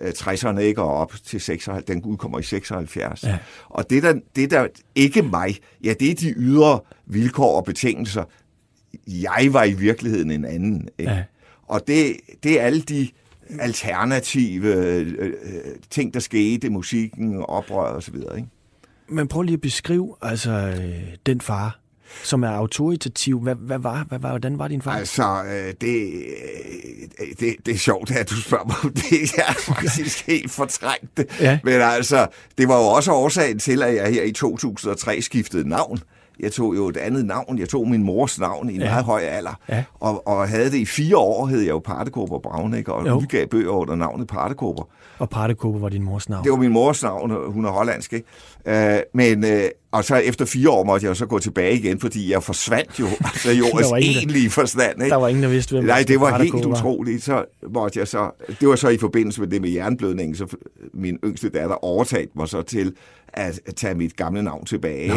60'erne 0.00 0.58
øh, 0.58 0.64
ikke, 0.64 0.82
og 0.82 0.94
op 0.94 1.12
til 1.24 1.40
76, 1.40 1.84
den 1.84 2.02
udkommer 2.02 2.38
i 2.38 2.42
76. 2.42 3.24
Ja. 3.24 3.38
Og 3.68 3.90
det 3.90 4.02
der, 4.02 4.14
det 4.36 4.50
der 4.50 4.66
ikke 4.94 5.22
mig, 5.22 5.56
ja, 5.84 5.94
det 6.00 6.10
er 6.10 6.14
de 6.14 6.34
ydre 6.36 6.80
vilkår 7.06 7.56
og 7.56 7.64
betingelser. 7.64 8.24
Jeg 9.06 9.48
var 9.50 9.64
i 9.64 9.72
virkeligheden 9.72 10.30
en 10.30 10.44
anden. 10.44 10.88
Ikke? 10.98 11.12
Ja. 11.12 11.22
Og 11.62 11.80
det, 11.86 12.16
det 12.42 12.60
er 12.60 12.64
alle 12.64 12.82
de 12.82 13.08
alternative 13.60 14.74
øh, 14.74 15.14
øh, 15.18 15.30
ting, 15.90 16.14
der 16.14 16.20
skete, 16.20 16.70
musikken, 16.70 17.42
oprør 17.42 17.94
og 17.94 18.02
så 18.02 18.12
videre. 18.12 18.36
Ikke? 18.36 18.48
Men 19.08 19.28
prøv 19.28 19.42
lige 19.42 19.54
at 19.54 19.60
beskrive 19.60 20.16
altså, 20.22 20.50
øh, 20.50 21.16
den 21.26 21.40
far, 21.40 21.81
som 22.22 22.44
er 22.44 22.48
autoritativ. 22.48 23.40
Hvad, 23.40 23.54
hvad 23.54 23.78
var, 23.78 24.04
hvad 24.08 24.18
var, 24.18 24.28
hvordan 24.28 24.58
var 24.58 24.68
din 24.68 24.82
far? 24.82 24.92
Altså, 24.92 25.42
øh, 25.44 25.74
det, 25.80 26.12
øh, 27.20 27.26
det, 27.40 27.56
det 27.66 27.74
er 27.74 27.78
sjovt, 27.78 28.10
at 28.10 28.30
du 28.30 28.36
spørger 28.36 28.64
mig 28.64 28.76
om 28.84 28.92
det. 28.92 29.36
Jeg 29.36 29.44
er 29.48 29.60
faktisk 29.74 30.26
helt 30.26 30.50
fortrængt 30.50 31.16
det. 31.16 31.26
Ja. 31.40 31.58
Men 31.64 31.74
altså, 31.74 32.26
det 32.58 32.68
var 32.68 32.76
jo 32.76 32.84
også 32.84 33.12
årsagen 33.12 33.58
til, 33.58 33.82
at 33.82 33.94
jeg 33.94 34.12
her 34.12 34.22
i 34.22 34.32
2003 34.32 35.22
skiftede 35.22 35.68
navn. 35.68 35.98
Jeg 36.40 36.52
tog 36.52 36.76
jo 36.76 36.88
et 36.88 36.96
andet 36.96 37.24
navn. 37.24 37.58
Jeg 37.58 37.68
tog 37.68 37.88
min 37.88 38.02
mors 38.02 38.40
navn 38.40 38.70
i 38.70 38.74
en 38.74 38.80
ja. 38.80 38.90
meget 38.90 39.04
høj 39.04 39.20
alder. 39.20 39.60
Ja. 39.68 39.84
Og, 40.00 40.26
og 40.28 40.48
havde 40.48 40.70
det 40.70 40.78
i 40.78 40.84
fire 40.84 41.16
år, 41.16 41.46
hed 41.46 41.60
jeg 41.60 41.70
jo 41.70 41.78
Partekåber 41.78 42.38
Braunæk, 42.38 42.88
og 42.88 43.06
jo. 43.06 43.14
udgav 43.14 43.46
bøger 43.46 43.70
under 43.70 43.94
navnet 43.94 44.26
Partekåber. 44.26 44.88
Og 45.18 45.30
Partekåber 45.30 45.78
var 45.78 45.88
din 45.88 46.02
mors 46.02 46.28
navn? 46.28 46.44
Det 46.44 46.52
var 46.52 46.58
min 46.58 46.72
mors 46.72 47.02
navn, 47.02 47.52
hun 47.52 47.64
er 47.64 47.70
hollandsk. 47.70 48.12
Ikke? 48.12 48.26
Uh, 48.66 49.00
men, 49.14 49.44
uh, 49.44 49.50
og 49.92 50.04
så 50.04 50.16
efter 50.16 50.44
fire 50.44 50.70
år 50.70 50.84
måtte 50.84 51.06
jeg 51.06 51.16
så 51.16 51.26
gå 51.26 51.38
tilbage 51.38 51.74
igen, 51.74 52.00
fordi 52.00 52.32
jeg 52.32 52.42
forsvandt 52.42 53.00
jo, 53.00 53.06
altså 53.34 53.50
jordens 53.50 53.92
egentlige 53.92 54.50
forstand. 54.50 55.02
Ikke? 55.02 55.10
Der 55.10 55.16
var 55.16 55.28
ingen, 55.28 55.42
der 55.42 55.48
vidste, 55.48 55.72
hvem 55.72 55.84
Nej, 55.84 56.04
det 56.08 56.20
var 56.20 56.38
helt 56.38 56.54
utroligt. 56.54 57.22
Så 57.22 57.44
måtte 57.74 57.98
jeg 57.98 58.08
så, 58.08 58.30
det 58.60 58.68
var 58.68 58.76
så 58.76 58.88
i 58.88 58.98
forbindelse 58.98 59.40
med 59.40 59.48
det 59.48 59.60
med 59.62 59.70
jernblødningen, 59.70 60.36
så 60.36 60.56
min 60.94 61.18
yngste 61.24 61.48
datter 61.48 61.84
overtalte 61.84 62.32
mig 62.36 62.48
så 62.48 62.62
til 62.62 62.94
at 63.32 63.60
tage 63.76 63.94
mit 63.94 64.16
gamle 64.16 64.42
navn 64.42 64.64
tilbage. 64.64 65.12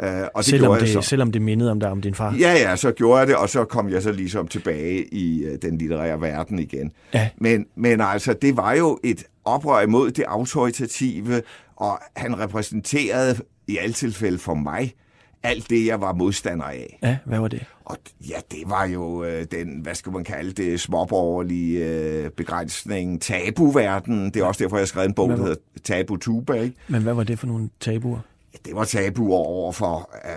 Ja. 0.00 0.22
Uh, 0.22 0.28
og 0.34 0.38
det 0.38 0.44
selvom, 0.44 0.78
det, 0.78 0.88
så. 0.88 1.00
selvom 1.00 1.32
det 1.32 1.42
mindede 1.42 1.70
om 1.70 1.80
dig 1.80 1.90
om 1.90 2.00
din 2.00 2.14
far? 2.14 2.34
Ja, 2.40 2.52
ja, 2.52 2.76
så 2.76 2.92
gjorde 2.92 3.18
jeg 3.18 3.26
det, 3.26 3.36
og 3.36 3.48
så 3.48 3.64
kom 3.64 3.90
jeg 3.90 4.02
så 4.02 4.12
ligesom 4.12 4.48
tilbage 4.48 5.14
i 5.14 5.46
uh, 5.46 5.52
den 5.62 5.78
litterære 5.78 6.20
verden 6.20 6.58
igen. 6.58 6.92
Ja. 7.14 7.28
Men, 7.38 7.66
men 7.76 8.00
altså, 8.00 8.32
det 8.32 8.56
var 8.56 8.74
jo 8.74 8.98
et 9.04 9.24
oprør 9.44 9.80
imod 9.80 10.10
det 10.10 10.24
autoritative, 10.28 11.42
og 11.76 11.98
han 12.16 12.38
repræsenterede 12.38 13.36
i 13.70 13.76
alle 13.76 13.92
tilfælde 13.92 14.38
for 14.38 14.54
mig 14.54 14.94
alt 15.42 15.70
det, 15.70 15.86
jeg 15.86 16.00
var 16.00 16.12
modstander 16.12 16.64
af. 16.64 16.98
Ja, 17.02 17.16
hvad 17.24 17.38
var 17.38 17.48
det? 17.48 17.64
Og 17.84 17.96
ja, 18.28 18.36
det 18.50 18.62
var 18.66 18.84
jo 18.84 19.24
øh, 19.24 19.46
den, 19.50 19.80
hvad 19.80 19.94
skal 19.94 20.12
man 20.12 20.24
kalde 20.24 20.52
det, 20.52 20.80
småborgerlige 20.80 21.86
øh, 21.86 22.30
begrænsning, 22.30 23.22
tabuverden. 23.22 24.24
Det 24.24 24.36
er 24.36 24.44
også 24.44 24.64
derfor, 24.64 24.76
jeg 24.76 24.80
har 24.80 24.86
skrevet 24.86 25.08
en 25.08 25.14
bog, 25.14 25.28
der 25.28 25.36
hedder 25.36 25.54
Tabu 25.84 26.16
Tuba. 26.16 26.52
Ikke? 26.52 26.76
Men 26.88 27.02
hvad 27.02 27.14
var 27.14 27.24
det 27.24 27.38
for 27.38 27.46
nogle 27.46 27.70
tabuer? 27.80 28.18
Ja, 28.52 28.58
det 28.64 28.74
var 28.76 28.84
tabuer 28.84 29.36
over 29.36 29.72
for 29.72 30.10
øh, 30.24 30.30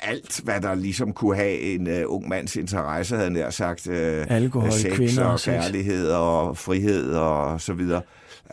alt, 0.00 0.40
hvad 0.44 0.60
der 0.60 0.74
ligesom 0.74 1.12
kunne 1.12 1.36
have 1.36 1.60
en 1.60 1.86
øh, 1.86 2.02
ung 2.06 2.28
mands 2.28 2.56
interesse, 2.56 3.16
havde 3.16 3.38
jeg 3.38 3.52
sagt. 3.52 3.86
Øh, 3.86 4.26
Alkohol, 4.28 4.72
sex 4.72 4.92
kvinder 4.94 5.24
og, 5.24 5.32
og 5.32 5.40
kærlighed 5.40 6.10
og 6.10 6.56
frihed 6.56 7.14
og 7.14 7.60
så 7.60 7.72
videre 7.72 8.02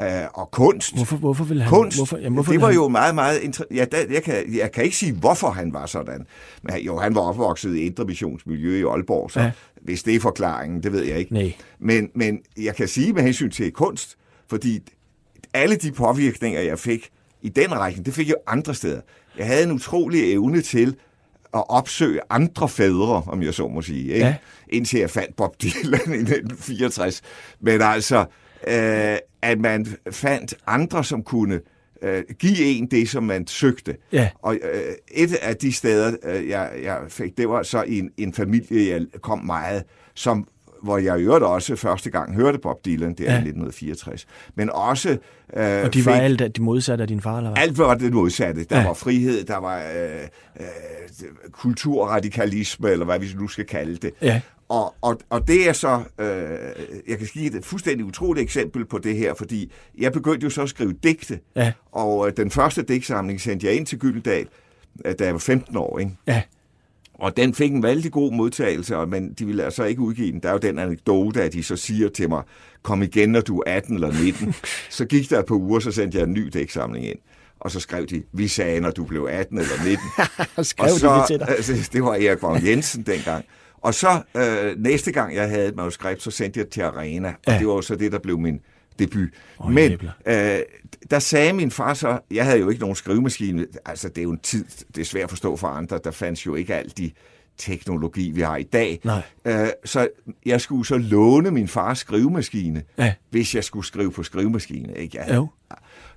øh, 0.01 0.07
og 0.33 0.51
kunst. 0.51 0.95
Hvorfor, 0.95 1.17
hvorfor 1.17 1.43
vil 1.43 1.61
han? 1.61 1.69
Kunst, 1.69 1.97
hvorfor, 1.97 2.17
jamen, 2.17 2.33
hvorfor 2.33 2.51
det 2.51 2.61
var 2.61 2.67
han... 2.67 2.75
jo 2.75 2.87
meget, 2.87 3.15
meget... 3.15 3.61
Ja, 3.71 3.85
der, 3.85 3.97
jeg, 4.11 4.23
kan, 4.23 4.55
jeg 4.55 4.71
kan 4.71 4.83
ikke 4.83 4.97
sige, 4.97 5.13
hvorfor 5.13 5.49
han 5.49 5.73
var 5.73 5.85
sådan. 5.85 6.25
Men 6.63 6.77
jo, 6.77 6.99
han 6.99 7.15
var 7.15 7.21
opvokset 7.21 7.75
i 7.75 7.79
Indre 7.79 8.05
Missionsmiljø 8.05 8.79
i 8.79 8.83
Aalborg, 8.83 9.31
så 9.31 9.41
ja. 9.41 9.51
hvis 9.81 10.03
det 10.03 10.15
er 10.15 10.19
forklaringen, 10.19 10.83
det 10.83 10.91
ved 10.91 11.03
jeg 11.03 11.19
ikke. 11.19 11.33
Nej. 11.33 11.53
Men, 11.79 12.09
men 12.15 12.39
jeg 12.57 12.75
kan 12.75 12.87
sige 12.87 13.13
med 13.13 13.23
hensyn 13.23 13.51
til 13.51 13.71
kunst, 13.71 14.17
fordi 14.49 14.79
alle 15.53 15.75
de 15.75 15.91
påvirkninger, 15.91 16.61
jeg 16.61 16.79
fik 16.79 17.09
i 17.41 17.49
den 17.49 17.71
række, 17.79 18.03
det 18.03 18.13
fik 18.13 18.27
jeg 18.27 18.35
andre 18.47 18.75
steder. 18.75 19.01
Jeg 19.37 19.45
havde 19.45 19.63
en 19.63 19.71
utrolig 19.71 20.33
evne 20.33 20.61
til 20.61 20.95
at 21.53 21.63
opsøge 21.69 22.19
andre 22.29 22.69
fædre, 22.69 23.23
om 23.27 23.43
jeg 23.43 23.53
så 23.53 23.67
må 23.67 23.81
sige, 23.81 24.13
ikke? 24.13 24.25
Ja. 24.25 24.35
indtil 24.69 24.99
jeg 24.99 25.09
fandt 25.09 25.35
Bob 25.35 25.61
Dylan 25.61 25.93
i 25.93 26.21
1964. 26.21 27.21
Men 27.59 27.81
altså, 27.81 28.25
øh, 28.67 29.17
at 29.45 29.59
man 29.59 29.87
fandt 30.11 30.53
andre, 30.67 31.03
som 31.03 31.23
kunne 31.23 31.59
øh, 32.01 32.23
give 32.39 32.65
en 32.65 32.87
det, 32.91 33.09
som 33.09 33.23
man 33.23 33.47
søgte. 33.47 33.97
Ja. 34.11 34.29
Og 34.41 34.55
øh, 34.73 34.81
et 35.11 35.33
af 35.33 35.55
de 35.55 35.73
steder, 35.73 36.15
øh, 36.23 36.49
jeg, 36.49 36.71
jeg 36.83 36.99
fik, 37.09 37.37
det 37.37 37.49
var 37.49 37.63
så 37.63 37.83
i 37.83 37.99
en, 37.99 38.09
en 38.17 38.33
familie, 38.33 38.93
jeg 38.93 39.05
kom 39.21 39.45
meget, 39.45 39.83
som 40.15 40.47
hvor 40.83 40.97
jeg 40.97 41.19
i 41.19 41.23
øvrigt 41.23 41.45
også 41.45 41.75
første 41.75 42.09
gang 42.09 42.35
hørte 42.35 42.57
Bob 42.57 42.85
Dylan, 42.85 43.13
det 43.13 43.19
er 43.19 43.31
ja. 43.31 43.37
i 43.37 43.47
1964. 43.47 44.25
Men 44.55 44.69
også... 44.69 45.09
Øh, 45.09 45.17
og 45.83 45.93
de 45.93 46.05
var 46.05 46.13
fik, 46.13 46.21
alt 46.21 46.55
de 46.55 46.61
modsatte 46.61 47.01
af 47.01 47.07
din 47.07 47.21
far, 47.21 47.37
eller 47.37 47.51
hvad? 47.51 47.63
Alt 47.63 47.77
var 47.77 47.95
det 47.95 48.13
modsatte. 48.13 48.63
Der 48.63 48.79
ja. 48.79 48.87
var 48.87 48.93
frihed, 48.93 49.43
der 49.43 49.57
var 49.57 49.77
øh, 49.77 50.21
øh, 50.59 50.65
kulturradikalisme, 51.51 52.89
eller 52.89 53.05
hvad 53.05 53.19
vi 53.19 53.27
nu 53.35 53.47
skal 53.47 53.65
kalde 53.65 53.95
det. 53.95 54.11
Ja. 54.21 54.41
Og, 54.69 54.95
og, 55.01 55.19
og 55.29 55.47
det 55.47 55.69
er 55.69 55.73
så, 55.73 56.03
øh, 56.19 56.27
jeg 57.07 57.17
kan 57.17 57.27
give 57.33 57.57
et 57.57 57.65
fuldstændig 57.65 58.05
utroligt 58.05 58.43
eksempel 58.43 58.85
på 58.85 58.97
det 58.97 59.17
her, 59.17 59.33
fordi 59.33 59.71
jeg 59.97 60.11
begyndte 60.11 60.43
jo 60.43 60.49
så 60.49 60.61
at 60.61 60.69
skrive 60.69 60.93
digte, 61.03 61.39
ja. 61.55 61.71
og 61.91 62.27
øh, 62.27 62.33
den 62.37 62.51
første 62.51 62.81
digtsamling 62.81 63.41
sendte 63.41 63.67
jeg 63.67 63.75
ind 63.75 63.85
til 63.85 63.99
Gyldendal, 63.99 64.47
øh, 65.05 65.15
da 65.19 65.25
jeg 65.25 65.33
var 65.33 65.39
15 65.39 65.77
år, 65.77 65.99
ikke? 65.99 66.11
Ja. 66.27 66.41
Og 67.13 67.37
den 67.37 67.53
fik 67.53 67.71
en 67.71 67.83
vældig 67.83 68.11
god 68.11 68.31
modtagelse, 68.31 69.05
men 69.05 69.33
de 69.33 69.45
ville 69.45 69.63
altså 69.63 69.83
ikke 69.83 70.01
udgive 70.01 70.31
den. 70.31 70.39
Der 70.39 70.49
er 70.49 70.53
jo 70.53 70.59
den 70.59 70.79
anekdote, 70.79 71.43
at 71.43 71.53
de 71.53 71.63
så 71.63 71.75
siger 71.75 72.09
til 72.09 72.29
mig, 72.29 72.43
kom 72.81 73.03
igen, 73.03 73.29
når 73.29 73.41
du 73.41 73.59
er 73.59 73.75
18 73.75 73.95
eller 73.95 74.23
19. 74.23 74.55
så 74.89 75.05
gik 75.05 75.29
der 75.29 75.39
et 75.39 75.45
par 75.45 75.55
uger, 75.55 75.79
så 75.79 75.91
sendte 75.91 76.17
jeg 76.17 76.27
en 76.27 76.33
ny 76.33 76.47
digtsamling 76.47 77.05
ind. 77.05 77.19
Og 77.59 77.71
så 77.71 77.79
skrev 77.79 78.05
de, 78.05 78.23
vi 78.31 78.47
sagde, 78.47 78.81
når 78.81 78.91
du 78.91 79.03
blev 79.03 79.27
18 79.29 79.57
eller 79.57 79.83
19. 79.83 79.97
skrev 80.65 80.93
og 80.93 80.99
så, 80.99 81.13
de 81.13 81.19
det 81.19 81.27
til 81.27 81.39
dig? 81.39 81.49
Altså, 81.49 81.89
det 81.93 82.03
var 82.03 82.13
Erik 82.13 82.41
Vagn 82.41 82.65
Jensen 82.65 83.03
dengang. 83.03 83.45
Og 83.85 83.93
så 83.93 84.21
øh, 84.37 84.83
næste 84.83 85.11
gang, 85.11 85.35
jeg 85.35 85.49
havde 85.49 85.67
et 85.67 85.75
manuskript, 85.75 86.21
så 86.21 86.31
sendte 86.31 86.57
jeg 86.57 86.65
det 86.65 86.73
til 86.73 86.81
Arena, 86.81 87.29
og 87.29 87.53
ja. 87.53 87.59
det 87.59 87.67
var 87.67 87.81
så 87.81 87.95
det, 87.95 88.11
der 88.11 88.19
blev 88.19 88.39
min 88.39 88.59
debut. 88.99 89.29
Oh, 89.59 89.71
Men 89.71 89.91
øh, 90.25 90.59
der 91.09 91.19
sagde 91.19 91.53
min 91.53 91.71
far 91.71 91.93
så, 91.93 92.19
jeg 92.31 92.45
havde 92.45 92.59
jo 92.59 92.69
ikke 92.69 92.81
nogen 92.81 92.95
skrivemaskine, 92.95 93.67
altså 93.85 94.09
det 94.09 94.17
er 94.17 94.23
jo 94.23 94.31
en 94.31 94.39
tid, 94.39 94.65
det 94.95 95.01
er 95.01 95.05
svært 95.05 95.23
at 95.23 95.29
forstå 95.29 95.55
for 95.55 95.67
andre, 95.67 95.99
der 96.03 96.11
fandt 96.11 96.45
jo 96.45 96.55
ikke 96.55 96.75
alt 96.75 96.97
de 96.97 97.11
teknologi, 97.57 98.31
vi 98.31 98.41
har 98.41 98.57
i 98.57 98.63
dag. 98.63 98.99
Nej. 99.03 99.21
Øh, 99.45 99.67
så 99.85 100.07
jeg 100.45 100.61
skulle 100.61 100.85
så 100.85 100.97
låne 100.97 101.51
min 101.51 101.67
fars 101.67 101.99
skrivemaskine, 101.99 102.83
ja. 102.97 103.13
hvis 103.29 103.55
jeg 103.55 103.63
skulle 103.63 103.85
skrive 103.85 104.11
på 104.11 104.23
skrivemaskine. 104.23 104.93
Ikke? 104.97 105.17
Jeg, 105.17 105.35
jo. 105.35 105.47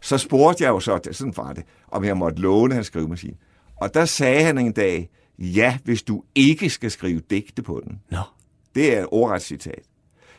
Så 0.01 0.19
spurgte 0.19 0.65
jeg 0.65 0.71
jo 0.71 0.81
så, 0.81 0.99
sådan 1.13 1.33
var 1.37 1.53
det, 1.53 1.65
om 1.89 2.05
jeg 2.05 2.17
måtte 2.17 2.41
låne 2.41 2.75
hans 2.75 2.87
skrivemaskine. 2.87 3.35
Og 3.77 3.95
der 3.95 4.05
sagde 4.05 4.45
han 4.45 4.59
en 4.59 4.73
dag, 4.73 5.09
ja, 5.39 5.79
hvis 5.85 6.03
du 6.03 6.23
ikke 6.35 6.71
skal 6.71 6.91
skrive 6.91 7.21
digte 7.31 7.63
på 7.63 7.83
den. 7.85 8.01
No. 8.11 8.19
Det 8.75 8.97
er 8.97 9.01
et 9.01 9.07
ordret 9.11 9.43
citat. 9.43 9.83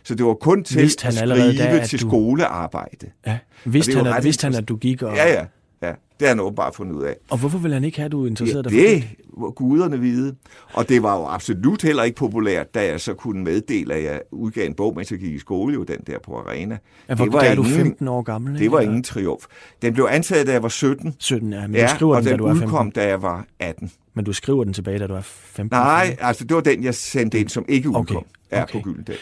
Så 0.04 0.16
det 0.16 0.26
var 0.26 0.34
kun 0.34 0.64
til 0.64 0.76
han 0.78 0.86
at 0.86 0.92
skrive 1.30 1.58
da, 1.58 1.80
at 1.80 1.90
til 1.90 2.02
du- 2.02 2.08
skolearbejde. 2.08 3.12
Ja. 3.26 3.38
Vidste 3.66 3.96
han, 3.98 4.08
at, 4.08 4.24
vidste 4.24 4.44
han, 4.46 4.56
at 4.56 4.70
du 4.70 4.76
gik 4.76 5.02
og... 5.02 5.16
Ja, 5.16 5.32
ja, 5.34 5.46
ja. 5.82 5.94
Det 6.20 6.28
har 6.28 6.36
han 6.36 6.40
åbenbart 6.40 6.76
fundet 6.76 6.96
ud 6.96 7.04
af. 7.04 7.16
Og 7.30 7.38
hvorfor 7.38 7.58
vil 7.58 7.74
han 7.74 7.84
ikke 7.84 7.98
have, 7.98 8.06
at 8.06 8.12
du 8.12 8.26
interesserede 8.26 8.64
dig 8.64 8.72
det 8.72 9.04
for 9.04 9.46
det? 9.48 9.56
guderne 9.56 10.00
vide. 10.00 10.36
Og 10.74 10.90
det 10.90 11.04
var 11.04 11.18
jo 11.20 11.26
absolut 11.26 11.82
heller 11.82 12.04
ikke 12.04 12.16
populært, 12.16 12.74
da 12.74 12.86
jeg 12.86 13.02
så 13.02 13.14
kunne 13.14 13.44
meddele, 13.44 13.94
at 13.94 14.04
jeg 14.04 14.22
udgav 14.32 14.66
en 14.66 14.74
bog, 14.74 14.94
mens 14.96 15.12
jeg 15.12 15.20
gik 15.20 15.34
i 15.34 15.40
skole, 15.40 15.74
jo 15.74 15.84
den 15.84 15.98
der 16.08 16.20
på 16.20 16.38
Arena. 16.38 16.78
Ja, 17.10 17.16
hvor, 17.16 17.26
det 17.26 17.34
var 17.34 17.40
der 17.40 17.50
er 17.50 17.56
du 17.56 17.64
ingen, 17.64 17.78
15 17.78 18.08
år 18.08 18.22
gammel, 18.22 18.54
ikke? 18.54 18.64
Det 18.64 18.72
var 18.72 18.80
ingen 18.80 19.04
triumf. 19.04 19.46
Den 19.82 19.94
blev 19.94 20.08
antaget, 20.12 20.48
da 20.48 20.52
jeg 20.52 20.64
var 20.64 20.70
17. 20.70 21.16
17, 21.20 21.54
ja, 21.54 21.68
men 21.68 21.76
Ja, 21.76 21.84
du 21.88 21.96
skriver 21.96 22.16
og 22.16 22.24
den, 22.24 22.32
da 22.32 22.38
du 22.38 22.44
er 22.46 22.50
15. 22.50 22.66
udkom, 22.68 22.92
da 22.92 23.08
jeg 23.08 23.22
var 23.22 23.46
18. 23.60 23.92
Men 24.14 24.26
du 24.26 24.34
skriver 24.34 24.64
den 24.64 24.74
tilbage, 24.74 25.00
da 25.00 25.08
du 25.08 25.14
er 25.14 25.22
15. 25.22 25.76
Nej, 25.78 26.18
altså 26.20 26.44
det 26.44 26.56
var 26.56 26.62
den, 26.62 26.84
jeg 26.84 26.96
sendte 26.96 27.40
ind, 27.40 27.50
som 27.50 27.66
ikke 27.68 27.90
udkom. 27.90 28.18
Okay, 28.18 28.28
Ja, 28.52 28.64
okay. 28.64 28.74
på 28.74 28.80
Gyldendal. 28.80 29.18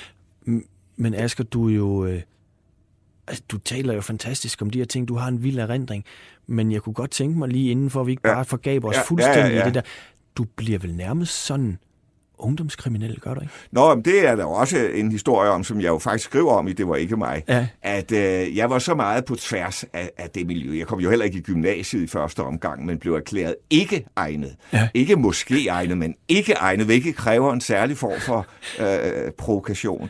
Men 0.97 1.13
Asger, 1.13 1.43
du 1.43 1.69
er 1.69 1.73
jo... 1.73 2.05
Øh, 2.05 2.21
altså, 3.27 3.43
du 3.49 3.57
taler 3.57 3.93
jo 3.93 4.01
fantastisk 4.01 4.61
om 4.61 4.69
de 4.69 4.77
her 4.77 4.85
ting. 4.85 5.07
Du 5.07 5.15
har 5.15 5.27
en 5.27 5.43
vild 5.43 5.59
erindring. 5.59 6.03
Men 6.47 6.71
jeg 6.71 6.81
kunne 6.81 6.93
godt 6.93 7.11
tænke 7.11 7.39
mig 7.39 7.49
lige 7.49 7.71
inden 7.71 7.89
for, 7.89 8.01
at 8.01 8.07
vi 8.07 8.11
ikke 8.11 8.27
Ja. 8.29 8.33
bare 8.33 8.45
forgaber 8.45 8.89
os 8.89 8.95
Ja, 8.95 8.99
ja, 8.99 9.05
fuldstændig 9.05 9.51
ja, 9.51 9.55
ja. 9.55 9.61
i 9.61 9.65
det 9.65 9.73
der. 9.73 9.81
Du 10.37 10.45
bliver 10.55 10.79
vel 10.79 10.95
nærmest 10.95 11.45
sådan 11.45 11.77
ungdomskriminel, 12.39 13.19
gør 13.19 13.33
du 13.33 13.41
ikke? 13.41 13.53
Nå, 13.71 13.95
men 13.95 14.05
det 14.05 14.27
er 14.27 14.35
der 14.35 14.43
jo 14.43 14.51
også 14.51 14.77
en 14.93 15.11
historie 15.11 15.49
om, 15.49 15.63
som 15.63 15.81
jeg 15.81 15.87
jo 15.87 15.97
faktisk 15.97 16.29
skriver 16.29 16.51
om 16.53 16.67
i 16.67 16.73
Det 16.73 16.87
var 16.87 16.95
ikke 16.95 17.17
mig. 17.17 17.43
Ja. 17.47 17.67
At 17.81 18.11
øh, 18.11 18.57
jeg 18.57 18.69
var 18.69 18.79
så 18.79 18.95
meget 18.95 19.25
på 19.25 19.35
tværs 19.35 19.83
af, 19.93 20.11
af 20.17 20.29
det 20.29 20.47
miljø. 20.47 20.77
Jeg 20.77 20.87
kom 20.87 20.99
jo 20.99 21.09
heller 21.09 21.25
ikke 21.25 21.37
i 21.37 21.41
gymnasiet 21.41 22.01
i 22.03 22.07
første 22.07 22.39
omgang, 22.43 22.85
men 22.85 22.97
blev 22.97 23.13
erklæret 23.13 23.55
ikke 23.69 24.05
egnet. 24.15 24.55
Ja. 24.73 24.89
Ikke 24.93 25.15
måske 25.15 25.67
egnet, 25.67 25.97
men 25.97 26.15
ikke 26.27 26.53
egnet, 26.53 26.85
hvilket 26.85 27.15
kræver 27.15 27.53
en 27.53 27.61
særlig 27.61 27.97
form 27.97 28.19
for 28.19 28.45
øh, 28.79 29.31
provokation 29.31 30.09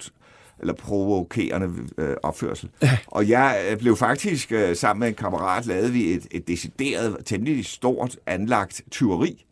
eller 0.60 0.74
provokerende 0.74 1.70
øh, 1.98 2.16
opførsel. 2.24 2.70
Og 3.08 3.30
jeg 3.30 3.62
øh, 3.72 3.78
blev 3.78 3.96
faktisk, 3.98 4.52
øh, 4.52 4.76
sammen 4.76 5.00
med 5.00 5.08
en 5.08 5.14
kammerat, 5.14 5.66
lavede 5.66 5.92
vi 5.92 6.12
et, 6.14 6.28
et 6.32 6.48
decideret, 6.48 7.18
temmelig 7.26 7.66
stort 7.66 8.18
anlagt 8.26 8.82
tyveri. 8.92 9.46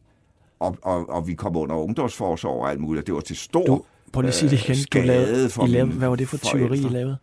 Og, 0.59 0.77
og, 0.81 1.09
og 1.09 1.27
vi 1.27 1.33
kom 1.33 1.55
under 1.55 1.75
ungdomsforsorg 1.75 2.61
og 2.61 2.69
alt 2.71 2.79
muligt, 2.79 3.01
og 3.03 3.07
det 3.07 3.15
var 3.15 3.21
til 3.21 3.35
stor 3.35 3.65
Du, 3.65 3.81
prøv 4.13 4.21
lige 4.21 4.29
at 4.29 4.35
sige 4.35 4.49
det 4.49 4.63
igen. 4.63 4.75
Du 4.75 4.81
skade 4.81 5.05
lavede, 5.05 5.49
for 5.49 5.65
I 5.65 5.69
lavede, 5.69 5.91
hvad 5.91 6.07
var 6.09 6.15
det 6.15 6.27
for 6.29 6.37
tyveri, 6.37 6.77
I 6.77 6.81
lavede? 6.81 7.17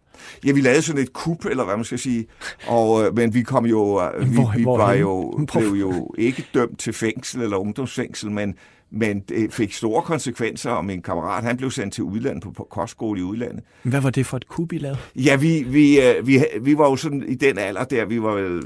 Ja, 0.46 0.52
vi 0.52 0.60
lavede 0.60 0.82
sådan 0.82 1.02
et 1.02 1.12
kup, 1.12 1.44
eller 1.44 1.64
hvad 1.64 1.76
man 1.76 1.84
skal 1.84 1.98
sige. 1.98 2.26
Og, 2.66 3.04
øh, 3.06 3.14
men 3.16 3.34
vi 3.34 3.42
kom 3.42 3.66
jo, 3.66 4.02
øh, 4.02 4.30
vi, 4.30 4.34
Hvor- 4.34 4.52
vi 4.56 4.64
var 4.64 4.92
jo, 4.92 5.46
blev 5.52 5.68
jo 5.68 6.14
ikke 6.18 6.46
dømt 6.54 6.78
til 6.78 6.92
fængsel 6.92 7.42
eller 7.42 7.56
ungdomsfængsel, 7.56 8.30
men, 8.30 8.54
men 8.92 9.20
det 9.20 9.52
fik 9.52 9.72
store 9.72 10.02
konsekvenser, 10.02 10.70
og 10.70 10.84
min 10.84 11.02
kammerat, 11.02 11.44
han 11.44 11.56
blev 11.56 11.70
sendt 11.70 11.94
til 11.94 12.04
udlandet 12.04 12.42
på, 12.42 12.50
på 12.50 12.66
kostskole 12.70 13.20
i 13.20 13.22
udlandet. 13.22 13.64
Hvad 13.82 14.00
var 14.00 14.10
det 14.10 14.26
for 14.26 14.36
et 14.36 14.48
kub, 14.48 14.72
I 14.72 14.78
lavede? 14.78 14.98
Ja, 15.16 15.36
vi, 15.36 15.62
vi, 15.62 16.00
øh, 16.00 16.26
vi, 16.26 16.44
vi 16.60 16.78
var 16.78 16.90
jo 16.90 16.96
sådan 16.96 17.24
i 17.28 17.34
den 17.34 17.58
alder 17.58 17.84
der, 17.84 18.04
vi 18.04 18.22
var 18.22 18.34
vel 18.34 18.62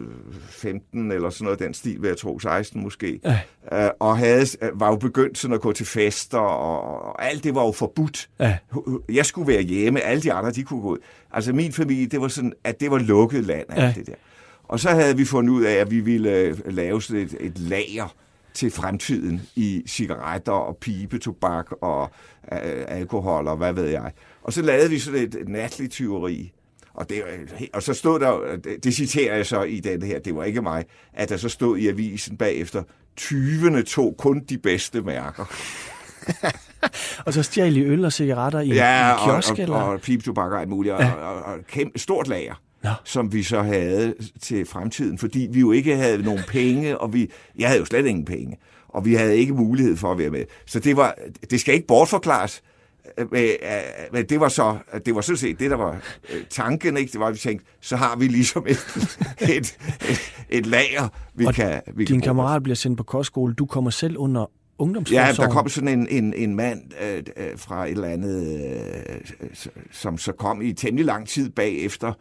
15 0.49 1.13
eller 1.13 1.31
sådan 1.31 1.45
noget, 1.45 1.59
den 1.59 1.75
stil, 1.75 2.03
vil 2.03 2.09
jeg 2.09 2.17
tro, 2.17 2.39
16 2.39 2.83
måske. 2.83 3.21
Øh, 3.73 3.89
og 4.01 4.19
havde, 4.19 4.47
øh, 4.63 4.81
var 4.81 4.89
jo 4.89 4.97
begyndt 4.97 5.39
sådan 5.39 5.55
at 5.55 5.61
gå 5.61 5.73
til 5.73 5.87
fester, 5.87 6.39
og, 6.39 7.03
og 7.05 7.25
alt 7.25 7.45
det 7.45 7.55
var 7.55 7.65
jo 7.65 7.73
forbudt. 7.73 8.29
Ja. 8.41 8.57
Jeg 9.09 9.27
skulle 9.27 9.53
være 9.53 9.63
hjemme, 9.63 10.01
alle 10.01 10.23
de 10.23 10.33
andre, 10.33 10.51
de 10.51 10.63
kunne 10.63 10.81
gå 10.83 10.89
ud. 10.89 10.99
Altså 11.33 11.53
min 11.53 11.73
familie, 11.73 12.07
det 12.07 12.21
var 12.21 12.29
sådan, 12.29 12.53
at 12.65 12.81
det 12.81 12.91
var 12.91 12.99
lukket 12.99 13.45
land, 13.45 13.67
alt 13.69 13.83
ja. 13.83 13.93
det 13.97 14.07
der. 14.07 14.15
Og 14.65 14.81
så 14.81 14.91
havde 14.91 15.17
vi 15.17 15.25
fundet 15.25 15.53
ud 15.53 15.65
af, 15.65 15.73
at 15.73 15.91
vi 15.91 16.01
ville 16.01 16.31
øh, 16.31 16.57
lave 16.67 17.03
sådan 17.03 17.23
et, 17.23 17.37
et 17.41 17.59
lager 17.59 18.15
til 18.57 18.71
fremtiden 18.71 19.43
i 19.57 19.83
cigaretter 19.87 20.53
og 20.53 20.77
pibetobak 20.77 21.67
og 21.83 22.11
øh, 22.53 22.85
alkohol 22.89 23.49
og 23.49 23.57
hvad 23.57 23.73
ved 23.73 23.85
jeg. 23.89 24.13
Og 24.43 24.53
så 24.53 24.63
lavede 24.63 24.91
vi 24.91 24.99
sådan 24.99 25.21
et, 25.21 25.37
natligt 25.49 25.93
tyveri. 25.93 26.53
Og, 26.95 27.09
det, 27.09 27.23
og 27.75 27.83
så 27.83 27.95
stod 27.95 28.21
der, 28.21 28.57
det, 28.83 28.95
citerer 28.95 29.37
jeg 29.37 29.47
så 29.47 29.63
i 29.63 29.81
den 29.81 30.03
her, 30.03 30.19
det 30.19 30.37
var 30.37 30.45
ikke 30.45 30.63
mig, 30.63 30.85
at 31.13 31.29
der 31.29 31.37
så 31.37 31.49
stod 31.49 31.79
i 31.79 31.89
avisen 31.89 32.37
bagefter, 32.37 32.83
20'erne 33.21 33.83
tog 33.83 34.15
kun 34.19 34.41
de 34.49 34.59
bedste 34.59 35.01
mærker. 35.03 35.45
Og 37.27 37.33
så 37.35 37.43
stjal 37.43 37.77
I 37.77 37.85
øl 37.85 38.05
og 38.05 38.13
cigaretter 38.13 38.61
i, 38.61 38.69
Ja, 38.69 39.13
en 39.13 39.19
kiosk, 39.25 39.53
og, 39.53 39.59
eller? 39.59 39.77
og, 39.77 39.93
og 39.93 40.01
pibetobak 40.01 40.53
og 40.53 40.61
alt 40.61 40.69
muligt, 40.69 40.95
og, 40.95 41.01
Ja. 41.01 41.13
og, 41.13 41.35
og, 41.35 41.43
og 41.43 41.59
kæmpe, 41.69 41.99
stort 41.99 42.29
lager, 42.29 42.55
Nå. 42.85 42.91
som 43.05 43.33
vi 43.33 43.43
så 43.43 43.63
havde 43.63 44.15
til 44.43 44.67
fremtiden, 44.67 45.19
fordi 45.19 45.49
vi 45.51 45.61
jo 45.61 45.73
ikke 45.73 45.97
havde 45.97 46.23
nogen 46.23 46.41
penge, 46.49 46.99
og 46.99 47.13
vi, 47.15 47.31
jeg 47.59 47.69
havde 47.69 47.81
jo 47.81 47.85
slet 47.87 48.07
ingen 48.07 48.25
penge, 48.25 48.57
og 48.89 49.05
vi 49.05 49.15
havde 49.15 49.37
ikke 49.37 49.53
mulighed 49.55 49.97
for 49.97 50.13
at 50.13 50.19
være 50.19 50.31
med. 50.31 50.45
Så 50.67 50.81
det, 50.81 50.97
var, 50.97 51.15
det 51.51 51.61
skal 51.61 51.75
ikke 51.75 51.87
bortforklares, 51.87 52.63
øh, 53.19 53.33
men, 53.33 53.43
øh, 53.43 53.49
men 54.13 54.25
det 54.27 54.41
var 54.41 54.49
så, 54.49 54.79
det 55.07 55.15
var 55.15 55.21
sådan 55.21 55.37
set 55.37 55.59
det, 55.61 55.71
der 55.71 55.77
var 55.77 56.01
øh, 56.35 56.45
tanken, 56.51 56.97
ikke? 56.97 57.13
Det 57.13 57.21
var, 57.21 57.27
at 57.27 57.35
vi 57.35 57.39
tænkte, 57.39 57.67
så 57.81 57.97
har 57.97 58.17
vi 58.17 58.27
ligesom 58.29 58.67
et, 58.69 58.87
et, 59.41 59.77
et, 60.11 60.33
et 60.49 60.67
lager, 60.67 61.09
vi 61.35 61.47
Og 61.47 61.55
kan 61.55 61.81
vi 61.87 62.05
kan 62.05 62.15
Din 62.15 62.21
bruge. 62.21 62.23
kammerat 62.23 62.63
bliver 62.63 62.77
sendt 62.77 62.97
på 62.99 63.05
kostskole. 63.05 63.55
Du 63.55 63.67
kommer 63.67 63.91
selv 63.91 64.17
under 64.19 64.41
Ja, 64.41 64.83
ungdomsforsorgen. 64.85 65.37
der 65.37 65.49
kom 65.51 65.69
sådan 65.69 65.89
en, 65.99 66.09
en, 66.09 66.35
en 66.35 66.55
mand 66.55 66.81
øh, 67.03 67.23
øh, 67.37 67.59
fra 67.59 67.85
et 67.87 67.91
eller 67.91 68.09
andet, 68.09 68.61
øh, 69.41 69.49
som 69.93 70.19
så 70.19 70.33
kom 70.33 70.63
i 70.63 70.73
temmelig 70.73 71.05
lang 71.07 71.29
tid 71.29 71.51
bagefter. 71.51 72.13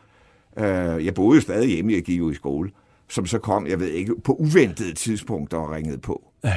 Øh, 0.60 1.06
jeg 1.06 1.14
boede 1.14 1.36
jo 1.36 1.42
stadig 1.42 1.70
hjemme, 1.70 1.94
jeg 1.94 2.02
gik 2.04 2.20
jo 2.20 2.30
i 2.30 2.34
skole. 2.34 2.70
Som 3.10 3.26
så 3.26 3.40
kom, 3.40 3.68
jeg 3.68 3.80
ved 3.80 3.88
ikke, 3.88 4.14
på 4.24 4.34
uventede 4.34 4.94
tidspunkter 4.94 5.58
og 5.58 5.70
ringede 5.72 5.98
på. 5.98 6.24
Ja. 6.44 6.54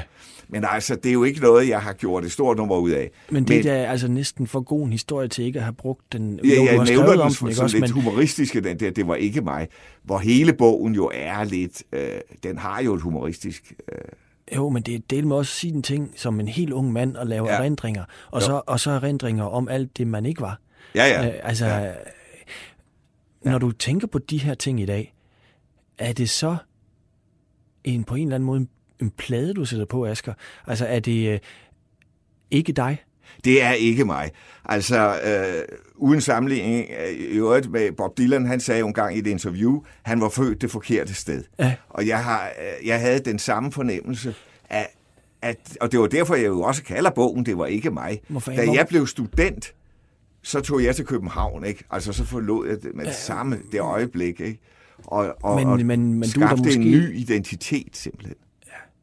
Men 0.48 0.64
altså, 0.70 0.94
det 0.96 1.06
er 1.08 1.12
jo 1.12 1.24
ikke 1.24 1.40
noget, 1.40 1.68
jeg 1.68 1.80
har 1.80 1.92
gjort 1.92 2.24
et 2.24 2.32
stort 2.32 2.56
nummer 2.56 2.76
ud 2.76 2.90
af. 2.90 3.10
Men 3.30 3.44
det 3.48 3.66
er 3.66 3.86
altså 3.90 4.08
næsten 4.08 4.46
for 4.46 4.60
god 4.60 4.86
en 4.86 4.92
historie 4.92 5.28
til 5.28 5.44
ikke 5.44 5.58
at 5.58 5.62
have 5.64 5.74
brugt 5.74 6.12
den. 6.12 6.40
Ja, 6.44 6.54
Jo, 6.54 6.64
jeg 6.64 6.84
nævner 6.84 7.10
den 7.10 7.20
om 7.20 7.32
den, 7.32 7.48
ikke 7.48 7.54
sådan 7.54 7.64
også? 7.64 7.76
lidt 7.76 7.80
Men, 7.80 7.90
humoristiske, 8.02 8.60
den 8.60 8.80
der, 8.80 8.90
det 8.90 9.08
var 9.08 9.14
ikke 9.14 9.40
mig. 9.40 9.68
Hvor 10.02 10.18
hele 10.18 10.52
bogen 10.52 10.94
jo 10.94 11.10
er 11.14 11.44
lidt, 11.44 11.82
øh, 11.92 12.08
den 12.42 12.58
har 12.58 12.82
jo 12.82 12.94
et 12.94 13.00
humoristisk... 13.00 13.72
Øh, 13.92 13.98
jo, 14.56 14.68
men 14.68 14.82
det 14.82 14.94
er 14.94 14.98
del 15.10 15.26
med 15.26 15.36
også 15.36 15.50
at 15.50 15.60
sige 15.60 15.72
en 15.74 15.82
ting 15.82 16.12
som 16.16 16.40
en 16.40 16.48
helt 16.48 16.72
ung 16.72 16.92
mand 16.92 17.16
og 17.16 17.26
lave. 17.26 17.48
Ja. 17.48 17.54
erindringer. 17.54 18.04
Og 18.30 18.40
Jo. 18.40 18.46
så, 18.46 18.60
og 18.66 18.80
så 18.80 18.90
erindringer 18.90 19.44
om 19.44 19.68
alt 19.68 19.98
det, 19.98 20.06
man 20.06 20.26
ikke 20.26 20.40
var. 20.40 20.58
ja, 20.94 21.06
ja. 21.06 21.26
Øh, 21.28 21.34
altså, 21.42 21.66
ja. 21.66 21.92
Når 23.44 23.58
du 23.58 23.72
tænker 23.72 24.06
på 24.06 24.18
de 24.18 24.38
her 24.38 24.54
ting 24.54 24.80
i 24.80 24.86
dag, 24.86 25.14
er 25.98 26.12
det 26.12 26.30
så 26.30 26.56
en, 27.84 28.04
på 28.04 28.14
en 28.14 28.22
eller 28.22 28.34
anden 28.34 28.46
måde 28.46 28.60
en, 28.60 28.68
en 29.00 29.10
plade, 29.10 29.54
du 29.54 29.64
sætter 29.64 29.86
på, 29.86 30.06
Asger? 30.06 30.34
Altså, 30.66 30.86
er 30.86 31.00
det 31.00 31.28
øh, 31.32 31.38
ikke 32.50 32.72
dig? 32.72 33.04
Det 33.44 33.62
er 33.62 33.72
ikke 33.72 34.04
mig. 34.04 34.30
Altså, 34.64 35.20
øh, 35.20 35.76
uden 35.96 36.20
sammenligning 36.20 36.86
øh, 37.00 37.12
i 37.12 37.22
øvrigt 37.24 37.70
med 37.70 37.92
Bob 37.92 38.18
Dylan, 38.18 38.46
han 38.46 38.60
sagde 38.60 38.80
jo 38.80 38.86
engang 38.86 39.16
i 39.16 39.18
et 39.18 39.26
interview, 39.26 39.82
han 40.02 40.20
var 40.20 40.28
født 40.28 40.62
det 40.62 40.70
forkerte 40.70 41.14
sted. 41.14 41.44
Ja. 41.58 41.74
Og 41.88 42.06
jeg, 42.06 42.24
har, 42.24 42.46
øh, 42.46 42.86
jeg 42.86 43.00
havde 43.00 43.18
den 43.18 43.38
samme 43.38 43.72
fornemmelse 43.72 44.34
af, 44.70 44.88
at, 45.42 45.76
og 45.80 45.92
det 45.92 46.00
var 46.00 46.06
derfor, 46.06 46.34
jeg 46.34 46.46
jo 46.46 46.62
også 46.62 46.82
kalder 46.82 47.10
bogen, 47.10 47.46
det 47.46 47.58
var 47.58 47.66
ikke 47.66 47.90
mig. 47.90 48.20
Hvorfor- 48.28 48.52
da 48.52 48.72
jeg 48.72 48.86
blev 48.88 49.06
student, 49.06 49.74
så 50.42 50.60
tog 50.60 50.84
jeg 50.84 50.96
til 50.96 51.04
København, 51.04 51.64
ikke? 51.64 51.84
Altså, 51.90 52.12
så 52.12 52.24
forlod 52.24 52.68
jeg 52.68 52.82
det 52.82 52.90
med 52.94 53.04
det 53.06 53.14
samme 53.14 53.58
det 53.72 53.80
øjeblik, 53.80 54.40
ikke? 54.40 54.60
Og, 55.06 55.34
og, 55.42 55.56
Men- 55.56 55.66
og 55.66 55.80
men- 55.80 56.14
men 56.14 56.22
du 56.22 56.28
skabte 56.28 56.56
måske- 56.56 56.74
en 56.80 56.90
ny 56.90 57.16
identitet, 57.18 57.96
simpelthen. 57.96 58.36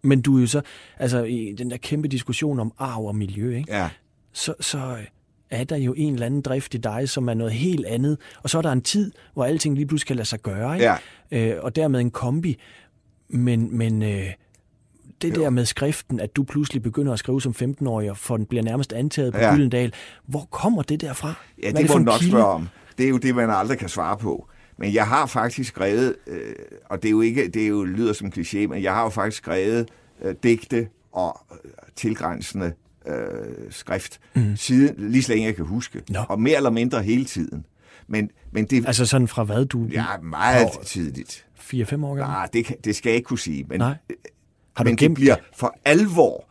Men 0.03 0.21
du 0.21 0.37
er 0.37 0.41
jo 0.41 0.47
så, 0.47 0.61
altså 0.97 1.23
i 1.23 1.55
den 1.57 1.71
der 1.71 1.77
kæmpe 1.77 2.07
diskussion 2.07 2.59
om 2.59 2.73
arv 2.77 3.05
og 3.05 3.15
miljø, 3.15 3.55
ikke? 3.57 3.73
Ja. 3.75 3.89
så, 4.33 4.53
så 4.59 4.97
er 5.49 5.63
der 5.63 5.75
jo 5.77 5.93
en 5.97 6.13
eller 6.13 6.25
anden 6.25 6.41
drift 6.41 6.73
i 6.73 6.77
dig, 6.77 7.09
som 7.09 7.29
er 7.29 7.33
noget 7.33 7.53
helt 7.53 7.85
andet. 7.85 8.17
Og 8.43 8.49
så 8.49 8.57
er 8.57 8.61
der 8.61 8.71
en 8.71 8.81
tid, 8.81 9.11
hvor 9.33 9.45
alting 9.45 9.75
lige 9.75 9.85
pludselig 9.87 10.07
kan 10.07 10.15
lade 10.15 10.27
sig 10.27 10.39
gøre, 10.41 10.75
ikke? 10.75 10.95
Ja. 11.31 11.55
Øh, 11.55 11.63
og 11.63 11.75
dermed 11.75 11.99
en 11.99 12.11
kombi. 12.11 12.57
Men, 13.29 13.77
men 13.77 14.03
øh, 14.03 14.25
det 15.25 15.35
der 15.35 15.49
med 15.49 15.65
skriften, 15.65 16.19
at 16.19 16.35
du 16.35 16.43
pludselig 16.43 16.81
begynder 16.83 17.13
at 17.13 17.19
skrive 17.19 17.41
som 17.41 17.55
15-årig, 17.61 18.11
og 18.11 18.17
får 18.17 18.37
den 18.37 18.45
bliver 18.45 18.63
nærmest 18.63 18.93
antaget 18.93 19.33
på 19.33 19.39
ja. 19.39 19.55
Gyldendal. 19.55 19.93
Hvor 20.25 20.47
kommer 20.51 20.81
det 20.81 21.01
derfra? 21.01 21.33
Ja, 21.63 21.71
det 21.71 21.87
for 21.87 21.93
må 21.93 21.99
du 21.99 22.03
nok 22.03 22.19
kilde? 22.19 22.31
spørge 22.31 22.45
om. 22.45 22.67
Det 22.97 23.05
er 23.05 23.09
jo 23.09 23.17
det, 23.17 23.35
man 23.35 23.49
aldrig 23.49 23.77
kan 23.77 23.89
svare 23.89 24.17
på. 24.17 24.47
Men 24.77 24.93
jeg 24.93 25.07
har 25.07 25.25
faktisk 25.25 25.69
skrevet, 25.69 26.15
øh, 26.27 26.53
og 26.89 27.03
det 27.03 27.09
er 27.09 27.11
jo 27.11 27.21
ikke, 27.21 27.47
det 27.47 27.63
er 27.63 27.67
jo, 27.67 27.83
lyder 27.83 28.13
som 28.13 28.31
kliché, 28.37 28.57
men 28.67 28.83
jeg 28.83 28.93
har 28.93 29.03
jo 29.03 29.09
faktisk 29.09 29.37
skrevet 29.37 29.89
øh, 30.21 30.35
digte 30.43 30.87
og 31.11 31.39
øh, 31.51 31.71
tilgrænsende 31.95 32.73
øh, 33.07 33.15
skrift, 33.69 34.19
mm. 34.35 34.55
siden, 34.55 35.11
lige 35.11 35.23
så 35.23 35.31
længe 35.31 35.47
jeg 35.47 35.55
kan 35.55 35.65
huske. 35.65 36.01
Nå. 36.09 36.19
Og 36.29 36.41
mere 36.41 36.57
eller 36.57 36.69
mindre 36.69 37.03
hele 37.03 37.25
tiden. 37.25 37.65
Men, 38.07 38.29
men 38.51 38.65
det 38.65 38.87
Altså 38.87 39.05
sådan 39.05 39.27
fra 39.27 39.43
hvad 39.43 39.65
du... 39.65 39.87
ja, 39.91 40.05
meget 40.23 40.69
tidligt. 40.85 41.45
4-5 41.59 41.73
år 41.75 42.15
gammel? 42.15 42.17
Nej, 42.17 42.49
det, 42.53 42.75
det 42.83 42.95
skal 42.95 43.09
jeg 43.09 43.15
ikke 43.15 43.27
kunne 43.27 43.39
sige. 43.39 43.65
Men, 43.69 43.79
Nej. 43.79 43.95
Har 44.75 44.83
du 44.83 44.87
men 44.87 44.91
det 44.97 44.99
gemt 44.99 45.15
bliver 45.15 45.35
det? 45.35 45.43
for 45.57 45.75
alvor 45.85 46.45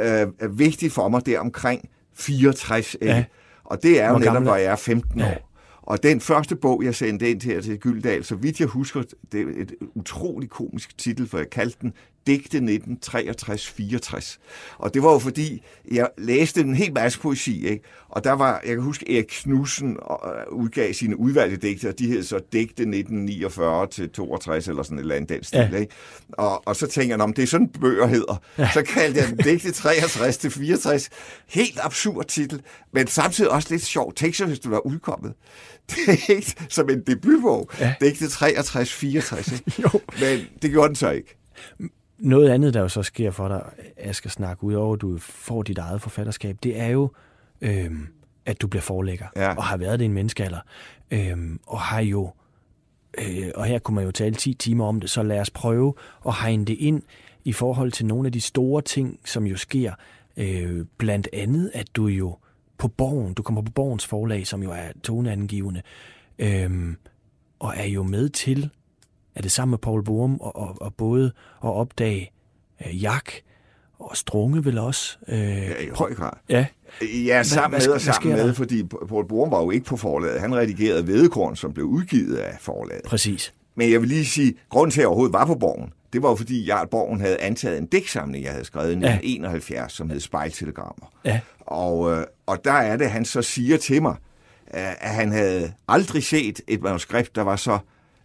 øh, 0.00 0.58
vigtigt 0.58 0.92
for 0.92 1.08
mig 1.08 1.26
der 1.26 1.38
omkring 1.40 1.88
64. 2.14 2.94
Ikke? 2.94 3.06
Ja. 3.06 3.24
Og 3.64 3.82
det 3.82 4.00
er 4.00 4.04
jo 4.06 4.10
Hvor 4.10 4.18
netop, 4.18 4.34
er- 4.36 4.40
hvor 4.40 4.56
jeg 4.56 4.72
er 4.72 4.76
15 4.76 5.20
Ja. 5.20 5.26
år. 5.30 5.48
Og 5.82 6.02
den 6.02 6.20
første 6.20 6.56
bog, 6.56 6.84
jeg 6.84 6.94
sendte 6.94 7.30
ind 7.30 7.40
til, 7.40 7.62
til 7.62 7.78
Gyldal, 7.78 8.24
så 8.24 8.34
vidt 8.34 8.60
jeg 8.60 8.68
husker, 8.68 9.02
det 9.32 9.40
er 9.40 9.62
et 9.62 9.72
utroligt 9.94 10.52
komisk 10.52 10.98
titel, 10.98 11.28
for 11.28 11.38
jeg 11.38 11.50
kaldte 11.50 11.76
den 11.80 11.92
digte 12.26 12.58
1963-64. 12.58 14.38
Og 14.78 14.94
det 14.94 15.02
var 15.02 15.12
jo 15.12 15.18
fordi, 15.18 15.62
jeg 15.90 16.08
læste 16.18 16.60
en 16.60 16.74
hel 16.74 16.92
masse 16.92 17.18
poesi, 17.18 17.66
ikke? 17.66 17.84
og 18.12 18.24
der 18.24 18.32
var, 18.32 18.60
jeg 18.66 18.74
kan 18.74 18.82
huske, 18.82 19.14
Erik 19.14 19.26
Knudsen 19.26 19.90
øh, 19.90 20.52
udgav 20.52 20.92
sine 20.92 21.16
udvalgte 21.16 21.68
digte, 21.68 21.88
og 21.88 21.98
de 21.98 22.06
hed 22.06 22.22
så 22.22 22.40
digte 22.52 22.82
1949 22.82 23.86
til 23.86 24.10
62 24.10 24.68
eller 24.68 24.82
sådan 24.82 24.98
et 24.98 25.02
eller 25.02 25.14
andet 25.14 25.28
den 25.28 25.44
stil. 25.44 25.68
Ja. 25.72 25.76
Ikke? 25.76 25.94
Og, 26.32 26.68
og 26.68 26.76
så 26.76 26.86
tænker 26.86 27.16
jeg, 27.16 27.22
om 27.22 27.32
det 27.32 27.42
er 27.42 27.46
sådan 27.46 27.68
bøger 27.68 28.06
hedder. 28.06 28.42
Ja. 28.58 28.70
Så 28.74 28.82
kaldte 28.82 29.20
jeg 29.20 29.28
den 29.28 29.36
digte 29.36 29.72
63 29.72 30.36
til 30.36 30.50
64. 30.50 31.10
Helt 31.48 31.78
absurd 31.82 32.24
titel, 32.24 32.62
men 32.92 33.06
samtidig 33.06 33.50
også 33.50 33.68
lidt 33.70 33.82
sjov. 33.82 34.14
Tænk 34.14 34.34
så, 34.34 34.46
hvis 34.46 34.60
du 34.60 34.70
var 34.70 34.86
udkommet. 34.86 35.34
Det 35.90 36.08
er 36.08 36.34
ikke 36.34 36.54
som 36.68 36.90
en 36.90 37.02
debutbog. 37.06 37.70
Ja. 37.80 37.94
Digte 38.00 38.24
63-64. 38.24 39.98
men 40.20 40.40
det 40.62 40.70
gjorde 40.70 40.88
den 40.88 40.96
så 40.96 41.10
ikke. 41.10 41.38
Noget 42.22 42.48
andet, 42.48 42.74
der 42.74 42.80
jo 42.80 42.88
så 42.88 43.02
sker 43.02 43.30
for 43.30 43.48
dig, 43.48 43.62
Asger 43.96 44.30
Snak, 44.30 44.62
udover 44.62 44.94
at 44.94 45.00
du 45.00 45.18
får 45.18 45.62
dit 45.62 45.78
eget 45.78 46.02
forfatterskab, 46.02 46.56
det 46.62 46.80
er 46.80 46.86
jo, 46.86 47.10
øhm, 47.60 48.08
at 48.46 48.60
du 48.62 48.66
bliver 48.66 48.82
forlægger, 48.82 49.26
ja. 49.36 49.54
og 49.54 49.64
har 49.64 49.76
været 49.76 49.98
det 49.98 50.04
en 50.04 50.12
menneskealder, 50.12 50.60
øhm, 51.10 51.60
og 51.66 51.80
har 51.80 52.00
jo, 52.00 52.30
øh, 53.18 53.50
og 53.54 53.64
her 53.64 53.78
kunne 53.78 53.94
man 53.94 54.04
jo 54.04 54.10
tale 54.10 54.34
10 54.34 54.54
timer 54.54 54.86
om 54.86 55.00
det, 55.00 55.10
så 55.10 55.22
lad 55.22 55.40
os 55.40 55.50
prøve 55.50 55.94
at 56.26 56.34
hegne 56.34 56.64
det 56.64 56.76
ind 56.78 57.02
i 57.44 57.52
forhold 57.52 57.92
til 57.92 58.06
nogle 58.06 58.26
af 58.26 58.32
de 58.32 58.40
store 58.40 58.82
ting, 58.82 59.20
som 59.24 59.46
jo 59.46 59.56
sker. 59.56 59.92
Øh, 60.36 60.84
blandt 60.98 61.28
andet, 61.32 61.70
at 61.74 61.96
du 61.96 62.06
jo 62.06 62.36
på 62.78 62.88
Borgen, 62.88 63.34
du 63.34 63.42
kommer 63.42 63.62
på 63.62 63.72
Borgens 63.72 64.06
forlag, 64.06 64.46
som 64.46 64.62
jo 64.62 64.70
er 64.70 64.88
toneangivende, 65.02 65.82
øhm, 66.38 66.96
og 67.58 67.74
er 67.76 67.86
jo 67.86 68.02
med 68.02 68.28
til 68.28 68.70
er 69.34 69.42
det 69.42 69.52
sammen 69.52 69.70
med 69.70 69.78
Paul 69.78 70.04
Borum 70.04 70.40
og, 70.40 70.56
og, 70.56 70.76
og 70.80 70.94
både 70.94 71.26
at 71.64 71.70
opdage 71.70 72.30
øh, 72.86 73.02
Jak 73.02 73.32
og 73.98 74.16
Strunge 74.16 74.64
vel 74.64 74.78
også. 74.78 75.16
Øh, 75.28 75.38
ja, 75.38 75.80
i 75.80 75.88
høj 75.94 76.14
grad. 76.14 76.32
Ja. 76.48 76.66
Ja, 77.02 77.42
sammen 77.42 77.78
hvad, 77.78 77.88
med 77.88 77.94
og 77.94 78.00
sammen 78.00 78.32
med, 78.32 78.54
fordi 78.54 78.84
Paul 79.08 79.28
Borum 79.28 79.50
var 79.50 79.62
jo 79.62 79.70
ikke 79.70 79.86
på 79.86 79.96
forlaget. 79.96 80.40
Han 80.40 80.56
redigerede 80.56 81.06
Vedekorn, 81.06 81.56
som 81.56 81.72
blev 81.72 81.86
udgivet 81.86 82.36
af 82.36 82.56
forlaget. 82.60 83.04
Præcis. 83.04 83.54
Men 83.74 83.92
jeg 83.92 84.00
vil 84.00 84.08
lige 84.08 84.26
sige, 84.26 84.54
grunden 84.68 84.90
til, 84.90 85.00
at 85.00 85.02
jeg 85.02 85.08
overhovedet 85.08 85.32
var 85.32 85.46
på 85.46 85.54
Borgen, 85.54 85.92
det 86.12 86.22
var 86.22 86.28
jo 86.28 86.34
fordi, 86.34 86.64
Jarl 86.64 86.88
Borgen 86.88 87.20
havde 87.20 87.40
antaget 87.40 87.78
en 87.78 87.86
dæksamling, 87.86 88.44
jeg 88.44 88.52
havde 88.52 88.64
skrevet 88.64 88.88
i 88.88 88.92
1971, 88.92 89.92
som 89.92 90.10
hed 90.10 90.20
Spejltelegrammer. 90.20 91.12
Ja. 91.24 91.40
Og, 91.60 92.12
øh, 92.12 92.24
og 92.46 92.64
der 92.64 92.72
er 92.72 92.96
det, 92.96 93.10
han 93.10 93.24
så 93.24 93.42
siger 93.42 93.76
til 93.76 94.02
mig, 94.02 94.16
at 94.66 95.10
han 95.10 95.32
havde 95.32 95.72
aldrig 95.88 96.24
set 96.24 96.60
et 96.68 96.82
manuskript, 96.82 97.34
der 97.36 97.42
var 97.42 97.56
så 97.56 97.78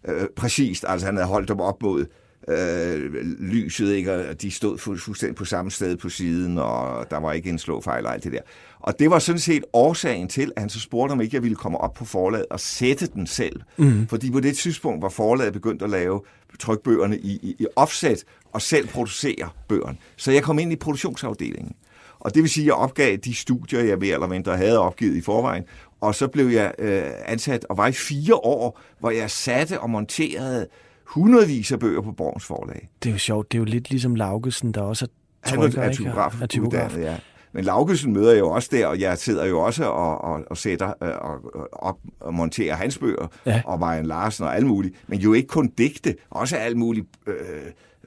øh, 0.08 0.26
præcist. 0.36 0.84
Altså 0.88 1.06
han 1.06 1.16
havde 1.16 1.28
holdt 1.28 1.48
dem 1.48 1.60
op 1.60 1.82
mod 1.82 2.06
øh, 2.48 3.12
lyset, 3.40 3.92
ikke? 3.92 4.28
og 4.28 4.42
de 4.42 4.50
stod 4.50 4.78
fu- 4.78 4.98
fuldstændig 4.98 5.36
på 5.36 5.44
samme 5.44 5.70
sted 5.70 5.96
på 5.96 6.08
siden, 6.08 6.58
og 6.58 7.10
der 7.10 7.20
var 7.20 7.32
ikke 7.32 7.50
en 7.50 7.58
slåfejl 7.58 8.06
og 8.06 8.14
alt 8.14 8.24
det 8.24 8.32
der. 8.32 8.40
Og 8.80 8.98
det 8.98 9.10
var 9.10 9.18
sådan 9.18 9.38
set 9.38 9.64
årsagen 9.72 10.28
til, 10.28 10.52
at 10.56 10.62
han 10.62 10.70
så 10.70 10.80
spurgte, 10.80 11.12
om 11.12 11.20
ikke 11.20 11.36
jeg 11.36 11.42
ville 11.42 11.56
komme 11.56 11.78
op 11.78 11.94
på 11.94 12.04
forlaget 12.04 12.46
og 12.50 12.60
sætte 12.60 13.06
den 13.06 13.26
selv. 13.26 13.60
Mm. 13.76 14.06
Fordi 14.08 14.30
på 14.30 14.40
det 14.40 14.56
tidspunkt 14.56 15.02
var 15.02 15.08
forlaget 15.08 15.52
begyndt 15.52 15.82
at 15.82 15.90
lave 15.90 16.20
trykbøgerne 16.60 17.18
i, 17.18 17.30
i, 17.42 17.56
i 17.58 17.66
offset 17.76 18.24
og 18.52 18.62
selv 18.62 18.88
producere 18.88 19.48
bøgerne. 19.68 19.96
Så 20.16 20.32
jeg 20.32 20.42
kom 20.42 20.58
ind 20.58 20.72
i 20.72 20.76
produktionsafdelingen. 20.76 21.72
Og 22.20 22.34
det 22.34 22.42
vil 22.42 22.50
sige, 22.50 22.64
at 22.64 22.66
jeg 22.66 22.74
opgav 22.74 23.16
de 23.16 23.34
studier, 23.34 23.80
jeg 23.80 23.98
mere 23.98 24.14
eller 24.14 24.26
mindre 24.26 24.56
havde 24.56 24.78
opgivet 24.78 25.16
i 25.16 25.20
forvejen, 25.20 25.64
og 26.00 26.14
så 26.14 26.28
blev 26.28 26.46
jeg 26.46 26.72
øh, 26.78 27.02
ansat 27.26 27.66
og 27.68 27.76
var 27.76 27.86
i 27.86 27.92
fire 27.92 28.34
år, 28.34 28.80
hvor 28.98 29.10
jeg 29.10 29.30
satte 29.30 29.80
og 29.80 29.90
monterede 29.90 30.66
hundredvis 31.04 31.72
af 31.72 31.78
bøger 31.78 32.00
på 32.00 32.12
Borgens 32.12 32.44
forlag. 32.44 32.88
Det 33.02 33.08
er 33.08 33.12
jo 33.12 33.18
sjovt. 33.18 33.52
Det 33.52 33.58
er 33.58 33.60
jo 33.60 33.64
lidt 33.64 33.90
ligesom 33.90 34.14
Laugesen, 34.14 34.72
der 34.72 34.80
også 34.80 35.08
er 35.42 35.48
trykker, 35.48 35.80
Han 35.80 35.90
er 35.90 35.94
typograf, 35.94 36.42
er 36.42 36.46
typograf. 36.46 36.86
Uddannet, 36.86 37.06
ja. 37.06 37.16
Men 37.52 37.64
Laugesen 37.64 38.12
møder 38.12 38.30
jeg 38.30 38.38
jo 38.38 38.50
også 38.50 38.68
der, 38.72 38.86
og 38.86 39.00
jeg 39.00 39.18
sidder 39.18 39.44
jo 39.44 39.60
også 39.60 39.84
og, 39.84 40.20
og, 40.20 40.44
og 40.50 40.56
sætter 40.56 40.92
øh, 41.02 41.10
og, 41.20 41.54
og, 41.72 41.98
og 42.20 42.34
monterer 42.34 42.76
hans 42.76 42.98
bøger, 42.98 43.26
ja. 43.46 43.62
og 43.64 43.80
Marian 43.80 44.06
Larsen 44.06 44.44
og 44.44 44.56
alt 44.56 44.66
muligt. 44.66 44.94
Men 45.06 45.18
jo 45.18 45.32
ikke 45.32 45.48
kun 45.48 45.68
digte, 45.68 46.14
også 46.30 46.56
alt 46.56 46.76
muligt 46.76 47.06
øh, 47.26 47.34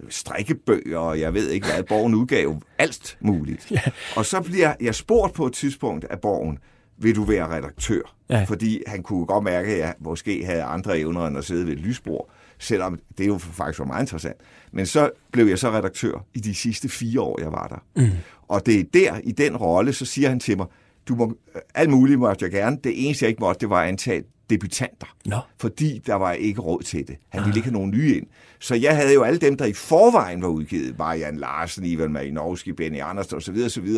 strikkebøger, 0.10 0.98
og 0.98 1.20
jeg 1.20 1.34
ved 1.34 1.50
ikke 1.50 1.68
hvad, 1.68 1.84
Borgen 1.84 2.16
udgav 2.16 2.62
alt 2.78 3.18
muligt. 3.22 3.72
Ja. 3.72 3.82
Og 4.16 4.26
så 4.26 4.42
bliver 4.42 4.74
jeg 4.82 4.96
spurgt 4.96 5.34
på 5.34 5.46
et 5.46 5.54
tidspunkt 5.54 6.06
af 6.06 6.20
Borgen, 6.20 6.60
vil 7.02 7.16
du 7.16 7.24
være 7.24 7.48
redaktør? 7.56 8.02
Ja. 8.30 8.44
Fordi 8.44 8.84
han 8.88 9.04
kunne 9.04 9.26
godt 9.26 9.44
mærke, 9.44 9.72
at 9.72 9.80
jeg 9.80 9.94
måske 10.00 10.46
havde 10.46 10.64
andre 10.64 11.00
evner 11.00 11.28
end 11.28 11.38
at 11.38 11.46
sidde 11.46 11.66
ved 11.66 11.74
et 11.74 11.80
lysbord, 11.80 12.30
selvom 12.60 13.00
det 13.18 13.28
jo 13.28 13.38
faktisk 13.38 13.80
var 13.80 13.86
meget 13.86 14.04
interessant. 14.04 14.36
Men 14.72 14.86
så 14.86 15.10
blev 15.32 15.48
jeg 15.48 15.60
så 15.60 15.72
redaktør 15.72 16.26
i 16.34 16.40
de 16.40 16.56
sidste 16.56 16.90
fire 16.90 17.22
år, 17.22 17.42
jeg 17.42 17.52
var 17.52 17.68
der. 17.68 18.04
Mm. 18.04 18.12
Og 18.48 18.66
det 18.66 18.80
er 18.80 18.84
der, 18.94 19.20
i 19.24 19.32
den 19.32 19.58
rolle, 19.58 19.94
så 19.94 20.06
siger 20.06 20.30
han 20.30 20.40
til 20.40 20.58
mig, 20.58 20.66
du 21.08 21.16
må, 21.16 21.38
alt 21.76 21.90
muligt 21.90 22.20
måtte 22.20 22.46
jeg 22.46 22.52
gerne. 22.52 22.78
Det 22.84 23.06
eneste, 23.06 23.24
jeg 23.24 23.30
ikke 23.30 23.40
måtte, 23.40 23.60
det 23.60 23.70
var 23.70 23.84
antage 23.84 24.24
debutanter. 24.50 25.16
No. 25.26 25.38
Fordi 25.58 26.02
der 26.06 26.16
var 26.16 26.32
ikke 26.32 26.62
råd 26.62 26.82
til 26.82 27.08
det. 27.08 27.16
Han 27.30 27.44
ville 27.44 27.58
ikke 27.58 27.68
have 27.68 27.74
nogen 27.74 27.92
nye 27.92 28.16
ind. 28.18 28.28
Så 28.60 28.76
jeg 28.76 28.96
havde 28.96 29.14
jo 29.14 29.24
alle 29.24 29.40
dem, 29.40 29.58
der 29.58 29.66
i 29.66 29.74
forvejen 29.74 30.42
var 30.42 30.48
udgivet. 30.48 30.98
Marianne 30.98 31.40
Larsen, 31.40 31.86
Ivan 31.86 32.12
Marinovski, 32.12 32.72
Benny 32.72 33.02
Andersen 33.02 33.38
osv. 33.38 33.58
osv. 33.66 33.90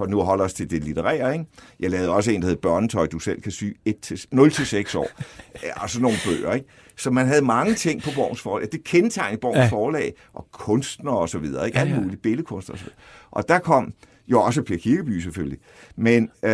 For 0.00 0.06
nu 0.06 0.20
holder 0.20 0.44
os 0.44 0.54
til 0.54 0.70
det 0.70 0.84
litterære. 0.84 1.32
Ikke? 1.32 1.44
Jeg 1.80 1.90
lavede 1.90 2.08
også 2.08 2.30
en, 2.30 2.42
der 2.42 2.48
hed 2.48 2.56
Børnetøj, 2.56 3.06
du 3.06 3.18
selv 3.18 3.42
kan 3.42 3.52
sy 3.52 3.64
0-6 3.64 4.98
år. 4.98 5.08
og 5.82 5.90
sådan 5.90 6.02
nogle 6.02 6.16
bøger. 6.26 6.52
Ikke? 6.54 6.66
Så 6.96 7.10
man 7.10 7.26
havde 7.26 7.42
mange 7.42 7.74
ting 7.74 8.02
på 8.02 8.10
Borgens 8.14 8.40
forlag. 8.40 8.68
Det 8.72 8.84
kendetegnede 8.84 9.40
Borgens 9.40 9.58
ja. 9.58 9.66
forlag, 9.66 10.14
og 10.34 10.46
kunstnere 10.52 11.18
og 11.18 11.28
så 11.28 11.38
videre. 11.38 11.66
Ikke? 11.66 11.78
Alt 11.78 12.02
muligt, 12.02 12.22
billedkunst 12.22 12.70
og 12.70 12.78
så 12.78 12.84
videre. 12.84 12.98
Og 13.30 13.48
der 13.48 13.58
kom 13.58 13.92
jo 14.28 14.42
også 14.42 14.62
Per 14.62 14.76
Kirkeby 14.76 15.20
selvfølgelig. 15.20 15.58
Men 15.96 16.30
øh, 16.42 16.50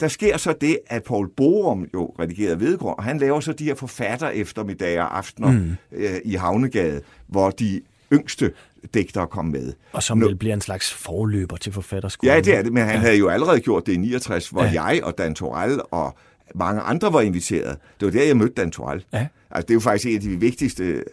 der 0.00 0.08
sker 0.08 0.36
så 0.36 0.54
det, 0.60 0.78
at 0.86 1.02
Paul 1.02 1.28
Borum 1.36 1.86
jo 1.94 2.06
redigerede 2.06 2.60
Vedgård, 2.60 2.98
og 2.98 3.04
han 3.04 3.18
laver 3.18 3.40
så 3.40 3.52
de 3.52 3.64
her 3.64 3.74
forfatter 3.74 4.28
eftermiddager 4.28 5.02
og 5.02 5.18
aftener 5.18 5.50
mm. 5.50 5.76
øh, 5.92 6.16
i 6.24 6.34
Havnegade, 6.34 7.00
hvor 7.26 7.50
de 7.50 7.80
yngste 8.12 8.52
digtere 8.94 9.26
kom 9.26 9.44
med. 9.44 9.72
Og 9.92 10.02
som 10.02 10.20
vel 10.20 10.36
bliver 10.36 10.54
en 10.54 10.60
slags 10.60 10.92
forløber 10.92 11.56
til 11.56 11.72
forfatterskolen. 11.72 12.34
Ja, 12.34 12.40
det 12.40 12.56
er 12.56 12.62
det, 12.62 12.72
men 12.72 12.82
han 12.82 12.94
ja. 12.94 13.00
havde 13.00 13.16
jo 13.16 13.28
allerede 13.28 13.60
gjort 13.60 13.86
det 13.86 13.92
i 13.92 13.96
69, 13.96 14.48
hvor 14.48 14.64
ja. 14.64 14.84
jeg 14.84 15.00
og 15.04 15.18
Dan 15.18 15.34
Torell 15.34 15.80
og 15.90 16.18
mange 16.54 16.80
andre 16.80 17.12
var 17.12 17.20
inviteret. 17.20 17.76
Det 18.00 18.06
var 18.06 18.12
der, 18.12 18.24
jeg 18.24 18.36
mødte 18.36 18.54
Dan 18.54 18.70
Torell. 18.70 19.04
Ja. 19.12 19.26
Altså, 19.50 19.66
det 19.66 19.70
er 19.70 19.74
jo 19.74 19.80
faktisk 19.80 20.06
en 20.06 20.14
af 20.14 20.20
de 20.20 20.40
vigtigste 20.40 20.84
øh, 20.84 21.04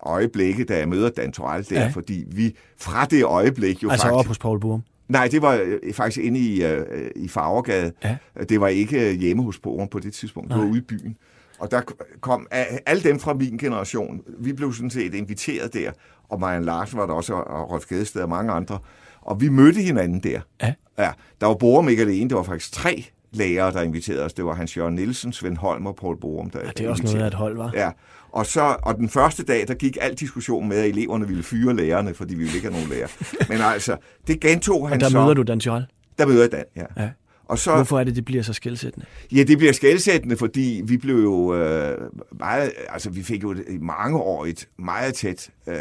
øjeblikke, 0.00 0.64
da 0.64 0.78
jeg 0.78 0.88
møder 0.88 1.10
Dan 1.10 1.32
Torell 1.32 1.66
der, 1.70 1.80
ja. 1.80 1.88
fordi 1.88 2.24
vi 2.28 2.56
fra 2.78 3.04
det 3.04 3.24
øjeblik 3.24 3.82
jo 3.82 3.90
altså 3.90 4.06
faktisk... 4.06 4.18
Altså 4.18 4.28
hos 4.28 4.38
Paul 4.38 4.60
Borum? 4.60 4.82
Nej, 5.08 5.28
det 5.28 5.42
var 5.42 5.60
øh, 5.64 5.94
faktisk 5.94 6.24
inde 6.24 6.40
i, 6.40 6.64
uh, 6.64 6.82
i 7.16 7.28
Farvergade. 7.28 7.92
Ja. 8.04 8.16
Det 8.48 8.60
var 8.60 8.68
ikke 8.68 9.12
hjemme 9.12 9.42
hos 9.42 9.58
Borum 9.58 9.88
på 9.88 9.98
det 9.98 10.12
tidspunkt. 10.12 10.50
Det 10.50 10.58
var 10.58 10.64
ude 10.64 10.78
i 10.78 10.80
byen. 10.80 11.16
Og 11.64 11.70
der 11.70 11.80
kom 12.20 12.46
alle 12.86 13.02
dem 13.02 13.18
fra 13.20 13.34
min 13.34 13.58
generation. 13.58 14.22
Vi 14.38 14.52
blev 14.52 14.72
sådan 14.72 14.90
set 14.90 15.14
inviteret 15.14 15.74
der. 15.74 15.90
Og 16.28 16.40
Marian 16.40 16.64
Larsen 16.64 16.98
var 16.98 17.06
der 17.06 17.14
også, 17.14 17.34
og 17.34 17.70
Rolf 17.70 17.86
Gedested 17.86 18.22
og 18.22 18.28
mange 18.28 18.52
andre. 18.52 18.78
Og 19.20 19.40
vi 19.40 19.48
mødte 19.48 19.80
hinanden 19.80 20.20
der. 20.20 20.40
Ja. 20.62 20.74
ja 20.98 21.10
der 21.40 21.46
var 21.46 21.54
Borum 21.54 21.88
ikke 21.88 22.02
alene, 22.02 22.30
der 22.30 22.36
var 22.36 22.42
faktisk 22.42 22.72
tre 22.72 23.04
lærere, 23.32 23.72
der 23.72 23.82
inviterede 23.82 24.24
os. 24.24 24.32
Det 24.32 24.44
var 24.44 24.54
Hans 24.54 24.76
Jørgen 24.76 24.94
Nielsen, 24.94 25.32
Svend 25.32 25.56
Holm 25.56 25.86
og 25.86 25.96
Paul 25.96 26.20
Borum. 26.20 26.50
Der 26.50 26.60
ja, 26.64 26.70
det 26.70 26.86
er 26.86 26.90
også 26.90 27.02
noget 27.02 27.22
af 27.22 27.26
et 27.26 27.34
hold, 27.34 27.56
var. 27.56 27.70
Ja, 27.74 27.90
og, 28.32 28.46
så, 28.46 28.76
og 28.82 28.96
den 28.96 29.08
første 29.08 29.44
dag, 29.44 29.68
der 29.68 29.74
gik 29.74 29.96
al 30.00 30.14
diskussion 30.14 30.68
med, 30.68 30.76
at 30.76 30.86
eleverne 30.86 31.26
ville 31.26 31.42
fyre 31.42 31.76
lærerne, 31.76 32.14
fordi 32.14 32.34
vi 32.34 32.42
ville 32.42 32.54
ikke 32.54 32.68
have 32.68 32.76
nogen 32.80 32.90
lærer. 32.90 33.08
Men 33.50 33.60
altså, 33.60 33.96
det 34.26 34.40
gentog 34.40 34.88
han 34.88 34.94
og 34.94 35.00
der 35.00 35.08
så. 35.08 35.16
der 35.16 35.22
møder 35.22 35.34
du 35.34 35.42
Dan 35.42 35.58
Joel? 35.58 35.86
Der 36.18 36.26
møder 36.26 36.40
jeg 36.40 36.52
Dan, 36.52 36.64
ja. 36.76 37.02
ja. 37.02 37.10
Og 37.44 37.58
så, 37.58 37.74
Hvorfor 37.74 38.00
er 38.00 38.04
det, 38.04 38.16
det 38.16 38.24
bliver 38.24 38.42
så 38.42 38.52
skældsættende? 38.52 39.06
Ja, 39.32 39.42
det 39.42 39.58
bliver 39.58 39.72
skældsættende, 39.72 40.36
fordi 40.36 40.82
vi 40.84 40.96
blev 40.96 41.16
jo 41.16 41.54
øh, 41.54 41.98
meget, 42.38 42.72
altså 42.88 43.10
vi 43.10 43.22
fik 43.22 43.42
jo 43.42 43.50
et, 43.50 43.64
i 43.68 43.78
mange 43.78 44.18
år 44.18 44.46
et 44.46 44.68
meget 44.78 45.14
tæt 45.14 45.50
øh, 45.66 45.76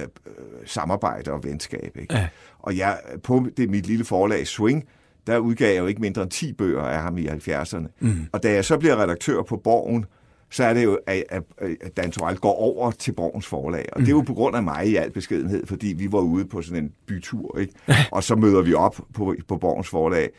samarbejde 0.66 1.32
og 1.32 1.44
venskab. 1.44 1.98
Ikke? 2.02 2.14
Ja. 2.14 2.28
Og 2.60 2.78
jeg, 2.78 3.00
på 3.24 3.48
det 3.58 3.70
mit 3.70 3.88
lille 3.88 4.06
forlag 4.06 4.48
Swing, 4.48 4.84
der 5.28 5.38
udgav 5.38 5.74
jeg 5.74 5.80
jo 5.80 5.88
ikke 5.88 6.02
mindre 6.02 6.22
end 6.22 6.32
10 6.32 6.54
bøger 6.54 6.82
af 6.82 7.02
ham 7.02 7.18
i 7.18 7.28
70'erne. 7.28 7.88
Mm. 8.00 8.26
Og 8.32 8.44
da 8.44 8.52
jeg 8.52 8.66
så 8.66 8.78
bliver 8.78 9.02
redaktør 9.02 9.42
på 9.42 9.58
Borgen, 9.58 10.06
så 10.50 10.64
er 10.64 10.74
det 10.74 10.84
jo, 10.84 11.00
at, 11.08 11.24
at 11.58 11.98
Dan 11.98 12.12
Torell 12.12 12.38
går 12.38 12.54
over 12.54 12.92
til 12.92 13.12
Borgens 13.12 13.46
forlag. 13.46 13.86
Og 13.92 14.00
mm. 14.00 14.06
det 14.06 14.12
er 14.12 14.16
jo 14.16 14.22
på 14.22 14.34
grund 14.34 14.56
af 14.56 14.64
mig 14.64 14.88
i 14.88 14.96
al 14.96 15.12
beskedenhed, 15.12 15.68
fordi 15.68 15.88
vi 15.88 16.12
var 16.12 16.20
ude 16.20 16.46
på 16.46 16.62
sådan 16.62 16.84
en 16.84 16.92
bytur, 17.06 17.58
ikke? 17.60 17.74
og 18.12 18.24
så 18.24 18.36
møder 18.36 18.62
vi 18.62 18.74
op 18.74 18.96
på, 19.14 19.36
på 19.48 19.58
Borgens 19.58 19.88
forlag. 19.88 20.30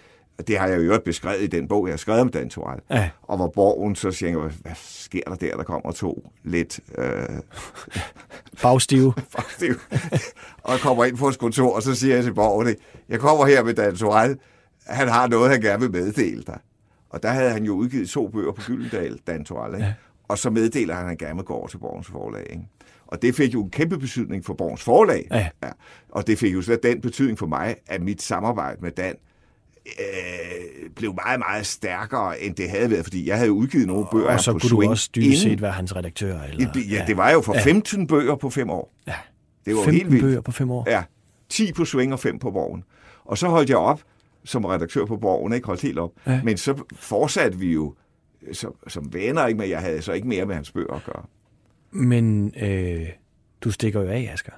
Det 0.46 0.58
har 0.58 0.66
jeg 0.66 0.86
jo 0.86 1.00
beskrevet 1.04 1.42
i 1.42 1.46
den 1.46 1.68
bog, 1.68 1.86
jeg 1.86 1.92
har 1.92 1.96
skrevet 1.98 2.20
om 2.20 2.28
Dan 2.28 2.50
Torell. 2.50 2.80
Ja. 2.90 3.10
Og 3.22 3.36
hvor 3.36 3.48
Borgen 3.48 3.96
så 3.96 4.10
siger, 4.10 4.38
hvad, 4.62 4.72
sker 4.74 5.20
der 5.26 5.34
der? 5.34 5.56
Der 5.56 5.62
kommer 5.62 5.92
to 5.92 6.30
lidt... 6.42 6.80
Øh, 6.98 7.28
Bagstive. 8.62 9.12
Bagstive. 9.36 9.76
og 10.62 10.78
kommer 10.78 11.04
ind 11.04 11.16
på 11.16 11.24
vores 11.24 11.36
kontor, 11.36 11.76
og 11.76 11.82
så 11.82 11.94
siger 11.94 12.14
jeg 12.14 12.24
til 12.24 12.34
Borgen, 12.34 12.76
jeg 13.08 13.20
kommer 13.20 13.46
her 13.46 13.64
med 13.64 13.74
Dan 13.74 13.96
Torell, 13.96 14.38
han 14.86 15.08
har 15.08 15.28
noget, 15.28 15.50
han 15.50 15.60
gerne 15.60 15.80
vil 15.80 15.90
meddele 15.90 16.42
dig. 16.42 16.58
Og 17.10 17.22
der 17.22 17.28
havde 17.28 17.50
han 17.50 17.64
jo 17.64 17.72
udgivet 17.72 18.10
to 18.10 18.28
bøger 18.28 18.52
på 18.52 18.62
Gyldendal, 18.66 19.18
Dan 19.26 19.44
Torell? 19.44 19.82
Ja. 19.82 19.94
Og 20.28 20.38
så 20.38 20.50
meddeler 20.50 20.94
han, 20.94 21.02
at 21.02 21.08
han 21.08 21.16
gerne 21.16 21.34
vil 21.34 21.44
gå 21.44 21.54
over 21.54 21.66
til 21.66 21.78
Borgens 21.78 22.06
Forlag. 22.06 22.46
Ikke? 22.50 22.62
Og 23.06 23.22
det 23.22 23.34
fik 23.34 23.54
jo 23.54 23.62
en 23.62 23.70
kæmpe 23.70 23.98
betydning 23.98 24.44
for 24.44 24.54
Borgens 24.54 24.82
forlag. 24.82 25.28
Ja. 25.30 25.48
Ja. 25.62 25.70
Og 26.08 26.26
det 26.26 26.38
fik 26.38 26.54
jo 26.54 26.62
slet 26.62 26.82
den 26.82 27.00
betydning 27.00 27.38
for 27.38 27.46
mig, 27.46 27.76
at 27.86 28.02
mit 28.02 28.22
samarbejde 28.22 28.80
med 28.80 28.90
Dan 28.90 29.14
øh, 29.86 30.90
blev 30.96 31.14
meget, 31.24 31.38
meget 31.38 31.66
stærkere, 31.66 32.40
end 32.40 32.54
det 32.54 32.70
havde 32.70 32.90
været, 32.90 33.04
fordi 33.04 33.28
jeg 33.28 33.38
havde 33.38 33.52
udgivet 33.52 33.86
nogle 33.86 34.06
bøger 34.12 34.28
Og 34.32 34.40
så 34.40 34.52
på 34.52 34.58
kunne 34.58 34.70
du 34.70 34.76
swing 34.76 34.90
også 34.90 35.10
dybest 35.14 35.42
set 35.42 35.62
være 35.62 35.72
hans 35.72 35.96
redaktør. 35.96 36.42
Eller? 36.42 36.68
Ja, 36.90 37.04
det 37.06 37.16
var 37.16 37.30
jo 37.30 37.40
for 37.40 37.56
15 37.64 38.06
bøger 38.06 38.36
på 38.36 38.50
fem 38.50 38.70
år. 38.70 38.94
Ja. 39.06 39.14
Det 39.64 39.74
var 39.76 39.82
15 39.82 39.94
helt 39.94 40.10
vildt. 40.10 40.24
bøger 40.24 40.40
på 40.40 40.52
fem 40.52 40.70
år. 40.70 40.90
Ja, 40.90 41.02
10 41.48 41.72
på 41.72 41.84
swing 41.84 42.12
og 42.12 42.20
5 42.20 42.38
på 42.38 42.50
borgen. 42.50 42.84
Og 43.24 43.38
så 43.38 43.48
holdt 43.48 43.70
jeg 43.70 43.78
op 43.78 44.02
som 44.44 44.64
redaktør 44.64 45.04
på 45.04 45.16
borgen, 45.16 45.52
ikke 45.52 45.66
holdt 45.66 45.82
helt 45.82 45.98
op. 45.98 46.10
Ja. 46.26 46.32
Ja. 46.32 46.40
Men 46.42 46.56
så 46.56 46.82
fortsatte 46.92 47.58
vi 47.58 47.72
jo 47.72 47.94
som, 48.52 48.74
som 48.88 49.12
venner, 49.12 49.46
ikke? 49.46 49.58
men 49.60 49.70
jeg 49.70 49.80
havde 49.80 50.02
så 50.02 50.12
ikke 50.12 50.28
mere 50.28 50.46
med 50.46 50.54
hans 50.54 50.70
bøger 50.70 50.94
at 50.94 51.04
gøre. 51.04 51.22
Men 51.90 52.54
øh, 52.62 53.06
du 53.60 53.70
stikker 53.70 54.00
jo 54.00 54.08
af, 54.08 54.30
Asger. 54.32 54.52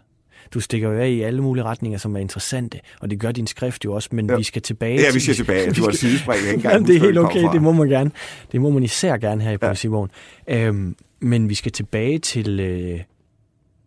Du 0.54 0.60
stikker 0.60 0.88
jo 0.88 0.98
af 0.98 1.08
i 1.08 1.22
alle 1.22 1.42
mulige 1.42 1.64
retninger, 1.64 1.98
som 1.98 2.16
er 2.16 2.20
interessante, 2.20 2.80
og 3.00 3.10
det 3.10 3.20
gør 3.20 3.32
din 3.32 3.46
skrift 3.46 3.84
jo 3.84 3.92
også, 3.94 4.08
men 4.12 4.30
ja. 4.30 4.36
vi 4.36 4.42
skal 4.42 4.62
tilbage 4.62 5.00
Ja, 5.00 5.12
vi 5.12 5.20
skal 5.20 5.34
tilbage. 5.34 5.72
Du 5.76 5.84
har 5.84 5.90
sidespring, 5.90 6.44
jeg 6.44 6.54
ikke 6.54 6.68
Jamen, 6.68 6.86
det 6.86 6.96
er 6.96 7.00
helt 7.00 7.18
okay, 7.18 7.52
det 7.52 7.62
må 7.62 7.72
man 7.72 7.88
gerne. 7.88 8.10
Det 8.52 8.60
må 8.60 8.70
man 8.70 8.82
især 8.82 9.16
gerne 9.16 9.42
her 9.42 9.50
i 9.50 9.58
Poesibogen. 9.58 10.10
Øhm, 10.48 10.96
men 11.20 11.48
vi 11.48 11.54
skal 11.54 11.72
tilbage 11.72 12.18
til, 12.18 12.60
øh, 12.60 13.00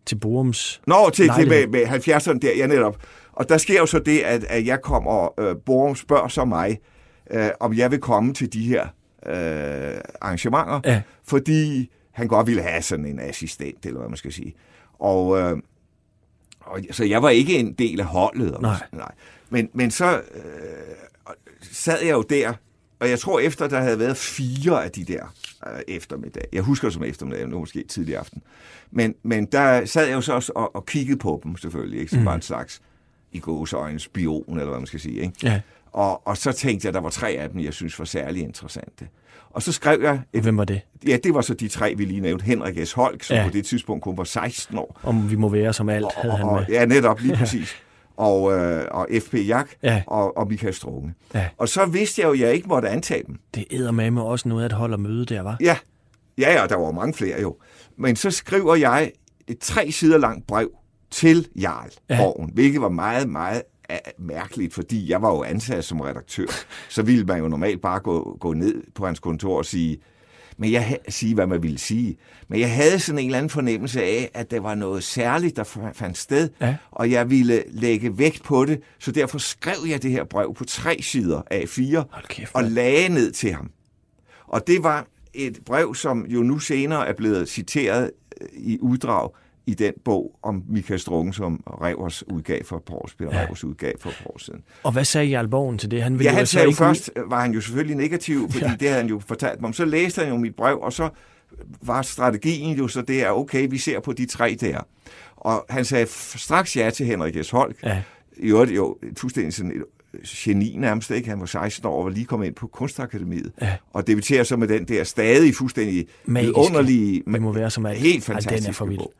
til 0.06 0.16
Borums 0.16 0.80
Nå, 0.86 1.10
til, 1.14 1.30
til 1.38 1.48
med, 1.48 1.66
med 1.66 1.82
70'erne 1.82 2.38
der, 2.38 2.56
ja 2.56 2.66
netop. 2.66 2.96
Og 3.32 3.48
der 3.48 3.58
sker 3.58 3.78
jo 3.78 3.86
så 3.86 3.98
det, 3.98 4.18
at, 4.18 4.44
at 4.44 4.66
jeg 4.66 4.80
kommer, 4.82 5.40
øh, 5.40 5.56
Borum 5.66 5.96
spørger 5.96 6.28
så 6.28 6.44
mig, 6.44 6.78
øh, 7.30 7.48
om 7.60 7.74
jeg 7.74 7.90
vil 7.90 7.98
komme 7.98 8.34
til 8.34 8.52
de 8.52 8.64
her 8.64 8.82
øh, 9.26 10.00
arrangementer, 10.20 10.80
Ja. 10.84 11.02
fordi 11.24 11.90
han 12.12 12.28
godt 12.28 12.46
ville 12.46 12.62
have 12.62 12.82
sådan 12.82 13.06
en 13.06 13.20
assistent, 13.20 13.86
eller 13.86 13.98
hvad 13.98 14.08
man 14.08 14.16
skal 14.16 14.32
sige. 14.32 14.54
Og, 14.98 15.38
øh, 15.38 15.56
og 16.70 16.80
så 16.90 17.04
jeg 17.04 17.22
var 17.22 17.30
ikke 17.30 17.58
en 17.58 17.72
del 17.72 18.00
af 18.00 18.06
holdet. 18.06 18.60
Nej. 18.60 18.82
nej. 18.92 19.12
Men, 19.50 19.68
men 19.72 19.90
så 19.90 20.16
øh, 20.34 20.42
sad 21.62 22.02
jeg 22.02 22.12
jo 22.12 22.22
der, 22.22 22.52
og 23.00 23.10
jeg 23.10 23.18
tror 23.18 23.40
efter, 23.40 23.68
der 23.68 23.80
havde 23.80 23.98
været 23.98 24.16
fire 24.16 24.84
af 24.84 24.90
de 24.90 25.04
der 25.04 25.34
øh, 25.66 25.80
eftermiddag. 25.88 26.44
Jeg 26.52 26.62
husker 26.62 26.90
som 26.90 27.04
eftermiddag, 27.04 27.48
nu 27.48 27.58
måske 27.58 27.84
tidlig 27.88 28.16
aften. 28.16 28.42
Men, 28.90 29.14
men 29.22 29.46
der 29.46 29.84
sad 29.84 30.06
jeg 30.06 30.14
jo 30.14 30.20
så 30.20 30.32
også 30.32 30.52
og, 30.54 30.76
og 30.76 30.86
kiggede 30.86 31.18
på 31.18 31.40
dem 31.44 31.56
selvfølgelig, 31.56 32.00
ikke? 32.00 32.10
Som 32.10 32.18
mm. 32.18 32.26
var 32.26 32.34
en 32.34 32.42
slags 32.42 32.82
i 33.32 33.38
gåseøjne 33.38 34.00
spion, 34.00 34.44
eller 34.48 34.68
hvad 34.68 34.78
man 34.78 34.86
skal 34.86 35.00
sige. 35.00 35.20
Ikke? 35.20 35.32
Ja. 35.42 35.60
Og, 35.92 36.26
og 36.26 36.36
så 36.36 36.52
tænkte 36.52 36.86
jeg, 36.86 36.94
der 36.94 37.00
var 37.00 37.10
tre 37.10 37.30
af 37.30 37.50
dem, 37.50 37.60
jeg 37.60 37.74
synes 37.74 37.98
var 37.98 38.04
særlig 38.04 38.42
interessante. 38.42 39.08
Og 39.50 39.62
så 39.62 39.72
skrev 39.72 40.02
jeg, 40.02 40.20
et, 40.32 40.42
Hvem 40.42 40.56
var 40.56 40.64
det? 40.64 40.80
ja, 41.06 41.16
det 41.24 41.34
var 41.34 41.40
så 41.40 41.54
de 41.54 41.68
tre, 41.68 41.94
vi 41.96 42.04
lige 42.04 42.20
nævnte. 42.20 42.44
Henrik 42.44 42.86
S. 42.88 42.92
Holk, 42.92 43.22
som 43.22 43.36
Ja. 43.36 43.44
på 43.44 43.50
det 43.50 43.66
tidspunkt 43.66 44.02
kun 44.04 44.16
var 44.18 44.24
16 44.24 44.78
år. 44.78 45.00
Om 45.02 45.30
vi 45.30 45.36
må 45.36 45.48
være 45.48 45.72
som 45.72 45.88
alt, 45.88 46.06
havde 46.16 46.36
han 46.36 46.46
og, 46.46 46.52
med. 46.54 46.60
og, 46.62 46.70
ja, 46.70 46.84
netop, 46.84 47.20
lige 47.20 47.36
præcis. 47.42 47.76
Og, 48.16 48.52
øh, 48.52 48.84
og 48.90 49.08
F.P. 49.22 49.34
Jak 49.34 49.68
Ja. 49.82 50.02
og, 50.06 50.36
og 50.36 50.48
Michael 50.48 50.74
Strunge. 50.74 51.14
Ja. 51.34 51.46
Og 51.58 51.68
så 51.68 51.86
vidste 51.86 52.20
jeg 52.20 52.28
jo, 52.28 52.32
at 52.32 52.40
jeg 52.40 52.54
ikke 52.54 52.68
måtte 52.68 52.88
antage 52.88 53.22
dem. 53.26 53.38
Det 53.54 53.64
æder 53.70 53.90
med 53.92 54.10
med 54.10 54.22
også 54.22 54.48
noget 54.48 54.64
at 54.64 54.72
holde 54.72 54.94
og 54.94 55.00
møde 55.00 55.26
der, 55.26 55.42
var. 55.42 55.56
Ja, 55.60 55.76
ja, 56.38 56.60
ja, 56.60 56.66
der 56.66 56.76
var 56.76 56.90
mange 56.92 57.14
flere 57.14 57.40
jo. 57.40 57.56
Men 57.98 58.16
så 58.16 58.30
skriver 58.30 58.74
jeg 58.74 59.12
et 59.48 59.58
tre 59.58 59.90
sider 59.90 60.18
langt 60.18 60.46
brev 60.46 60.70
til 61.10 61.48
Jarl 61.60 61.90
Ja. 62.10 62.16
Borgen, 62.16 62.50
hvilket 62.54 62.80
var 62.80 62.88
meget, 62.88 63.28
meget 63.28 63.62
mærkeligt, 64.18 64.74
fordi 64.74 65.10
jeg 65.10 65.22
var 65.22 65.30
jo 65.30 65.42
ansat 65.42 65.84
som 65.84 66.00
redaktør. 66.00 66.46
Så 66.88 67.02
ville 67.02 67.24
man 67.24 67.38
jo 67.38 67.48
normalt 67.48 67.80
bare 67.82 68.00
gå, 68.00 68.36
gå 68.40 68.52
ned 68.52 68.82
på 68.94 69.06
hans 69.06 69.18
kontor 69.20 69.58
og 69.58 69.66
sige, 69.66 69.98
men 70.56 70.72
jeg 70.72 70.98
sige, 71.08 71.34
hvad 71.34 71.46
man 71.46 71.62
ville 71.62 71.78
sige. 71.78 72.16
Men 72.48 72.60
jeg 72.60 72.74
havde 72.74 72.98
sådan 72.98 73.18
en 73.18 73.24
eller 73.26 73.38
anden 73.38 73.50
fornemmelse 73.50 74.02
af, 74.02 74.30
at 74.34 74.50
der 74.50 74.60
var 74.60 74.74
noget 74.74 75.04
særligt, 75.04 75.56
der 75.56 75.64
fa- 75.64 75.92
fandt 75.92 76.18
sted, 76.18 76.48
Ja. 76.60 76.76
og 76.90 77.10
jeg 77.10 77.30
ville 77.30 77.62
lægge 77.68 78.18
vægt 78.18 78.42
på 78.42 78.64
det, 78.64 78.80
så 78.98 79.12
derfor 79.12 79.38
skrev 79.38 79.76
jeg 79.88 80.02
det 80.02 80.10
her 80.10 80.24
brev 80.24 80.54
på 80.54 80.64
tre 80.64 80.98
sider 81.02 81.42
af 81.50 81.68
fire, 81.68 82.04
kæft, 82.28 82.54
og 82.54 82.64
lagde 82.64 83.08
ned 83.08 83.32
til 83.32 83.52
ham. 83.52 83.70
Og 84.46 84.66
det 84.66 84.82
var 84.82 85.06
et 85.34 85.58
brev, 85.66 85.94
som 85.94 86.26
jo 86.26 86.42
nu 86.42 86.58
senere 86.58 87.08
er 87.08 87.12
blevet 87.12 87.48
citeret 87.48 88.10
øh, 88.40 88.48
i 88.52 88.78
uddrag 88.80 89.30
i 89.66 89.74
den 89.74 89.92
bog 90.04 90.38
om 90.42 90.62
Michael 90.68 91.00
Strunge, 91.00 91.34
som 91.34 91.64
Revers 91.66 92.28
udgav 92.28 92.64
for 92.64 92.76
et 92.76 92.82
par 92.82 92.94
år, 92.94 93.08
Peter 93.18 93.30
Ja. 93.38 93.44
Revers 93.44 93.64
udgav 93.64 93.92
for 94.00 94.08
et 94.10 94.16
par 94.22 94.30
år 94.30 94.38
siden. 94.38 94.60
Og 94.82 94.92
hvad 94.92 95.04
sagde 95.04 95.26
Jarl 95.26 95.48
Borgen 95.48 95.78
til 95.78 95.90
det? 95.90 96.02
Han 96.02 96.12
ville 96.18 96.30
Ja, 96.30 96.36
han 96.36 96.46
sagde 96.46 96.64
jo 96.64 96.72
først, 96.72 97.10
var 97.26 97.40
han 97.42 97.52
jo 97.52 97.60
selvfølgelig 97.60 97.96
negativ, 97.96 98.50
fordi 98.50 98.64
ja. 98.68 98.76
det 98.80 98.88
havde 98.88 99.00
han 99.00 99.08
jo 99.08 99.18
fortalt 99.26 99.60
mig 99.60 99.68
om. 99.68 99.72
Så 99.72 99.84
læste 99.84 100.20
han 100.20 100.28
jo 100.32 100.36
mit 100.36 100.56
brev, 100.56 100.78
og 100.82 100.92
så 100.92 101.08
var 101.82 102.02
strategien 102.02 102.78
jo 102.78 102.88
så 102.88 103.02
det 103.02 103.22
er, 103.24 103.30
okay, 103.30 103.66
vi 103.70 103.78
ser 103.78 104.00
på 104.00 104.12
de 104.12 104.26
tre 104.26 104.56
der. 104.60 104.80
Og 105.36 105.66
han 105.68 105.84
sagde 105.84 106.06
straks 106.36 106.76
ja 106.76 106.90
til 106.90 107.06
Henrik 107.06 107.36
S. 107.44 107.50
Holk. 107.50 107.76
Ja. 107.82 108.02
I 108.36 108.46
øvrigt 108.46 108.76
jo 108.76 108.96
fuldstændig 109.16 109.54
sådan 109.54 109.70
et 109.70 109.82
geni 110.26 110.76
nærmest, 110.78 111.10
ikke? 111.10 111.28
Han 111.28 111.40
var 111.40 111.46
16 111.46 111.86
år 111.86 111.98
og 111.98 112.04
var 112.04 112.10
lige 112.10 112.24
kommet 112.26 112.46
ind 112.46 112.54
på 112.54 112.66
Kunstakademiet. 112.66 113.52
Ja. 113.62 113.76
Og 113.92 114.06
debuterer 114.06 114.42
så 114.44 114.56
med 114.56 114.68
den 114.68 114.84
der 114.84 115.04
stadig 115.04 115.54
fuldstændig 115.54 116.06
Magiske. 116.24 116.56
underlige, 116.56 117.22
Det 117.32 117.42
må 117.42 117.52
være 117.52 117.70
som 117.70 117.86
alt. 117.86 117.98
helt 117.98 118.28
Ej, 118.28 118.34
den 118.34 118.46
er 118.48 118.50
fantastiske 118.50 118.84
bog. 118.96 119.12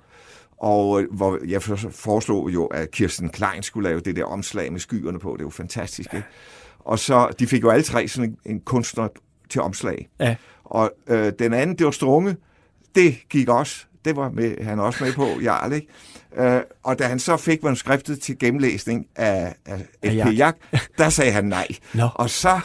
Og 0.60 1.02
øh, 1.02 1.08
hvor 1.12 1.38
jeg 1.48 1.62
for- 1.62 1.90
foreslog 1.90 2.50
jo, 2.54 2.66
at 2.66 2.90
Kirsten 2.90 3.28
Klein 3.28 3.62
skulle 3.62 3.88
lave 3.88 4.00
det 4.00 4.16
der 4.16 4.24
omslag 4.24 4.72
med 4.72 4.80
skyerne 4.80 5.18
på. 5.18 5.32
Det 5.32 5.40
er 5.40 5.44
jo 5.44 5.50
fantastisk, 5.50 6.14
ikke? 6.14 6.26
Og 6.78 6.98
så, 6.98 7.28
de 7.38 7.46
fik 7.46 7.62
jo 7.62 7.70
alle 7.70 7.82
tre 7.82 8.08
sådan 8.08 8.30
en, 8.44 8.52
en 8.52 8.60
kunstner 8.60 9.08
til 9.50 9.60
omslag. 9.60 10.08
Ja. 10.20 10.36
Og 10.64 10.90
øh, 11.06 11.32
den 11.38 11.52
anden, 11.54 11.78
det 11.78 11.84
var 11.84 11.90
Strunge. 11.90 12.36
Det 12.94 13.16
gik 13.30 13.48
også. 13.48 13.84
Det 14.04 14.16
var 14.16 14.30
med, 14.30 14.64
han 14.64 14.80
også 14.80 15.04
med 15.04 15.12
på, 15.12 15.26
Jarl, 15.42 15.72
ikke? 15.72 15.86
Øh, 16.36 16.60
og 16.82 16.98
da 16.98 17.04
han 17.04 17.18
så 17.18 17.36
fik 17.36 17.62
manuskriptet 17.62 18.20
til 18.20 18.38
gennemlæsning 18.38 19.06
af, 19.16 19.54
af 19.66 19.78
F.P. 20.04 20.38
Jak. 20.38 20.56
Der 20.98 21.08
sagde 21.08 21.32
han 21.32 21.44
nej. 21.44 21.66
Nå. 21.94 22.08
Og 22.14 22.30
så 22.30 22.60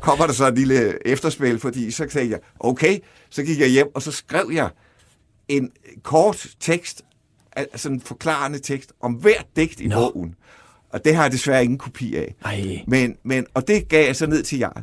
kommer 0.00 0.26
der 0.26 0.32
så 0.32 0.46
et 0.46 0.54
lille 0.58 1.06
efterspil, 1.08 1.58
fordi 1.58 1.90
så 1.90 2.06
sagde 2.08 2.30
jeg, 2.30 2.38
okay, 2.60 2.98
så 3.30 3.42
gik 3.42 3.60
jeg 3.60 3.68
hjem, 3.68 3.86
og 3.94 4.02
så 4.02 4.12
skrev 4.12 4.50
jeg 4.54 4.68
en 5.48 5.70
kort 6.02 6.46
tekst, 6.60 7.02
altså 7.56 7.88
en 7.88 8.00
forklarende 8.00 8.58
tekst 8.58 8.92
om 9.00 9.12
hvert 9.12 9.46
digt 9.56 9.80
i 9.80 9.86
Nå. 9.88 10.10
bogen. 10.12 10.34
Og 10.88 11.04
det 11.04 11.14
har 11.14 11.22
jeg 11.22 11.32
desværre 11.32 11.64
ingen 11.64 11.78
kopi 11.78 12.16
af. 12.16 12.34
Ej, 12.44 12.84
Men, 12.86 13.16
men, 13.22 13.46
og 13.54 13.68
det 13.68 13.88
gav 13.88 14.06
jeg 14.06 14.16
så 14.16 14.26
ned 14.26 14.42
til 14.42 14.58
Jarl. 14.58 14.82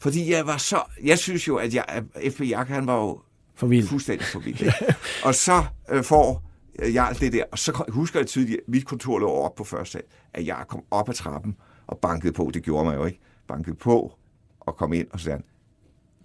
Fordi 0.00 0.30
jeg 0.32 0.46
var 0.46 0.56
så... 0.56 0.82
Jeg 1.04 1.18
synes 1.18 1.48
jo, 1.48 1.56
at 1.56 1.74
jeg, 1.74 2.02
F.P. 2.30 2.40
Jak, 2.40 2.68
han 2.68 2.86
var 2.86 2.96
jo 2.96 3.20
for 3.54 3.66
vildt. 3.66 3.88
fuldstændig 3.88 4.26
for 4.26 4.42
ikke? 4.46 4.72
og 5.24 5.34
så 5.34 5.64
øh, 5.90 6.04
får 6.04 6.50
Jarl 6.94 7.14
det 7.20 7.32
der, 7.32 7.44
og 7.52 7.58
så 7.58 7.84
husker 7.88 8.20
jeg 8.20 8.26
tydeligt, 8.26 8.58
at 8.58 8.68
mit 8.68 8.86
kontor 8.86 9.18
lå 9.18 9.30
op 9.30 9.54
på 9.54 9.64
første 9.64 9.92
sal, 9.92 10.02
at 10.34 10.46
jeg 10.46 10.64
kom 10.68 10.82
op 10.90 11.08
ad 11.08 11.14
trappen 11.14 11.56
og 11.86 11.98
bankede 11.98 12.32
på. 12.32 12.50
Det 12.54 12.62
gjorde 12.62 12.84
mig 12.84 12.96
jo 12.96 13.04
ikke. 13.04 13.20
Bankede 13.48 13.76
på 13.76 14.12
og 14.60 14.76
kom 14.76 14.92
ind 14.92 15.06
og 15.12 15.20
sagde, 15.20 15.42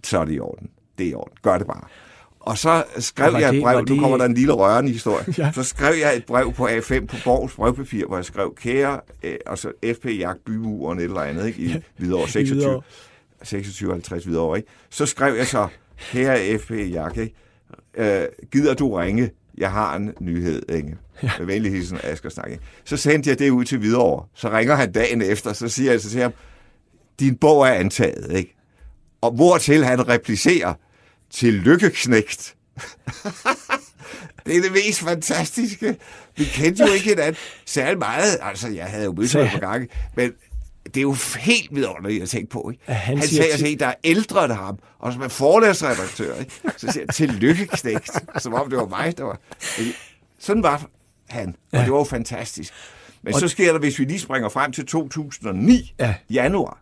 så 0.04 0.18
er 0.18 0.24
det 0.24 0.34
i 0.34 0.40
orden. 0.40 0.70
Det 0.98 1.06
er 1.06 1.10
i 1.10 1.14
orden. 1.14 1.36
Gør 1.42 1.58
det 1.58 1.66
bare. 1.66 1.84
Og 2.42 2.58
så 2.58 2.84
skrev 2.98 3.34
jeg 3.40 3.52
det- 3.52 3.58
et 3.58 3.62
brev, 3.64 3.74
var 3.74 3.80
nu 3.80 3.86
det- 3.94 4.00
kommer 4.00 4.16
der 4.18 4.24
en 4.24 4.34
lille 4.34 4.52
rørende 4.52 4.92
historie. 4.92 5.24
Ja. 5.38 5.52
Så 5.52 5.62
skrev 5.62 5.94
jeg 6.00 6.16
et 6.16 6.24
brev 6.26 6.52
på 6.52 6.68
A5 6.68 7.06
på 7.06 7.16
Borgs 7.24 7.54
brevpapir, 7.54 8.06
hvor 8.06 8.16
jeg 8.16 8.24
skrev, 8.24 8.54
kære, 8.54 9.00
øh, 9.22 9.34
og 9.46 9.58
så 9.58 9.72
FP 9.84 10.06
Jagt 10.18 10.44
Bymuren 10.44 10.98
et 10.98 11.04
eller 11.04 11.20
andet, 11.20 11.46
ikke? 11.46 11.58
i 11.62 11.68
ja. 11.68 11.80
Hvidovre 11.98 12.28
26. 12.28 12.56
Hvidovre. 12.58 12.82
26-50 13.44 14.26
videre, 14.28 14.56
ikke? 14.56 14.68
Så 14.90 15.06
skrev 15.06 15.34
jeg 15.34 15.46
så, 15.46 15.68
kære 16.12 16.58
F.P. 16.58 16.70
Ikke? 16.70 17.32
Øh, 17.96 18.22
gider 18.52 18.74
du 18.74 18.94
ringe? 18.94 19.30
Jeg 19.58 19.70
har 19.70 19.96
en 19.96 20.12
nyhed, 20.20 20.62
ikke? 20.72 20.96
Med 21.38 21.46
venlig 21.46 21.72
hilsen, 21.72 21.98
Asger 22.02 22.30
Snak, 22.30 22.50
ikke? 22.50 22.62
Så 22.84 22.96
sendte 22.96 23.30
jeg 23.30 23.38
det 23.38 23.50
ud 23.50 23.64
til 23.64 23.78
Hvidovre. 23.78 24.26
Så 24.34 24.50
ringer 24.50 24.74
han 24.74 24.92
dagen 24.92 25.22
efter, 25.22 25.52
så 25.52 25.68
siger 25.68 25.90
jeg 25.90 26.00
så 26.00 26.10
til 26.10 26.20
ham, 26.20 26.32
din 27.20 27.36
bog 27.36 27.62
er 27.66 27.72
antaget, 27.72 28.32
ikke? 28.36 28.56
Og 29.20 29.30
hvortil 29.30 29.84
han 29.84 30.08
replicerer, 30.08 30.74
til 31.34 31.54
lykkeknægt. 31.54 32.54
det 34.46 34.56
er 34.56 34.62
det 34.62 34.72
mest 34.72 35.00
fantastiske. 35.00 35.96
Vi 36.36 36.44
kendte 36.44 36.84
jo 36.86 36.92
ikke 36.92 37.08
hinanden 37.08 37.36
særlig 37.66 37.98
meget. 37.98 38.38
Altså, 38.42 38.68
jeg 38.68 38.84
havde 38.86 39.04
jo 39.04 39.12
mødt 39.12 39.32
ham 39.32 39.48
på 39.54 39.58
gange, 39.58 39.88
men 40.16 40.32
det 40.84 40.96
er 40.96 41.00
jo 41.02 41.16
helt 41.38 41.74
vidunderligt 41.74 42.22
at 42.22 42.28
tænke 42.28 42.50
på. 42.50 42.70
Ikke? 42.72 42.82
At 42.86 42.96
han 42.96 43.18
han 43.18 43.26
siger 43.26 43.56
til- 43.56 43.72
en, 43.72 43.78
der 43.78 43.86
er 43.86 43.94
ældre 44.04 44.44
end 44.44 44.52
ham, 44.52 44.78
og 44.98 45.12
som 45.12 45.22
er 45.22 45.28
forlæsredaktør. 45.28 46.34
Ikke? 46.36 46.52
Så 46.76 46.92
siger 46.92 47.00
han, 47.04 47.08
til 47.08 47.28
lykkeknægt. 47.30 48.10
Som 48.38 48.54
om 48.54 48.70
det 48.70 48.78
var 48.78 48.86
mig, 48.86 49.18
der 49.18 49.24
var... 49.24 49.40
Sådan 50.38 50.62
var 50.62 50.86
han, 51.28 51.48
og 51.48 51.78
Ja. 51.78 51.84
det 51.84 51.92
var 51.92 51.98
jo 51.98 52.04
fantastisk. 52.04 52.72
Men 53.22 53.34
Og- 53.34 53.40
så 53.40 53.48
sker 53.48 53.72
der, 53.72 53.78
hvis 53.78 53.98
vi 53.98 54.04
lige 54.04 54.20
springer 54.20 54.48
frem 54.48 54.72
til 54.72 54.86
2009, 54.86 55.94
Ja. 55.98 56.14
januar, 56.30 56.78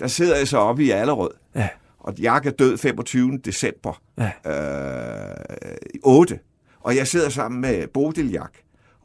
der 0.00 0.06
sidder 0.06 0.36
jeg 0.36 0.48
så 0.48 0.58
oppe 0.58 0.84
i 0.84 0.90
Allerød, 0.90 1.30
Ja. 1.54 1.68
Og 2.00 2.14
jeg 2.18 2.40
er 2.44 2.50
død 2.50 2.78
25. 2.78 3.38
december 3.44 4.02
Ja. 4.18 4.30
øh, 5.70 5.76
8. 6.02 6.38
Og 6.80 6.96
jeg 6.96 7.06
sidder 7.06 7.28
sammen 7.28 7.60
med 7.60 7.86
Bodil 7.86 8.30
Jak, 8.32 8.52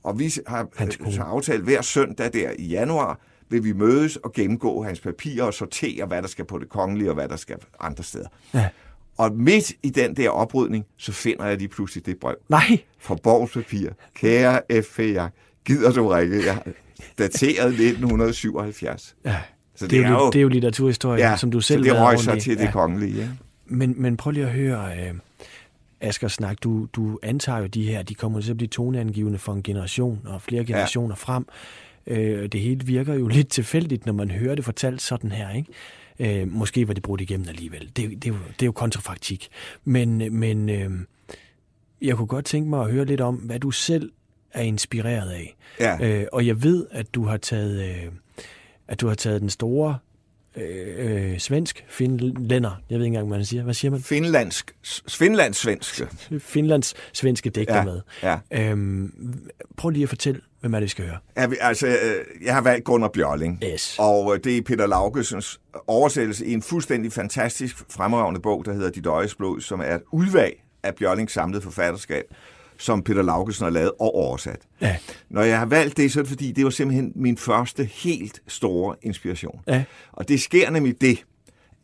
og 0.04 0.20
vi 0.20 0.34
har, 0.48 0.68
kone. 1.00 1.18
har 1.18 1.24
aftalt 1.24 1.64
hver 1.64 1.82
søndag 1.82 2.34
der 2.34 2.52
i 2.60 2.68
januar, 2.68 3.20
vil 3.50 3.64
vi 3.64 3.74
mødes 3.74 4.16
og 4.18 4.34
gennemgå 4.34 4.84
hans 4.84 5.00
papirer 5.00 5.44
og 5.46 5.54
sortere, 5.54 6.06
hvad 6.06 6.22
der 6.22 6.28
skal 6.28 6.46
på 6.46 6.60
det 6.60 6.70
kongelige 6.70 7.10
og 7.10 7.14
hvad 7.16 7.28
der 7.30 7.36
skal 7.36 7.56
andre 7.80 8.04
steder. 8.04 8.28
Ja. 8.54 8.70
Og 9.18 9.34
midt 9.36 9.72
i 9.84 9.90
den 9.90 10.16
der 10.16 10.30
oprydning, 10.30 10.86
så 10.98 11.12
finder 11.12 11.46
jeg 11.46 11.58
lige 11.58 11.68
pludselig 11.68 12.06
det 12.06 12.20
brev. 12.20 12.36
Nej. 12.50 12.78
Fra 13.00 13.16
Borgs 13.24 13.54
Papir. 13.54 13.90
Kære 14.16 14.62
F.P. 14.84 15.00
Gider 15.66 15.92
du 15.92 16.08
række? 16.08 16.46
Jeg 16.46 16.58
dateret 17.18 17.68
1977. 17.68 19.16
Ja. 19.26 19.38
Så 19.76 19.86
det, 19.86 19.92
det, 19.92 20.06
er 20.06 20.10
jo, 20.10 20.30
det 20.30 20.40
er 20.40 20.42
jo 20.42 20.48
litteraturhistorie, 20.48 21.30
ja, 21.30 21.38
som 21.38 21.52
du 21.52 21.62
selv 21.62 21.84
så 21.84 21.94
det 21.94 22.02
røg 22.02 22.20
sig 22.20 22.42
til 22.42 22.58
det 22.58 22.64
ja. 22.64 22.72
kongelige. 22.72 23.16
Ja. 23.16 23.28
Men, 23.66 23.94
men 23.98 24.18
prøv 24.18 24.32
lige 24.32 24.46
at 24.46 24.52
høre, 24.52 24.92
øh, 24.98 25.14
Asger 26.02 26.28
Snak, 26.28 26.58
du, 26.64 26.88
du 26.94 27.20
antager 27.24 27.60
jo 27.60 27.66
de 27.66 27.84
her, 27.84 28.04
de 28.04 28.16
kommer 28.16 28.42
til 28.42 28.52
at 28.52 28.58
blive 28.58 28.68
toneangivende 28.68 29.40
for 29.40 29.54
en 29.54 29.64
generation 29.64 30.22
og 30.26 30.42
flere 30.42 30.66
generationer 30.66 31.16
ja. 31.20 31.34
frem. 31.34 31.46
Øh, 32.08 32.50
det 32.50 32.60
hele 32.60 32.86
virker 32.86 33.14
jo 33.14 33.28
lidt 33.38 33.48
tilfældigt, 33.48 34.06
når 34.06 34.14
man 34.14 34.32
hører 34.32 34.56
det 34.56 34.66
fortalt 34.66 35.02
sådan 35.02 35.32
her, 35.32 35.50
ikke? 35.50 36.42
Øh, 36.42 36.52
måske 36.52 36.88
var 36.88 36.94
det 36.94 37.04
brudt 37.04 37.22
igennem 37.22 37.50
alligevel. 37.50 37.92
Det, 37.96 37.96
det, 37.96 38.26
er, 38.26 38.28
jo, 38.28 38.40
det 38.50 38.62
er 38.62 38.66
jo 38.66 38.72
kontrafaktik. 38.72 39.48
Men, 39.84 40.40
men 40.40 40.70
øh, 40.70 40.92
jeg 42.02 42.16
kunne 42.16 42.28
godt 42.28 42.46
tænke 42.46 42.70
mig 42.70 42.82
at 42.82 42.92
høre 42.92 43.06
lidt 43.06 43.22
om, 43.22 43.36
hvad 43.36 43.60
du 43.60 43.72
selv 43.72 44.12
er 44.54 44.62
inspireret 44.62 45.30
af. 45.30 45.56
Ja. 45.80 46.20
Øh, 46.22 46.28
og 46.34 46.48
jeg 46.48 46.64
ved, 46.64 46.86
at 46.92 47.16
du 47.16 47.26
har 47.26 47.38
taget, 47.38 47.84
øh, 47.84 48.12
at 48.88 49.02
du 49.02 49.08
har 49.08 49.16
taget 49.16 49.42
den 49.42 49.50
store 49.50 49.98
øh, 50.58 51.32
øh, 51.34 51.40
svensk 51.40 51.86
finlænder. 51.90 52.82
Jeg 52.90 53.00
ved 53.00 53.06
ikke 53.06 53.08
engang, 53.08 53.28
hvad 53.28 53.38
man 53.38 53.46
siger. 53.46 53.64
Hvad 53.64 53.74
siger 53.74 53.92
man? 53.92 54.02
Finlandsk. 54.02 54.76
Finlands 55.20 55.58
svenske. 55.58 56.08
Finlands 56.40 56.94
svenske 57.14 57.50
digter 57.50 57.76
ja, 57.76 57.84
med. 57.84 58.02
Ja. 58.24 58.38
Øhm, 58.52 59.12
prøv 59.78 59.90
lige 59.90 60.04
at 60.04 60.10
fortælle, 60.10 60.42
hvem 60.60 60.74
er 60.74 60.80
det, 60.80 60.84
vi 60.84 60.90
skal 60.90 61.06
høre? 61.06 61.18
Ja, 61.38 61.48
altså, 61.62 61.98
jeg 62.44 62.54
har 62.54 62.62
valgt 62.62 62.86
Gunnar 62.86 63.08
Bjørling. 63.08 63.64
Yes. 63.74 63.96
Og 64.00 64.44
det 64.44 64.58
er 64.58 64.62
Peter 64.62 64.88
Laugesens 64.88 65.60
oversættelse 65.88 66.46
i 66.46 66.54
en 66.54 66.62
fuldstændig 66.62 67.12
fantastisk 67.12 67.78
fremragende 67.90 68.40
bog, 68.40 68.66
der 68.66 68.74
hedder 68.74 68.90
Dit 68.90 69.06
Øjes 69.06 69.36
Blod, 69.36 69.62
som 69.62 69.80
er 69.80 69.96
et 69.96 70.02
udvalg 70.12 70.64
af 70.84 70.96
Bjørlings 70.96 71.34
samlede 71.34 71.62
forfatterskab 71.62 72.26
som 72.78 73.04
Peter 73.04 73.22
Laugesen 73.22 73.64
har 73.64 73.70
lavet 73.70 73.92
og 73.92 74.16
oversat. 74.16 74.60
Ja. 74.82 74.98
Når 75.30 75.42
jeg 75.42 75.60
har 75.60 75.66
valgt 75.66 75.98
det, 75.98 76.12
så 76.12 76.20
er 76.20 76.24
det 76.24 76.30
fordi, 76.30 76.52
det 76.52 76.64
var 76.64 76.70
simpelthen 76.70 77.12
min 77.16 77.38
første 77.38 77.84
helt 77.84 78.42
store 78.48 78.96
inspiration. 79.02 79.60
Ja. 79.68 79.84
Og 80.12 80.28
det 80.28 80.42
sker 80.42 80.70
nemlig 80.70 81.02
det, 81.02 81.26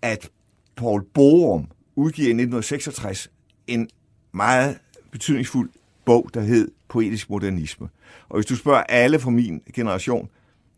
at 0.02 0.30
Paul 0.76 1.04
Borum 1.14 1.68
udgiver 1.96 2.28
i 2.28 2.32
1966 2.32 3.30
en 3.68 3.90
meget 4.32 4.78
betydningsfuld 5.12 5.70
bog, 6.06 6.30
der 6.34 6.42
hed 6.42 6.72
Poetisk 6.90 7.30
Modernisme. 7.30 7.90
Og 8.30 8.38
hvis 8.38 8.46
du 8.46 8.56
spørger 8.56 8.84
alle 8.84 9.20
fra 9.20 9.30
min 9.30 9.62
generation, 9.74 10.30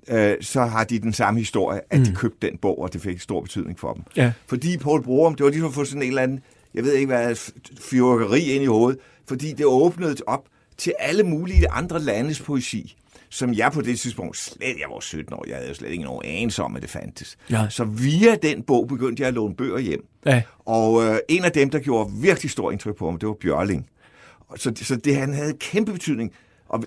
øh, 0.10 0.36
så 0.42 0.62
har 0.62 0.84
de 0.84 1.00
den 1.00 1.14
samme 1.14 1.40
historie, 1.40 1.82
at 1.90 2.00
mm. 2.00 2.06
de 2.06 2.16
købte 2.16 2.48
den 2.48 2.58
bog, 2.58 2.82
og 2.82 2.94
det 2.94 3.02
fik 3.02 3.20
stor 3.20 3.42
betydning 3.42 3.80
for 3.80 3.94
dem. 3.94 4.04
Ja. 4.16 4.34
Fordi 4.48 4.78
Paul 4.78 5.04
Borum, 5.04 5.36
det 5.36 5.44
var 5.44 5.50
ligesom 5.50 5.68
at 5.68 5.74
få 5.74 5.86
sådan 5.86 6.02
en 6.02 6.08
eller 6.08 6.22
anden, 6.22 6.40
jeg 6.74 6.84
ved 6.84 6.94
ikke 6.94 7.08
hvad, 7.08 7.36
fyrkeri 7.82 8.42
ind 8.42 8.64
i 8.64 8.68
hovedet, 8.68 9.00
fordi 9.28 9.54
det 9.54 9.66
åbnede 9.66 10.16
op 10.28 10.48
til 10.78 10.94
alle 11.00 11.24
mulige 11.24 11.70
andre 11.72 12.00
landes 12.00 12.42
poesi, 12.42 12.96
som 13.30 13.54
jeg 13.54 13.72
på 13.72 13.82
det 13.82 14.00
tidspunkt 14.00 14.38
slet, 14.38 14.80
jeg 14.80 14.88
var 14.90 15.00
17 15.00 15.34
år, 15.34 15.44
jeg 15.48 15.56
havde 15.56 15.68
jo 15.68 15.74
slet 15.74 15.90
ikke 15.90 16.04
nogen 16.04 16.26
anelse 16.26 16.64
om, 16.64 16.76
at 16.76 16.82
det 16.82 16.90
fandtes. 16.90 17.38
Ja. 17.50 17.70
Så 17.70 17.84
via 17.84 18.36
den 18.36 18.64
bog 18.64 18.88
begyndte 18.88 19.22
jeg 19.22 19.28
at 19.28 19.34
låne 19.34 19.56
bøger 19.56 19.80
hjem. 19.80 20.06
Ja. 20.26 20.42
Og 20.60 21.04
øh, 21.04 21.18
en 21.30 21.46
af 21.46 21.52
dem, 21.52 21.70
der 21.70 21.80
gjorde 21.80 22.12
virkelig 22.22 22.52
stor 22.52 22.72
indtryk 22.72 22.96
på 22.96 23.12
mig, 23.12 23.22
det 23.22 23.28
var 23.28 23.36
Bjørling. 23.42 23.90
Så, 24.56 24.74
så 24.76 24.96
det, 24.96 25.16
han 25.16 25.34
havde 25.34 25.54
kæmpe 25.60 25.94
betydning. 25.94 26.32
Og 26.70 26.84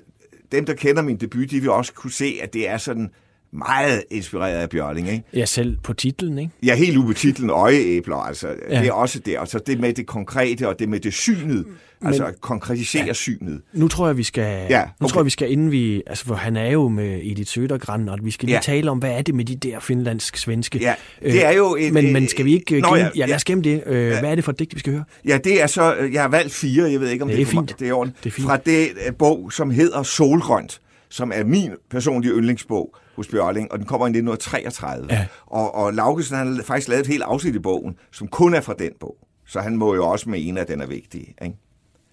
dem, 0.53 0.65
der 0.65 0.75
kender 0.75 1.03
min 1.03 1.17
debut, 1.17 1.51
de 1.51 1.61
vil 1.61 1.71
også 1.71 1.93
kunne 1.93 2.13
se, 2.13 2.39
at 2.43 2.53
det 2.53 2.69
er 2.69 2.79
sådan 2.79 3.11
meget 3.53 4.05
inspireret 4.11 4.57
af 4.57 4.71
Bjørling, 4.71 5.09
ikke? 5.09 5.25
Ja, 5.35 5.45
selv 5.45 5.77
på 5.83 5.93
titlen, 5.93 6.39
ikke? 6.39 6.53
Ja, 6.63 6.75
helt 6.75 6.97
ude 6.97 7.07
på 7.07 7.13
titlen 7.13 7.51
Øjeæbler, 7.51 8.17
altså. 8.17 8.49
Ja. 8.71 8.81
Det 8.81 8.89
er 8.89 8.93
også 8.93 9.19
det. 9.19 9.37
Altså 9.39 9.59
det 9.67 9.81
med 9.81 9.93
det 9.93 10.07
konkrete 10.07 10.69
og 10.69 10.79
det 10.79 10.89
med 10.89 11.01
det 11.01 11.15
synet. 11.15 11.67
Men, 12.01 12.09
altså 12.09 12.33
konkretisere 12.41 13.05
ja, 13.07 13.13
synet. 13.13 13.61
Nu 13.73 13.89
tror 13.89 14.07
jeg, 14.07 14.17
vi 14.17 14.23
skal, 14.23 14.67
ja, 14.71 14.83
okay. 14.83 14.91
nu 15.01 15.09
tror 15.09 15.21
jeg, 15.21 15.25
vi 15.25 15.31
skal 15.31 15.53
inden 15.53 15.73
vi, 15.73 16.03
altså 16.07 16.25
for 16.25 16.35
han 16.35 16.57
er 16.57 16.71
jo 16.71 16.89
med 16.89 17.21
Edith 17.23 17.51
Sødergran, 17.51 18.09
og 18.09 18.19
vi 18.23 18.31
skal 18.31 18.47
lige 18.47 18.57
ja. 18.57 18.61
tale 18.61 18.91
om, 18.91 18.99
hvad 18.99 19.11
er 19.11 19.23
det 19.23 19.35
med 19.35 19.45
de 19.45 19.57
der 19.57 19.81
finlandsk-svenske? 19.81 20.79
Ja, 20.79 20.95
det 21.23 21.45
er 21.45 21.53
jo 21.53 21.77
et, 21.77 21.93
men, 21.93 22.13
men 22.13 22.29
skal 22.29 22.45
vi 22.45 22.55
ikke 22.55 22.81
Nå, 22.81 22.89
gemme, 22.89 23.05
ja, 23.05 23.11
ja, 23.17 23.27
lad 23.27 23.35
os 23.35 23.45
gemme 23.45 23.65
det. 23.65 23.83
Øh, 23.87 24.11
ja. 24.11 24.21
Hvad 24.21 24.31
er 24.31 24.35
det 24.35 24.45
for 24.45 24.53
et 24.53 24.59
digt, 24.59 24.75
vi 24.75 24.81
skal 24.81 24.93
høre? 24.93 25.05
Ja, 25.25 25.39
det 25.45 25.63
er 25.63 25.67
så, 25.67 25.95
jeg 26.13 26.23
har 26.23 26.29
valgt 26.29 26.53
fire, 26.53 26.91
jeg 26.91 27.01
ved 27.01 27.09
ikke, 27.09 27.23
om 27.23 27.29
det, 27.29 27.39
det 27.39 27.43
er, 27.43 27.47
fint. 27.47 27.77
det 27.79 27.89
er 27.89 27.93
ordentligt. 27.93 28.25
Det 28.25 28.31
er 28.31 28.35
fint. 28.35 28.47
Fra 28.47 28.57
det 28.57 29.17
bog, 29.19 29.53
som 29.53 29.71
hedder 29.71 30.03
Solgrønt, 30.03 30.81
som 31.09 31.33
er 31.35 31.45
min 31.45 31.73
personlige 31.91 32.33
yndlingsbog 32.33 32.97
hos 33.17 33.29
Bjørling, 33.29 33.73
og 33.73 33.79
den 33.79 33.87
kommer 33.87 34.07
i 34.07 34.11
1933. 34.11 35.07
Ja. 35.11 35.27
Og, 35.47 35.75
og 35.75 35.95
Laugesen 35.95 36.37
han 36.37 36.57
har 36.57 36.63
faktisk 36.63 36.89
lavet 36.89 37.01
et 37.01 37.07
helt 37.07 37.23
afsnit 37.23 37.55
i 37.55 37.59
bogen, 37.59 37.99
som 38.13 38.29
kun 38.29 38.55
er 38.55 38.61
fra 38.61 38.75
den 38.79 38.93
bog. 39.01 39.17
Så 39.47 39.61
han 39.61 39.77
må 39.77 39.95
jo 39.95 40.09
også 40.09 40.29
mene, 40.29 40.61
at 40.61 40.69
den 40.69 40.81
er 40.81 40.87
vigtig. 40.87 41.35
Ikke? 41.43 41.57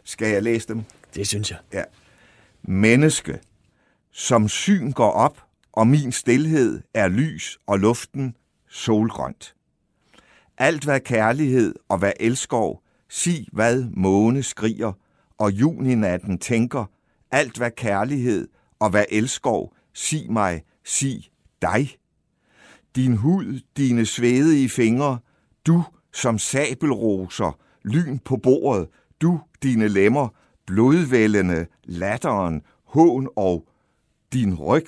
Skal 0.04 0.28
jeg 0.28 0.44
læse 0.44 0.68
dem? 0.68 0.84
Det 1.16 1.28
synes 1.28 1.52
jeg. 1.52 1.60
Ja. 1.74 1.84
Menneske, 2.64 3.40
som 4.12 4.48
syn 4.48 4.92
går 4.92 5.12
op, 5.12 5.44
og 5.72 5.88
min 5.88 6.12
stilhed 6.12 6.82
er 6.94 7.08
lys 7.08 7.58
og 7.68 7.80
luften 7.80 8.36
solgrønt. 8.70 9.56
Alt 10.58 10.84
hvad 10.84 11.00
kærlighed 11.00 11.76
og 11.90 11.98
hvad 11.98 12.12
elskov, 12.20 12.84
sig 13.10 13.48
hvad 13.52 13.86
måne 13.94 14.44
skriger, 14.44 14.92
og 15.38 15.52
juninatten 15.52 16.38
tænker, 16.38 16.86
alt 17.32 17.58
hvad 17.58 17.72
kærlighed 17.72 18.48
og 18.84 18.90
hvad 18.90 19.06
elskov, 19.10 19.74
sig 19.94 20.32
mig, 20.32 20.64
sig 20.86 21.30
dig. 21.62 21.98
Din 22.96 23.18
hud, 23.18 23.60
dine 23.78 24.06
svedige 24.06 24.70
fingre, 24.70 25.20
du 25.68 25.84
som 26.14 26.38
sabelroser, 26.38 27.60
lyn 27.84 28.18
på 28.18 28.38
bordet, 28.38 28.88
du, 29.22 29.42
dine 29.64 29.88
lemmer, 29.88 30.28
blodvældende, 30.66 31.66
latteren, 31.84 32.62
hån 32.86 33.30
og 33.36 33.68
din 34.34 34.56
ryg 34.56 34.86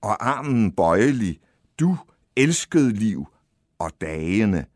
og 0.00 0.28
armen 0.28 0.72
bøjelig, 0.72 1.38
du 1.80 1.96
elskede 2.36 2.92
liv 2.92 3.26
og 3.78 3.90
dagene. 4.00 4.66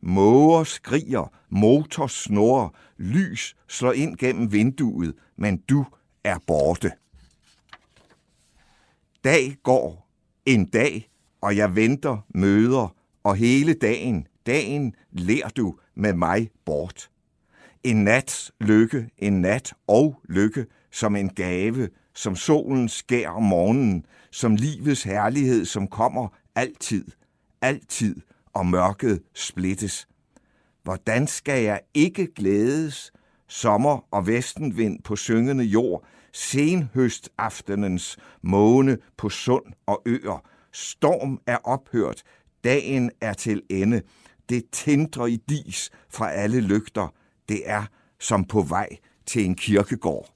Måger 0.00 0.64
skriger, 0.64 1.32
motor 1.50 2.06
snor, 2.06 2.74
lys 2.96 3.56
slår 3.68 3.92
ind 3.92 4.16
gennem 4.16 4.52
vinduet, 4.52 5.14
men 5.36 5.56
du 5.56 5.84
er 6.24 6.38
borte. 6.46 6.90
Dag 9.24 9.56
går, 9.62 10.08
en 10.46 10.64
dag, 10.64 11.10
og 11.40 11.56
jeg 11.56 11.76
venter, 11.76 12.26
møder, 12.34 12.94
og 13.24 13.36
hele 13.36 13.74
dagen, 13.74 14.26
dagen 14.46 14.94
lærer 15.12 15.48
du 15.48 15.78
med 15.94 16.12
mig 16.12 16.50
bort. 16.64 17.10
En 17.84 18.04
nats 18.04 18.52
lykke, 18.60 19.10
en 19.18 19.40
nat 19.40 19.74
og 19.86 20.20
lykke, 20.28 20.66
som 20.90 21.16
en 21.16 21.28
gave, 21.28 21.88
som 22.14 22.36
solen 22.36 22.88
skær 22.88 23.28
om 23.28 23.42
morgenen, 23.42 24.06
som 24.30 24.56
livets 24.56 25.02
herlighed, 25.02 25.64
som 25.64 25.88
kommer 25.88 26.28
altid, 26.54 27.04
altid, 27.60 28.16
og 28.52 28.66
mørket 28.66 29.22
splittes. 29.34 30.08
Hvordan 30.82 31.26
skal 31.26 31.62
jeg 31.62 31.80
ikke 31.94 32.26
glædes, 32.34 33.12
sommer 33.48 34.06
og 34.10 34.26
vestenvind 34.26 35.02
på 35.02 35.16
syngende 35.16 35.64
jord, 35.64 36.04
senhøstaftenens 36.32 38.16
måne 38.42 38.98
på 39.16 39.28
sund 39.28 39.64
og 39.86 40.02
øer, 40.06 40.42
storm 40.72 41.40
er 41.46 41.56
ophørt, 41.56 42.22
dagen 42.64 43.10
er 43.20 43.32
til 43.32 43.62
ende, 43.70 44.02
det 44.48 44.64
tindrer 44.72 45.26
i 45.26 45.36
dis 45.36 45.90
fra 46.08 46.30
alle 46.30 46.60
lygter, 46.60 47.08
det 47.48 47.62
er 47.64 47.84
som 48.20 48.44
på 48.44 48.62
vej 48.62 48.88
til 49.26 49.44
en 49.44 49.54
kirkegård. 49.54 50.34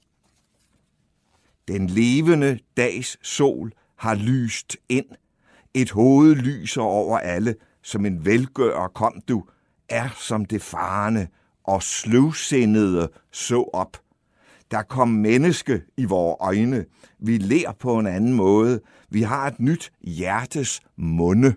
Den 1.67 1.87
levende 1.87 2.59
dags 2.77 3.17
sol 3.27 3.71
har 3.95 4.15
lyst 4.15 4.77
ind. 4.89 5.05
Et 5.73 5.91
hoved 5.91 6.35
lyser 6.35 6.81
over 6.81 7.19
alle, 7.19 7.55
som 7.81 8.05
en 8.05 8.25
velgører 8.25 8.87
kom 8.87 9.21
du, 9.27 9.43
er 9.89 10.09
som 10.19 10.45
det 10.45 10.61
farne 10.61 11.27
og 11.63 11.83
sløvsindede 11.83 13.09
så 13.31 13.69
op. 13.73 13.97
Der 14.71 14.83
kom 14.83 15.07
menneske 15.07 15.81
i 15.97 16.05
vores 16.05 16.37
øjne. 16.39 16.85
Vi 17.19 17.37
ler 17.37 17.71
på 17.79 17.99
en 17.99 18.07
anden 18.07 18.33
måde. 18.33 18.79
Vi 19.09 19.21
har 19.21 19.47
et 19.47 19.59
nyt 19.59 19.91
hjertes 20.01 20.81
munde. 20.97 21.55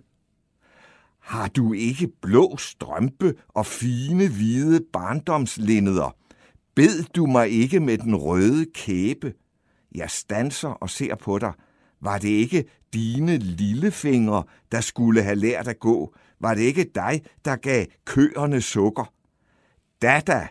Har 1.21 1.49
du 1.49 1.73
ikke 1.73 2.09
blå 2.23 2.57
strømpe 2.57 3.35
og 3.49 3.67
fine 3.67 4.29
hvide 4.29 4.81
barndomslinneder? 4.93 6.17
Bed 6.75 7.05
du 7.15 7.27
mig 7.27 7.49
ikke 7.49 7.81
med 7.81 7.99
den 7.99 8.17
røde 8.17 8.67
kæbe? 8.75 9.35
Jeg 9.95 10.11
stanser 10.11 10.69
og 10.69 10.91
ser 10.91 11.15
på 11.15 11.39
dig. 11.39 11.53
Var 12.01 12.19
det 12.19 12.29
ikke 12.29 12.65
dine 12.95 13.37
lillefingre, 13.37 14.45
der 14.73 14.81
skulle 14.81 15.23
have 15.23 15.37
lært 15.37 15.69
at 15.69 15.81
gå? 15.81 16.15
Var 16.41 16.55
det 16.55 16.63
ikke 16.63 16.91
dig, 16.95 17.23
der 17.45 17.57
gav 17.57 17.87
køerne 18.05 18.61
sukker? 18.61 19.13
Dada, 20.03 20.49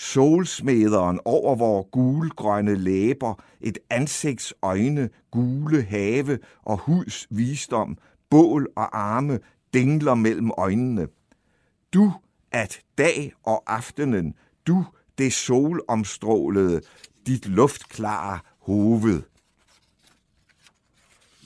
solsmederen 0.00 1.20
over 1.24 1.54
vores 1.54 1.86
gulgrønne 1.92 2.74
læber, 2.74 3.34
et 3.60 3.78
ansigts 3.90 4.54
øjne, 4.62 5.10
gule 5.30 5.82
have 5.82 6.38
og 6.62 6.78
huds 6.78 7.26
visdom, 7.30 7.98
bål 8.30 8.68
og 8.76 8.98
arme 8.98 9.38
dingler 9.74 10.14
mellem 10.14 10.50
øjnene. 10.58 11.08
Du 11.94 12.12
at 12.52 12.80
dag 12.98 13.32
og 13.42 13.62
aftenen, 13.66 14.34
du 14.66 14.86
det 15.18 15.32
solomstrålede, 15.32 16.80
dit 17.26 17.46
luftklare 17.46 18.38
hoved. 18.60 19.22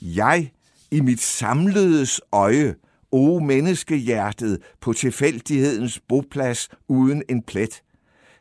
Jeg 0.01 0.51
i 0.91 0.99
mit 0.99 1.21
samledes 1.21 2.21
øje, 2.31 2.75
o 3.11 3.39
menneskehjertet, 3.39 4.61
på 4.81 4.93
tilfældighedens 4.93 5.99
boplads 5.99 6.69
uden 6.87 7.23
en 7.29 7.43
plet. 7.43 7.81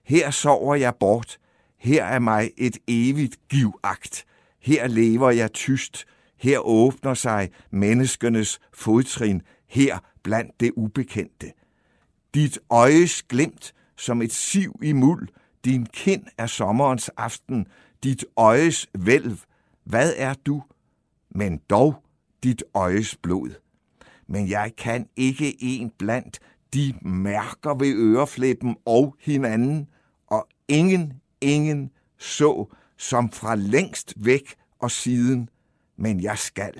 Her 0.05 0.30
sover 0.30 0.74
jeg 0.74 0.94
bort, 1.00 1.38
her 1.78 2.05
er 2.05 2.18
mig 2.18 2.50
et 2.57 2.78
evigt 2.88 3.48
givagt. 3.48 4.24
Her 4.61 4.86
lever 4.86 5.30
jeg 5.30 5.52
tyst, 5.52 6.05
her 6.36 6.59
åbner 6.59 7.14
sig 7.14 7.50
menneskenes 7.70 8.61
fodtrin, 8.72 9.42
her 9.68 9.98
blandt 10.22 10.61
det 10.61 10.72
ubekendte. 10.76 11.52
Dit 12.34 12.59
øjes 12.70 13.22
glimt 13.22 13.74
som 13.96 14.22
et 14.22 14.32
siv 14.32 14.78
i 14.82 14.92
muld, 14.92 15.28
din 15.64 15.86
kind 15.86 16.22
er 16.38 16.46
sommerens 16.46 17.09
aften, 17.09 17.66
dit 18.02 18.24
øjes 18.36 18.86
vælv. 18.98 19.38
Hvad 19.84 20.12
er 20.16 20.34
du? 20.34 20.62
Men 21.30 21.61
dog 21.70 21.94
dit 22.42 22.62
øjes 22.74 23.16
blod. 23.16 23.50
Men 24.26 24.48
jeg 24.48 24.72
kan 24.76 25.09
ikke 25.16 25.57
en 25.61 25.92
blandt 25.98 26.40
de 26.74 26.94
mærker 27.02 27.74
ved 27.74 27.94
øreflippen 27.94 28.76
og 28.84 29.16
hinanden, 29.20 29.88
ingen, 30.68 31.12
ingen 31.40 31.90
så, 32.18 32.74
som 32.98 33.32
fra 33.32 33.54
længst 33.54 34.14
væk 34.16 34.54
og 34.78 34.90
siden, 34.90 35.48
men 35.96 36.22
jeg 36.22 36.38
skal 36.38 36.72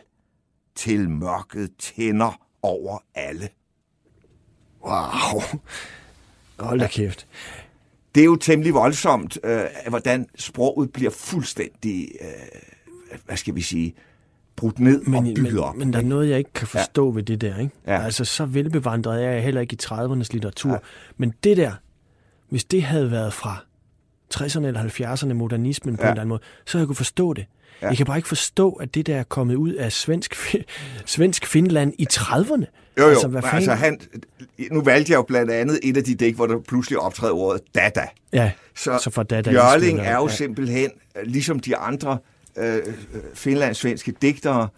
til 0.75 1.11
mørket 1.11 1.71
tænder 1.79 2.47
over 2.63 2.99
alle. 3.15 3.49
Wow. 4.85 5.43
Hold 6.59 6.81
da 6.81 6.87
kæft. 6.87 7.27
Det 8.15 8.21
er 8.21 8.25
jo 8.25 8.37
temmelig 8.37 8.75
voldsomt, 8.75 9.39
øh, 9.45 9.65
hvordan 9.89 10.27
sproget 10.35 10.93
bliver 10.93 11.11
fuldstændig, 11.11 12.09
øh, 12.21 13.19
hvad 13.25 13.37
skal 13.37 13.55
vi 13.55 13.61
sige, 13.61 13.95
brudt 14.57 14.79
ned 14.79 15.03
men, 15.03 15.15
og 15.15 15.23
bygget 15.23 15.55
men, 15.55 15.63
op. 15.63 15.77
Men 15.77 15.93
der 15.93 15.99
er 15.99 16.03
noget, 16.03 16.29
jeg 16.29 16.39
ikke 16.39 16.53
kan 16.53 16.67
forstå 16.67 17.11
ja. 17.11 17.15
ved 17.15 17.23
det 17.23 17.41
der. 17.41 17.59
Ikke? 17.59 17.75
Ja. 17.87 18.03
Altså, 18.03 18.25
så 18.25 18.45
velbevandret 18.45 19.25
er 19.25 19.31
jeg 19.31 19.43
heller 19.43 19.61
ikke 19.61 19.75
i 19.75 19.85
30'ernes 19.85 20.29
litteratur. 20.33 20.73
Ja. 20.73 20.79
Men 21.17 21.35
det 21.45 21.57
der, 21.57 21.73
hvis 22.49 22.65
det 22.65 22.83
havde 22.83 23.11
været 23.11 23.33
fra 23.33 23.65
60'erne 24.35 24.67
eller 24.67 24.83
70'erne, 24.83 25.33
modernismen 25.33 25.97
på 25.97 26.03
ja. 26.03 26.07
en 26.07 26.13
eller 26.13 26.21
anden 26.21 26.29
måde, 26.29 26.41
så 26.65 26.79
jeg 26.79 26.87
kunne 26.87 26.97
forstå 26.97 27.33
det. 27.33 27.47
Ja. 27.83 27.89
Jeg 27.89 27.97
kan 27.97 28.07
bare 28.07 28.17
ikke 28.17 28.29
forstå, 28.29 28.73
at 28.73 28.95
det 28.95 29.07
der 29.07 29.17
er 29.17 29.23
kommet 29.23 29.55
ud 29.55 29.73
af 29.73 29.93
svensk, 29.93 30.35
svensk 31.07 31.47
Finland 31.47 31.93
i 31.99 32.07
30'erne. 32.13 32.65
Jo, 32.99 33.03
jo. 33.03 33.09
Altså, 33.09 33.29
hvad 33.29 33.43
altså, 33.53 33.73
han, 33.73 34.01
nu 34.71 34.83
valgte 34.83 35.13
jeg 35.13 35.17
jo 35.17 35.23
blandt 35.23 35.51
andet 35.51 35.81
et 35.83 35.97
af 35.97 36.05
de 36.05 36.15
dæk, 36.15 36.35
hvor 36.35 36.47
der 36.47 36.61
pludselig 36.69 36.99
optræder 36.99 37.35
ordet 37.35 37.63
dada. 37.75 38.07
Ja, 38.33 38.51
så, 38.77 38.99
så 39.03 39.11
for 39.11 39.23
dada 39.23 39.51
Bjørling 39.51 40.01
er 40.01 40.17
jo 40.17 40.29
ja. 40.29 40.35
simpelthen, 40.35 40.91
ligesom 41.25 41.61
de 41.61 41.77
andre 41.77 42.19
øh, 42.59 42.83
finlandssvenske 43.35 44.13
digtere, 44.23 44.69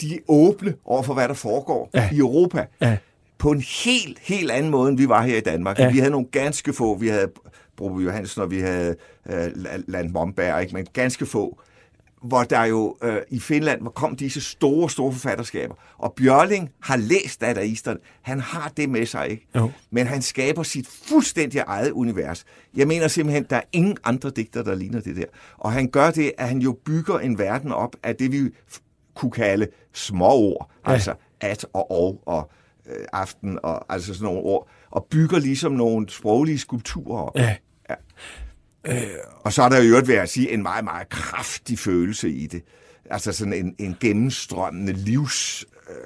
de 0.00 0.14
er 0.14 0.18
åbne 0.28 0.74
over 0.84 1.02
for, 1.02 1.14
hvad 1.14 1.28
der 1.28 1.34
foregår 1.34 1.90
ja. 1.94 2.08
i 2.12 2.18
Europa. 2.18 2.66
Ja. 2.80 2.96
På 3.38 3.50
en 3.50 3.64
helt, 3.84 4.18
helt 4.22 4.50
anden 4.50 4.70
måde, 4.70 4.88
end 4.88 4.98
vi 4.98 5.08
var 5.08 5.22
her 5.22 5.36
i 5.36 5.40
Danmark. 5.40 5.78
Ja. 5.78 5.90
Vi 5.90 5.98
havde 5.98 6.10
nogle 6.10 6.26
ganske 6.32 6.72
få, 6.72 6.94
vi 6.98 7.08
havde 7.08 7.28
Brobe 7.80 8.02
Johansen, 8.02 8.42
og 8.42 8.50
vi 8.50 8.60
havde 8.60 8.96
øh, 9.30 9.48
Land 9.88 10.10
Momberg, 10.10 10.62
ikke? 10.62 10.74
men 10.74 10.86
ganske 10.92 11.26
få 11.26 11.60
hvor 12.22 12.42
der 12.42 12.64
jo 12.64 12.96
øh, 13.02 13.16
i 13.30 13.40
Finland 13.40 13.80
hvor 13.80 13.90
kom 13.90 14.16
disse 14.16 14.40
store, 14.40 14.90
store 14.90 15.12
forfatterskaber. 15.12 15.74
Og 15.98 16.12
Bjørling 16.16 16.70
har 16.82 16.96
læst 16.96 17.40
dadaisterne. 17.40 17.98
Han 18.22 18.40
har 18.40 18.72
det 18.76 18.88
med 18.88 19.06
sig, 19.06 19.28
ikke? 19.28 19.46
Jo. 19.54 19.70
Men 19.90 20.06
han 20.06 20.22
skaber 20.22 20.62
sit 20.62 20.88
fuldstændig 20.88 21.62
eget 21.66 21.90
univers. 21.90 22.44
Jeg 22.76 22.88
mener 22.88 23.08
simpelthen, 23.08 23.46
der 23.50 23.56
er 23.56 23.62
ingen 23.72 23.96
andre 24.04 24.30
digter, 24.30 24.62
der 24.62 24.74
ligner 24.74 25.00
det 25.00 25.16
der. 25.16 25.24
Og 25.58 25.72
han 25.72 25.88
gør 25.88 26.10
det, 26.10 26.32
at 26.38 26.48
han 26.48 26.58
jo 26.58 26.76
bygger 26.84 27.18
en 27.18 27.38
verden 27.38 27.72
op 27.72 27.96
af 28.02 28.16
det, 28.16 28.32
vi 28.32 28.50
kunne 29.14 29.32
kalde 29.32 29.68
små 29.92 30.32
ord. 30.32 30.70
Ja. 30.86 30.92
Altså 30.92 31.14
at 31.40 31.66
og 31.72 31.90
og 31.90 32.22
og 32.26 32.50
øh, 32.86 33.04
aften 33.12 33.58
og 33.62 33.92
altså 33.92 34.14
sådan 34.14 34.24
nogle 34.24 34.40
ord. 34.40 34.68
Og 34.90 35.06
bygger 35.10 35.38
ligesom 35.38 35.72
nogle 35.72 36.08
sproglige 36.08 36.58
skulpturer 36.58 37.22
op. 37.22 37.36
Ja. 37.36 37.56
Ja. 38.86 39.02
Øh, 39.02 39.10
og 39.40 39.52
så 39.52 39.62
er 39.62 39.68
der 39.68 39.76
jo 39.76 39.82
øvrigt 39.82 40.08
ved 40.08 40.14
at 40.14 40.28
sige 40.28 40.50
en 40.50 40.62
meget, 40.62 40.84
meget 40.84 41.08
kraftig 41.08 41.78
følelse 41.78 42.30
i 42.30 42.46
det. 42.46 42.62
Altså 43.10 43.32
sådan 43.32 43.52
en, 43.52 43.74
en 43.78 43.96
gennemstrømmende 44.00 44.92
livs... 44.92 45.64
Øh, 45.90 45.96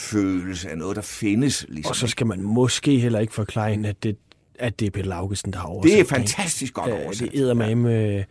følelse 0.00 0.70
af 0.70 0.78
noget, 0.78 0.96
der 0.96 1.02
findes. 1.02 1.66
Ligesom. 1.68 1.90
Og 1.90 1.96
så 1.96 2.06
skal 2.06 2.26
man 2.26 2.42
måske 2.42 2.98
heller 2.98 3.18
ikke 3.18 3.34
forklare, 3.34 3.72
at 3.86 4.02
det, 4.02 4.16
at 4.58 4.80
det 4.80 4.86
er 4.86 4.90
Peter 4.90 5.06
Laugesen, 5.08 5.52
der 5.52 5.58
har 5.58 5.66
oversat. 5.66 5.92
Det 5.92 6.00
er 6.00 6.04
fantastisk 6.04 6.74
godt 6.74 6.92
oversat. 6.92 7.32
Det 7.32 7.50
er 7.50 7.54
med, 7.54 7.74
med 7.74 8.24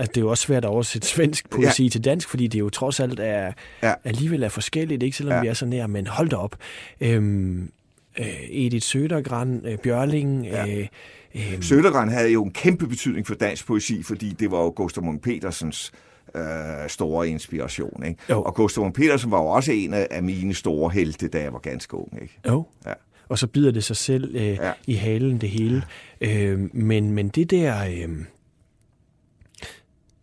Altså, 0.00 0.12
det 0.12 0.16
er 0.16 0.20
jo 0.20 0.30
også 0.30 0.42
svært 0.42 0.64
at 0.64 0.68
oversætte 0.68 1.08
svensk 1.08 1.50
poesi 1.50 1.82
ja. 1.82 1.88
til 1.88 2.04
dansk, 2.04 2.28
fordi 2.28 2.46
det 2.46 2.58
jo 2.58 2.70
trods 2.70 3.00
alt 3.00 3.20
er, 3.20 3.52
ja. 3.82 3.94
alligevel 4.04 4.42
er 4.42 4.48
forskelligt, 4.48 5.02
ikke 5.02 5.16
selvom 5.16 5.34
ja. 5.34 5.40
vi 5.40 5.48
er 5.48 5.54
så 5.54 5.66
nær, 5.66 5.86
men 5.86 6.06
hold 6.06 6.28
da 6.28 6.36
op. 6.36 6.56
Øhm, 7.00 7.70
øh, 8.18 8.26
Edith 8.50 8.84
Sødergran, 8.86 9.62
øh, 9.64 9.78
Bjørling, 9.78 10.46
ja. 10.46 10.66
øh, 10.66 10.86
Øhm. 11.34 11.62
Sødergren 11.62 12.08
havde 12.08 12.30
jo 12.30 12.44
en 12.44 12.52
kæmpe 12.52 12.86
betydning 12.86 13.26
for 13.26 13.34
dansk 13.34 13.66
poesi, 13.66 14.02
fordi 14.02 14.30
det 14.30 14.50
var 14.50 14.62
jo 14.62 14.72
Gustav 14.76 15.04
Munk 15.04 15.22
Petersens 15.22 15.92
øh, 16.34 16.42
store 16.88 17.28
inspiration. 17.28 18.04
Ikke? 18.04 18.20
Jo. 18.30 18.42
Og 18.42 18.54
Gustav 18.54 18.84
Munk 18.84 18.94
Petersen 18.94 19.30
var 19.30 19.38
jo 19.38 19.46
også 19.46 19.72
en 19.72 19.94
af 19.94 20.22
mine 20.22 20.54
store 20.54 20.90
helte, 20.90 21.28
da 21.28 21.42
jeg 21.42 21.52
var 21.52 21.58
ganske 21.58 21.96
ung. 21.96 22.18
Ikke? 22.22 22.38
Jo. 22.48 22.66
Ja. 22.86 22.92
Og 23.28 23.38
så 23.38 23.46
bider 23.46 23.70
det 23.70 23.84
sig 23.84 23.96
selv 23.96 24.34
øh, 24.34 24.42
ja. 24.42 24.72
i 24.86 24.94
halen, 24.94 25.40
det 25.40 25.50
hele. 25.50 25.82
Ja. 26.20 26.44
Øh, 26.44 26.74
men, 26.74 27.12
men 27.12 27.28
det 27.28 27.50
der... 27.50 27.84
Øh, 27.86 28.24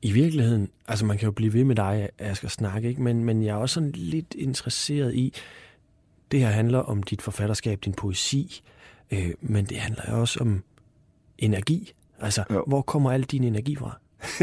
i 0.02 0.12
virkeligheden, 0.12 0.70
altså 0.88 1.06
man 1.06 1.18
kan 1.18 1.26
jo 1.26 1.32
blive 1.32 1.54
ved 1.54 1.64
med 1.64 1.76
dig, 1.76 2.10
skal 2.34 2.50
snakke, 2.50 2.90
ikke? 2.90 3.02
Men, 3.02 3.24
men 3.24 3.44
jeg 3.44 3.52
er 3.52 3.56
også 3.56 3.74
sådan 3.74 3.92
lidt 3.92 4.36
interesseret 4.38 5.16
i, 5.16 5.34
det 6.32 6.40
her 6.40 6.48
handler 6.48 6.80
om 6.80 7.04
dit 7.04 7.22
forfatterskab, 7.22 7.80
din 7.86 7.94
poesi, 7.94 8.62
øh, 9.12 9.30
men 9.42 9.66
det 9.66 9.78
handler 9.78 10.04
også 10.12 10.40
om 10.40 10.64
energi. 11.40 11.94
Altså, 12.20 12.44
jo. 12.52 12.64
hvor 12.68 12.82
kommer 12.82 13.12
al 13.12 13.24
din 13.24 13.44
energi 13.44 13.76
fra? 13.76 14.00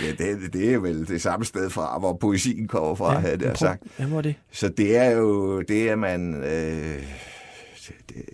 ja, 0.00 0.10
det, 0.18 0.52
det 0.52 0.74
er 0.74 0.78
vel 0.78 1.08
det 1.08 1.22
samme 1.22 1.44
sted 1.44 1.70
fra, 1.70 1.98
hvor 1.98 2.12
poesien 2.12 2.68
kommer 2.68 2.94
fra, 2.94 3.12
ja, 3.12 3.18
havde 3.18 3.36
det 3.36 3.58
sagt. 3.58 3.82
Ja, 3.98 4.06
hvor 4.06 4.18
er 4.18 4.22
det? 4.22 4.34
Så 4.50 4.68
det 4.68 4.96
er 4.96 5.10
jo 5.10 5.60
det, 5.60 5.88
at 5.88 5.98
man... 5.98 6.34
Øh, 6.34 7.02
det, 8.08 8.24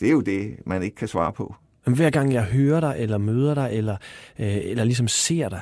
det 0.00 0.08
er 0.08 0.12
jo 0.12 0.20
det, 0.20 0.56
man 0.66 0.82
ikke 0.82 0.96
kan 0.96 1.08
svare 1.08 1.32
på. 1.32 1.54
Men 1.86 1.94
hver 1.94 2.10
gang 2.10 2.32
jeg 2.32 2.42
hører 2.44 2.80
dig, 2.80 2.94
eller 2.98 3.18
møder 3.18 3.54
dig, 3.54 3.70
eller, 3.72 3.96
øh, 4.38 4.56
eller 4.62 4.84
ligesom 4.84 5.08
ser 5.08 5.48
dig, 5.48 5.60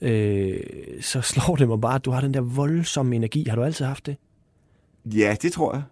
øh, 0.00 0.60
så 1.00 1.20
slår 1.20 1.56
det 1.56 1.68
mig 1.68 1.80
bare, 1.80 1.94
at 1.94 2.04
du 2.04 2.10
har 2.10 2.20
den 2.20 2.34
der 2.34 2.40
voldsomme 2.40 3.16
energi. 3.16 3.48
Har 3.48 3.56
du 3.56 3.62
altid 3.62 3.84
haft 3.84 4.06
det? 4.06 4.16
Ja, 5.04 5.36
det 5.42 5.52
tror 5.52 5.74
jeg. 5.74 5.82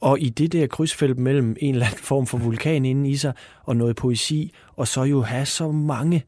Og 0.00 0.20
i 0.20 0.28
det 0.28 0.52
der 0.52 0.66
krydsfelt 0.66 1.18
mellem 1.18 1.56
en 1.60 1.74
eller 1.74 1.86
anden 1.86 1.98
form 1.98 2.26
for 2.26 2.38
vulkan 2.38 2.84
inde 2.84 3.10
i 3.10 3.16
sig, 3.16 3.32
og 3.64 3.76
noget 3.76 3.96
poesi, 3.96 4.52
og 4.76 4.88
så 4.88 5.02
jo 5.02 5.22
have 5.22 5.46
så 5.46 5.70
mange 5.70 6.24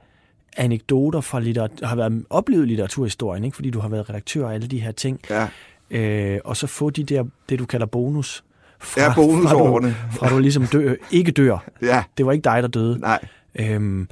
anekdoter 0.56 1.20
fra 1.20 1.40
litteratur, 1.40 1.86
har 1.86 1.96
været 1.96 2.24
oplevet 2.30 2.68
litteraturhistorien, 2.68 3.44
ikke? 3.44 3.54
fordi 3.54 3.70
du 3.70 3.80
har 3.80 3.88
været 3.88 4.08
redaktør 4.08 4.44
og 4.44 4.54
alle 4.54 4.66
de 4.66 4.80
her 4.80 4.92
ting. 4.92 5.20
Ja. 5.30 5.48
Øh, 5.90 6.40
og 6.44 6.56
så 6.56 6.66
få 6.66 6.90
de 6.90 7.04
der, 7.04 7.24
det 7.48 7.58
du 7.58 7.66
kalder 7.66 7.86
bonus. 7.86 8.44
Fra, 8.80 9.00
ja, 9.00 9.14
bonusårene. 9.14 9.90
Fra, 9.94 10.06
du, 10.06 10.12
fra 10.12 10.34
du 10.34 10.38
ligesom 10.38 10.66
dør, 10.66 10.94
ikke 11.10 11.32
dør. 11.32 11.64
Ja. 11.82 12.04
Det 12.18 12.26
var 12.26 12.32
ikke 12.32 12.44
dig, 12.44 12.62
der 12.62 12.68
døde. 12.68 12.98
Nej. 12.98 13.24
Øhm, 13.54 14.08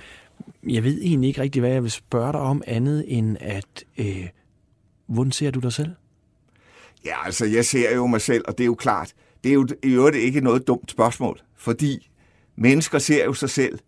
jeg 0.69 0.85
ved 0.85 0.99
egentlig 1.03 1.29
ikke 1.29 1.41
rigtig, 1.41 1.61
hvad 1.61 1.71
jeg 1.71 1.83
vil 1.83 1.91
spørge 1.91 2.33
dig 2.33 2.41
om, 2.41 2.63
andet 2.67 3.05
end 3.07 3.37
at, 3.41 3.85
øh, 3.99 4.29
hvordan 5.07 5.33
ser 5.33 5.51
du 5.51 5.61
dig 5.61 5.73
selv? 5.73 5.91
Ja, 7.05 7.27
altså 7.27 7.47
jeg 7.47 7.65
ser 7.65 7.95
jo 7.95 8.07
mig 8.07 8.21
selv, 8.21 8.45
og 8.49 8.59
det 8.59 8.65
er 8.65 8.67
jo 8.67 8.75
klart, 8.75 9.13
det 9.47 9.53
er 9.53 9.55
jo 9.55 9.67
i 9.83 9.93
øvrigt 9.93 10.17
ikke 10.17 10.41
noget 10.41 10.67
dumt 10.67 10.91
spørgsmål, 10.91 11.41
fordi 11.57 12.11
mennesker 12.57 12.99
ser 12.99 13.25
jo 13.25 13.33
sig 13.33 13.51
selv 13.51 13.79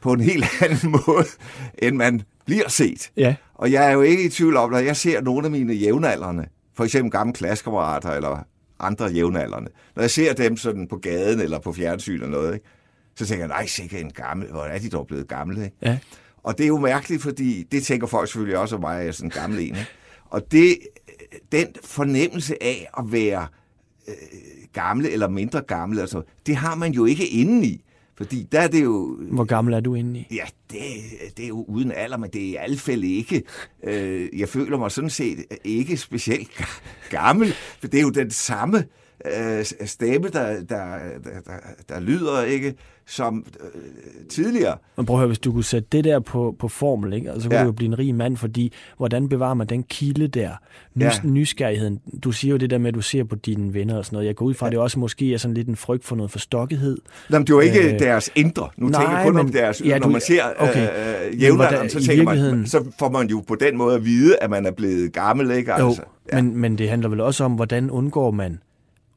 på 0.00 0.12
en 0.12 0.20
helt 0.20 0.44
anden 0.64 0.90
måde, 0.90 1.26
end 1.78 1.96
man 1.96 2.22
bliver 2.46 2.68
set. 2.68 3.10
Ja. 3.16 3.34
Og 3.54 3.72
jeg 3.72 3.88
er 3.88 3.90
jo 3.90 4.02
ikke 4.02 4.24
i 4.24 4.28
tvivl 4.28 4.56
om, 4.56 4.74
at 4.74 4.84
jeg 4.84 4.96
ser 4.96 5.20
nogle 5.20 5.44
af 5.44 5.50
mine 5.50 5.74
jævnaldrende, 5.74 6.46
for 6.74 6.84
eksempel 6.84 7.10
gamle 7.10 7.32
klassekammerater 7.32 8.10
eller 8.10 8.46
andre 8.78 9.06
jævnaldrende. 9.06 9.70
Når 9.96 10.02
jeg 10.02 10.10
ser 10.10 10.32
dem 10.32 10.56
sådan 10.56 10.88
på 10.88 10.96
gaden 10.96 11.40
eller 11.40 11.58
på 11.58 11.72
fjernsyn 11.72 12.12
eller 12.12 12.28
noget, 12.28 12.54
ikke? 12.54 12.66
så 13.14 13.26
tænker 13.26 13.44
jeg, 13.44 13.48
nej, 13.48 13.66
sikkert 13.66 14.00
en 14.00 14.12
gammel, 14.12 14.48
hvor 14.50 14.62
er 14.62 14.78
de 14.78 14.88
dog 14.88 15.06
blevet 15.06 15.28
gamle. 15.28 15.64
Ikke? 15.64 15.76
Ja. 15.82 15.98
Og 16.42 16.58
det 16.58 16.64
er 16.64 16.68
jo 16.68 16.78
mærkeligt, 16.78 17.22
fordi 17.22 17.62
det 17.62 17.84
tænker 17.84 18.06
folk 18.06 18.28
selvfølgelig 18.28 18.58
også 18.58 18.74
om 18.74 18.80
mig, 18.80 18.94
at 18.94 19.00
jeg 19.00 19.08
er 19.08 19.12
sådan 19.12 19.26
en 19.26 19.30
gammel 19.30 19.58
en. 19.58 19.64
Ikke? 19.64 19.86
Og 20.30 20.52
det, 20.52 20.78
den 21.52 21.66
fornemmelse 21.84 22.62
af 22.62 22.88
at 22.98 23.12
være 23.12 23.46
øh, 24.08 24.14
gamle 24.72 25.10
eller 25.10 25.28
mindre 25.28 25.60
gamle, 25.60 26.00
altså, 26.00 26.22
det 26.46 26.56
har 26.56 26.74
man 26.74 26.92
jo 26.92 27.04
ikke 27.04 27.26
indeni. 27.26 27.84
Fordi 28.16 28.48
der 28.52 28.60
er 28.60 28.68
det 28.68 28.82
jo... 28.82 29.18
Hvor 29.20 29.44
gammel 29.44 29.74
er 29.74 29.80
du 29.80 29.94
inde 29.94 30.20
i? 30.20 30.26
Ja, 30.34 30.44
det, 30.70 30.80
det 31.36 31.44
er 31.44 31.48
jo 31.48 31.64
uden 31.68 31.92
alder, 31.92 32.16
men 32.16 32.30
det 32.30 32.42
er 32.42 32.46
i 32.46 32.54
alle 32.54 32.78
fald 32.78 33.04
ikke. 33.04 33.42
Øh, 33.84 34.28
jeg 34.40 34.48
føler 34.48 34.78
mig 34.78 34.90
sådan 34.90 35.10
set 35.10 35.44
ikke 35.64 35.96
specielt 35.96 36.50
gammel, 37.10 37.54
for 37.80 37.86
det 37.86 37.98
er 37.98 38.02
jo 38.02 38.10
den 38.10 38.30
samme 38.30 38.84
øh, 39.24 39.64
stemme, 39.86 40.28
der, 40.28 40.46
der, 40.46 40.84
der, 41.24 41.40
der, 41.46 41.58
der 41.88 42.00
lyder, 42.00 42.42
ikke? 42.42 42.74
som 43.06 43.46
øh, 43.60 43.80
tidligere. 44.28 44.76
Men 44.96 45.06
prøv 45.06 45.16
at 45.16 45.18
høre, 45.18 45.26
hvis 45.26 45.38
du 45.38 45.52
kunne 45.52 45.64
sætte 45.64 45.88
det 45.92 46.04
der 46.04 46.20
på, 46.20 46.56
på 46.58 46.68
formel, 46.68 47.12
ikke? 47.12 47.30
Altså, 47.30 47.42
så 47.42 47.48
kunne 47.48 47.56
ja. 47.56 47.62
du 47.62 47.66
jo 47.66 47.72
blive 47.72 47.88
en 47.88 47.98
rig 47.98 48.14
mand, 48.14 48.36
fordi 48.36 48.72
hvordan 48.96 49.28
bevarer 49.28 49.54
man 49.54 49.66
den 49.66 49.82
kilde 49.82 50.28
der? 50.28 50.50
Nys, 50.94 51.04
ja. 51.04 51.10
Nysgerrigheden. 51.24 52.00
Du 52.24 52.32
siger 52.32 52.52
jo 52.52 52.56
det 52.58 52.70
der 52.70 52.78
med, 52.78 52.88
at 52.88 52.94
du 52.94 53.00
ser 53.00 53.24
på 53.24 53.36
dine 53.36 53.74
venner 53.74 53.96
og 53.96 54.04
sådan 54.04 54.16
noget. 54.16 54.26
Jeg 54.26 54.34
går 54.34 54.46
ud 54.46 54.54
fra, 54.54 54.66
ja. 54.66 54.70
det 54.70 54.78
også 54.78 54.98
måske 54.98 55.34
er 55.34 55.38
sådan 55.38 55.54
lidt 55.54 55.68
en 55.68 55.76
frygt 55.76 56.04
for 56.04 56.16
noget 56.16 56.30
forstokkethed. 56.30 56.98
Jamen, 57.30 57.46
det 57.46 57.52
er 57.52 57.56
jo 57.56 57.60
ikke 57.60 57.92
øh, 57.94 57.98
deres 57.98 58.30
indre. 58.34 58.68
Nu 58.76 58.88
nej, 58.88 59.00
tænker 59.00 59.16
jeg 59.16 59.26
kun 59.26 59.34
men, 59.34 59.46
om 59.46 59.52
deres... 59.52 59.82
Ja, 59.84 59.98
når 59.98 60.08
man 60.08 60.20
ser 60.20 60.42
okay. 60.58 60.88
øh, 61.32 61.42
jævnalderen, 61.42 61.90
så 61.90 62.06
tænker 62.06 62.24
man, 62.24 62.66
så 62.66 62.84
får 62.98 63.10
man 63.10 63.28
jo 63.28 63.44
på 63.46 63.54
den 63.54 63.76
måde 63.76 63.94
at 63.94 64.04
vide, 64.04 64.36
at 64.36 64.50
man 64.50 64.66
er 64.66 64.70
blevet 64.70 65.12
gammel, 65.12 65.50
ikke? 65.50 65.72
Altså, 65.72 66.02
jo, 66.02 66.08
ja. 66.32 66.42
men, 66.42 66.56
men 66.56 66.78
det 66.78 66.88
handler 66.88 67.08
vel 67.08 67.20
også 67.20 67.44
om, 67.44 67.52
hvordan 67.52 67.90
undgår 67.90 68.30
man 68.30 68.58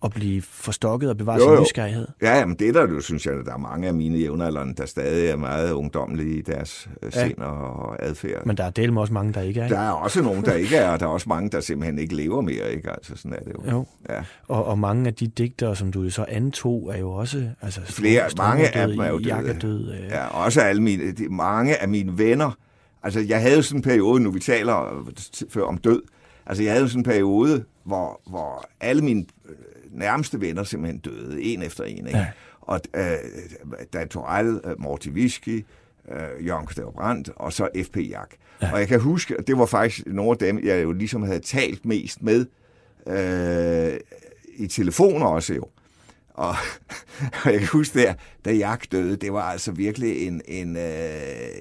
at 0.06 0.12
blive 0.12 0.42
forstokket 0.42 1.10
og 1.10 1.18
bevare 1.18 1.36
jo, 1.36 1.56
sin 1.56 1.64
nysgerrighed? 1.64 2.08
Ja, 2.22 2.46
men 2.46 2.56
det 2.56 2.74
der, 2.74 2.86
du 2.86 3.00
synes 3.00 3.26
jeg, 3.26 3.34
der 3.46 3.54
er 3.54 3.58
mange 3.58 3.88
af 3.88 3.94
mine 3.94 4.18
jævnaldrende, 4.18 4.74
der 4.76 4.86
stadig 4.86 5.30
er 5.30 5.36
meget 5.36 5.72
ungdomlige 5.72 6.38
i 6.38 6.42
deres 6.42 6.90
øh, 7.04 7.12
ja. 7.16 7.28
sind 7.28 7.38
og 7.38 8.04
adfærd. 8.04 8.46
Men 8.46 8.58
der 8.58 8.64
er 8.64 8.70
del 8.70 8.94
med 8.94 9.02
også 9.02 9.14
mange, 9.14 9.34
der 9.34 9.42
ikke 9.42 9.62
er. 9.62 9.68
Der 9.68 9.80
er 9.80 9.92
også 9.92 10.22
nogen, 10.22 10.46
der 10.46 10.54
ikke 10.54 10.76
er, 10.76 10.90
og 10.90 11.00
der 11.00 11.06
er 11.06 11.10
også 11.10 11.30
mange, 11.30 11.50
der 11.50 11.60
simpelthen 11.60 12.00
ikke 12.00 12.16
lever 12.16 12.42
mere, 12.42 12.74
ikke? 12.76 12.90
Altså, 12.90 13.16
sådan 13.16 13.34
er 13.34 13.44
det 13.44 13.54
jo. 13.54 13.72
jo. 13.72 13.86
Ja. 14.10 14.24
Og, 14.48 14.66
og 14.66 14.80
mange 14.80 15.08
af 15.08 15.14
de 15.14 15.28
digtere, 15.28 15.76
som 15.76 15.92
du 15.92 16.10
så 16.10 16.26
antog, 16.28 16.92
er 16.94 17.00
jo 17.00 17.12
også... 17.12 17.50
Altså, 17.62 17.82
Flere, 17.82 18.22
mange 18.38 18.76
af 18.76 18.88
dem 18.88 19.00
er 19.00 19.08
jo 19.08 19.20
døde. 19.20 19.60
Død, 19.62 19.92
øh. 19.92 20.10
Ja, 20.10 20.28
også 20.28 20.62
alle 20.62 20.82
mine, 20.82 21.12
de, 21.12 21.30
mange 21.30 21.82
af 21.82 21.90
mine 21.90 22.18
venner, 22.18 22.52
Altså, 23.06 23.20
jeg 23.20 23.42
havde 23.42 23.56
jo 23.56 23.62
sådan 23.62 23.80
en 23.80 23.84
periode, 23.84 24.24
nu 24.24 24.32
vi 24.32 24.40
taler 24.40 25.06
før 25.50 25.64
om 25.64 25.78
død, 25.78 26.02
altså 26.46 26.64
jeg 26.64 26.72
havde 26.72 26.84
jo 26.84 26.88
sådan 26.88 27.00
en 27.00 27.04
periode, 27.04 27.64
hvor, 27.84 28.22
hvor 28.28 28.66
alle 28.82 29.02
mine 29.02 29.26
nærmeste 29.96 30.42
venner 30.42 30.64
simpelthen 30.64 31.00
døde, 31.00 31.42
en 31.42 31.64
efter 31.64 31.84
en. 31.84 32.08
Ikke? 32.08 32.18
Ja. 32.18 32.28
Og 32.62 32.82
øh, 32.96 33.06
Dan 33.94 34.10
Torell, 34.10 34.62
øh, 34.64 34.82
Morty 34.82 35.10
Whisky, 35.10 35.66
øh, 36.12 36.48
Jørgen 36.48 36.68
Stav 36.72 36.94
Brandt, 36.94 37.30
og 37.36 37.54
så 37.54 37.70
F.P. 37.84 37.98
Jak. 37.98 38.30
Ja. 38.62 38.74
Og 38.74 38.80
jeg 38.80 38.88
kan 38.88 39.00
huske, 39.00 39.36
det 39.48 39.58
var 39.58 39.66
faktisk 39.66 40.08
nogle 40.08 40.32
af 40.32 40.38
dem, 40.38 40.66
jeg 40.66 40.84
jo 40.84 40.92
ligesom 40.92 41.24
havde 41.24 41.40
talt 41.40 41.86
mest 41.86 42.22
med 42.22 42.46
øh, 43.08 44.00
i 44.56 44.68
telefoner 44.68 45.26
også 45.26 45.54
jo. 45.54 45.68
Og, 46.36 46.56
og 47.44 47.52
jeg 47.52 47.60
kan 47.60 47.68
huske 47.68 48.00
der, 48.00 48.14
da 48.46 48.54
Jak 48.54 48.92
døde, 48.92 49.16
det 49.16 49.34
var 49.34 49.42
altså 49.42 49.72
virkelig 49.72 50.28
en, 50.28 50.42
en, 50.48 50.78
øh, 50.78 50.84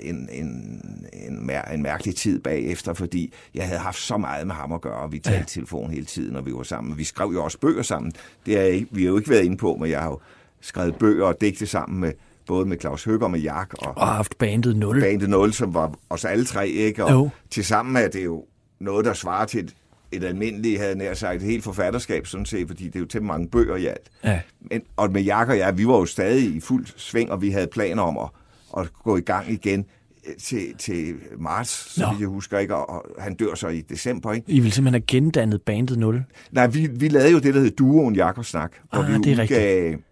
en, 0.02 0.28
en, 0.32 0.80
en, 1.12 1.46
mær, 1.46 1.62
en 1.62 1.82
mærkelig 1.82 2.16
tid 2.16 2.40
bagefter, 2.40 2.94
fordi 2.94 3.32
jeg 3.54 3.66
havde 3.66 3.80
haft 3.80 3.98
så 3.98 4.16
meget 4.16 4.46
med 4.46 4.54
ham 4.54 4.72
at 4.72 4.80
gøre, 4.80 4.96
og 4.96 5.12
vi 5.12 5.18
talte 5.18 5.38
ja. 5.38 5.44
telefon 5.44 5.90
hele 5.90 6.06
tiden, 6.06 6.32
når 6.32 6.40
vi 6.40 6.52
var 6.52 6.62
sammen. 6.62 6.98
Vi 6.98 7.04
skrev 7.04 7.30
jo 7.32 7.44
også 7.44 7.58
bøger 7.58 7.82
sammen. 7.82 8.12
Det 8.46 8.58
er 8.58 8.64
ikke, 8.64 8.86
vi 8.90 9.02
har 9.02 9.10
jo 9.10 9.16
ikke 9.16 9.30
været 9.30 9.44
inde 9.44 9.56
på, 9.56 9.76
men 9.80 9.90
jeg 9.90 10.00
har 10.00 10.08
jo 10.08 10.20
skrevet 10.60 10.94
bøger 10.94 11.26
og 11.26 11.40
digte 11.40 11.66
sammen 11.66 12.00
med 12.00 12.12
både 12.46 12.66
med 12.66 12.80
Claus 12.80 13.04
Høger 13.04 13.24
og 13.24 13.30
med 13.30 13.40
Jak. 13.40 13.74
Og, 13.78 13.92
og 13.96 14.06
haft 14.06 14.38
bandet 14.38 14.76
0. 14.76 15.00
Bandet 15.00 15.30
0, 15.30 15.52
som 15.52 15.74
var 15.74 15.94
os 16.10 16.24
alle 16.24 16.44
tre, 16.44 16.68
ikke? 16.68 17.04
Og 17.04 17.12
jo. 17.12 17.30
tilsammen 17.50 17.96
er 17.96 18.08
det 18.08 18.24
jo 18.24 18.44
noget, 18.80 19.04
der 19.04 19.14
svarer 19.14 19.44
til 19.44 19.64
et 19.64 19.74
et 20.16 20.24
almindeligt, 20.24 20.80
havde 20.80 20.98
nær 20.98 21.14
sagt, 21.14 21.36
et 21.36 21.42
helt 21.42 21.64
forfatterskab, 21.64 22.26
sådan 22.26 22.46
set, 22.46 22.68
fordi 22.68 22.84
det 22.84 22.96
er 22.96 23.00
jo 23.00 23.06
til 23.06 23.22
mange 23.22 23.48
bøger 23.48 23.76
i 23.76 23.86
alt. 23.86 24.10
Ja. 24.24 24.40
Og 24.96 25.12
med 25.12 25.22
Jack 25.22 25.50
og 25.50 25.58
jeg, 25.58 25.78
vi 25.78 25.86
var 25.86 25.96
jo 25.96 26.06
stadig 26.06 26.54
i 26.54 26.60
fuld 26.60 26.86
sving, 26.96 27.30
og 27.30 27.42
vi 27.42 27.50
havde 27.50 27.66
planer 27.66 28.02
om 28.02 28.18
at, 28.18 28.28
at 28.78 28.92
gå 29.04 29.16
i 29.16 29.20
gang 29.20 29.50
igen 29.50 29.84
øh, 30.26 30.36
til, 30.36 30.74
til 30.78 31.14
marts, 31.38 31.94
så 31.94 32.14
jeg 32.20 32.28
husker 32.28 32.58
ikke, 32.58 32.76
og 32.76 33.06
han 33.18 33.34
dør 33.34 33.54
så 33.54 33.68
i 33.68 33.80
december. 33.80 34.32
Ikke? 34.32 34.52
I 34.52 34.60
vil 34.60 34.72
simpelthen 34.72 35.02
have 35.02 35.06
gendannet 35.06 35.62
bandet 35.62 35.98
0? 35.98 36.24
Nej, 36.52 36.66
vi, 36.66 36.86
vi 36.86 37.08
lavede 37.08 37.30
jo 37.30 37.38
det, 37.38 37.54
der 37.54 37.60
hed 37.60 37.70
Duoen 37.70 38.16
Jakob 38.16 38.44
Snak, 38.44 38.72
hvor 38.92 39.02
ah, 39.02 39.08
vi 39.08 39.12
det 39.12 39.38
er 39.38 39.42
udgav 39.42 39.58
rigtigt. 39.66 40.02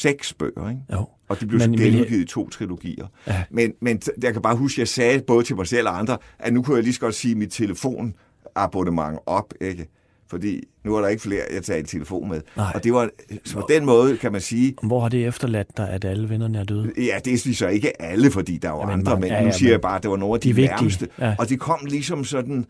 seks 0.00 0.32
bøger, 0.32 0.68
ikke? 0.68 0.82
Jo. 0.92 1.06
Og 1.28 1.40
de 1.40 1.46
blev 1.46 1.58
men, 1.58 1.78
så 1.78 1.84
genudgivet 1.84 2.22
i 2.22 2.24
to 2.24 2.48
trilogier. 2.48 3.06
Ja. 3.26 3.44
Men, 3.50 3.72
men 3.80 4.02
jeg 4.22 4.32
kan 4.32 4.42
bare 4.42 4.56
huske, 4.56 4.74
at 4.74 4.78
jeg 4.78 4.88
sagde 4.88 5.22
både 5.22 5.44
til 5.44 5.56
mig 5.56 5.66
selv 5.66 5.88
og 5.88 5.98
andre, 5.98 6.18
at 6.38 6.52
nu 6.52 6.62
kunne 6.62 6.76
jeg 6.76 6.84
lige 6.84 6.94
så 6.94 7.00
godt 7.00 7.14
sige 7.14 7.34
mit 7.34 7.50
telefonabonnement 7.50 9.18
op, 9.26 9.54
ikke? 9.60 9.88
Fordi 10.30 10.62
nu 10.84 10.96
er 10.96 11.00
der 11.00 11.08
ikke 11.08 11.22
flere, 11.22 11.42
jeg 11.52 11.62
tager 11.62 11.80
i 11.80 11.82
telefon 11.82 12.28
med. 12.28 12.40
Nej. 12.56 12.72
Og 12.74 12.84
det 12.84 12.92
var 12.92 13.08
så 13.44 13.54
på 13.54 13.66
den 13.68 13.84
måde, 13.84 14.16
kan 14.16 14.32
man 14.32 14.40
sige... 14.40 14.74
Hvor 14.82 15.00
har 15.00 15.08
det 15.08 15.26
efterladt 15.26 15.76
dig, 15.76 15.90
at 15.90 16.04
alle 16.04 16.28
vennerne 16.28 16.58
er 16.58 16.64
døde? 16.64 16.92
Ja, 16.96 17.18
det 17.24 17.32
er 17.32 17.54
så 17.54 17.68
ikke 17.68 18.02
alle, 18.02 18.30
fordi 18.30 18.56
der 18.56 18.68
er 18.68 18.72
jo 18.72 18.80
ja, 18.80 18.92
andre, 18.92 19.12
men, 19.12 19.20
men 19.20 19.30
ja, 19.30 19.38
ja, 19.38 19.44
nu 19.44 19.52
siger 19.52 19.70
jeg 19.70 19.80
bare, 19.80 19.96
at 19.96 20.02
det 20.02 20.10
var 20.10 20.16
nogle 20.16 20.34
af 20.34 20.40
de, 20.40 20.54
de 20.54 20.60
nærmeste. 20.60 21.08
Ja. 21.18 21.34
Og 21.38 21.48
det 21.48 21.60
kom 21.60 21.78
ligesom 21.84 22.24
sådan 22.24 22.66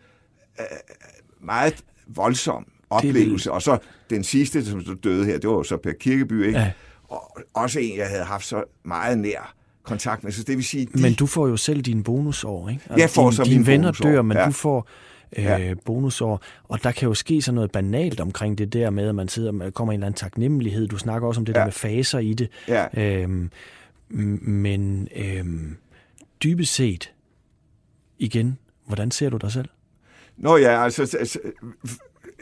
øh, 0.59 0.65
meget 1.41 1.83
voldsom 2.07 2.65
oplevelse. 2.89 3.51
Og 3.51 3.61
så 3.61 3.77
den 4.09 4.23
sidste, 4.23 4.65
som 4.65 4.97
døde 5.03 5.25
her, 5.25 5.37
det 5.37 5.49
var 5.49 5.55
jo 5.55 5.63
så 5.63 5.77
Per 5.77 5.93
Kirkeby, 5.99 6.45
ikke? 6.45 6.59
Ja 6.59 6.71
og 7.11 7.37
også 7.53 7.79
en, 7.79 7.97
jeg 7.97 8.07
havde 8.07 8.23
haft 8.23 8.45
så 8.45 8.63
meget 8.85 9.17
nær 9.17 9.53
kontakt 9.83 10.23
med. 10.23 10.31
Så 10.31 10.43
det 10.43 10.57
vil 10.57 10.65
sige, 10.65 10.85
de... 10.85 11.01
Men 11.01 11.13
du 11.13 11.25
får 11.25 11.47
jo 11.47 11.57
selv 11.57 11.81
dine 11.81 12.03
bonusår, 12.03 12.69
ikke? 12.69 12.81
Altså, 12.89 13.01
jeg 13.01 13.09
får 13.09 13.29
din, 13.29 13.35
så 13.35 13.43
Dine 13.43 13.67
venner 13.67 13.87
bonusår. 13.87 14.05
dør, 14.05 14.21
men 14.21 14.37
ja. 14.37 14.45
du 14.45 14.51
får 14.51 14.87
øh, 15.37 15.43
ja. 15.43 15.73
bonusår. 15.85 16.41
Og 16.63 16.83
der 16.83 16.91
kan 16.91 17.07
jo 17.07 17.13
ske 17.13 17.41
sådan 17.41 17.55
noget 17.55 17.71
banalt 17.71 18.19
omkring 18.19 18.57
det 18.57 18.73
der 18.73 18.89
med, 18.89 19.09
at 19.09 19.15
man 19.15 19.27
sidder 19.27 19.51
med, 19.51 19.71
kommer 19.71 19.93
en 19.93 19.99
eller 19.99 20.07
anden 20.07 20.17
taknemmelighed. 20.17 20.87
Du 20.87 20.97
snakker 20.97 21.27
også 21.27 21.41
om 21.41 21.45
det 21.45 21.53
ja. 21.53 21.59
der 21.59 21.65
med 21.65 21.73
faser 21.73 22.19
i 22.19 22.33
det. 22.33 22.49
Ja. 22.67 22.87
Øhm, 22.93 23.51
men 24.09 25.07
øhm, 25.15 25.77
dybest 26.43 26.73
set, 26.73 27.13
igen, 28.19 28.57
hvordan 28.85 29.11
ser 29.11 29.29
du 29.29 29.37
dig 29.37 29.51
selv? 29.51 29.69
Nå 30.37 30.57
ja, 30.57 30.83
altså, 30.83 31.17
altså 31.19 31.39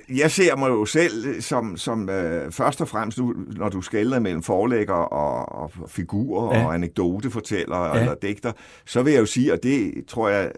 jeg 0.09 0.31
ser 0.31 0.55
mig 0.55 0.69
jo 0.69 0.85
selv 0.85 1.41
som, 1.41 1.77
som 1.77 2.09
øh, 2.09 2.51
først 2.51 2.81
og 2.81 2.87
fremmest, 2.87 3.17
nu, 3.17 3.35
når 3.47 3.69
du 3.69 3.81
skælder 3.81 4.19
mellem 4.19 4.43
forlægger 4.43 4.93
og, 4.93 5.61
og 5.61 5.71
figurer 5.87 6.57
ja. 6.57 6.65
og 6.65 6.73
anekdotefortæller 6.73 7.85
ja. 7.85 7.99
eller 7.99 8.15
digter, 8.15 8.51
så 8.85 9.03
vil 9.03 9.13
jeg 9.13 9.19
jo 9.19 9.25
sige, 9.25 9.53
og 9.53 9.59
det 9.63 10.05
tror 10.07 10.29
jeg 10.29 10.51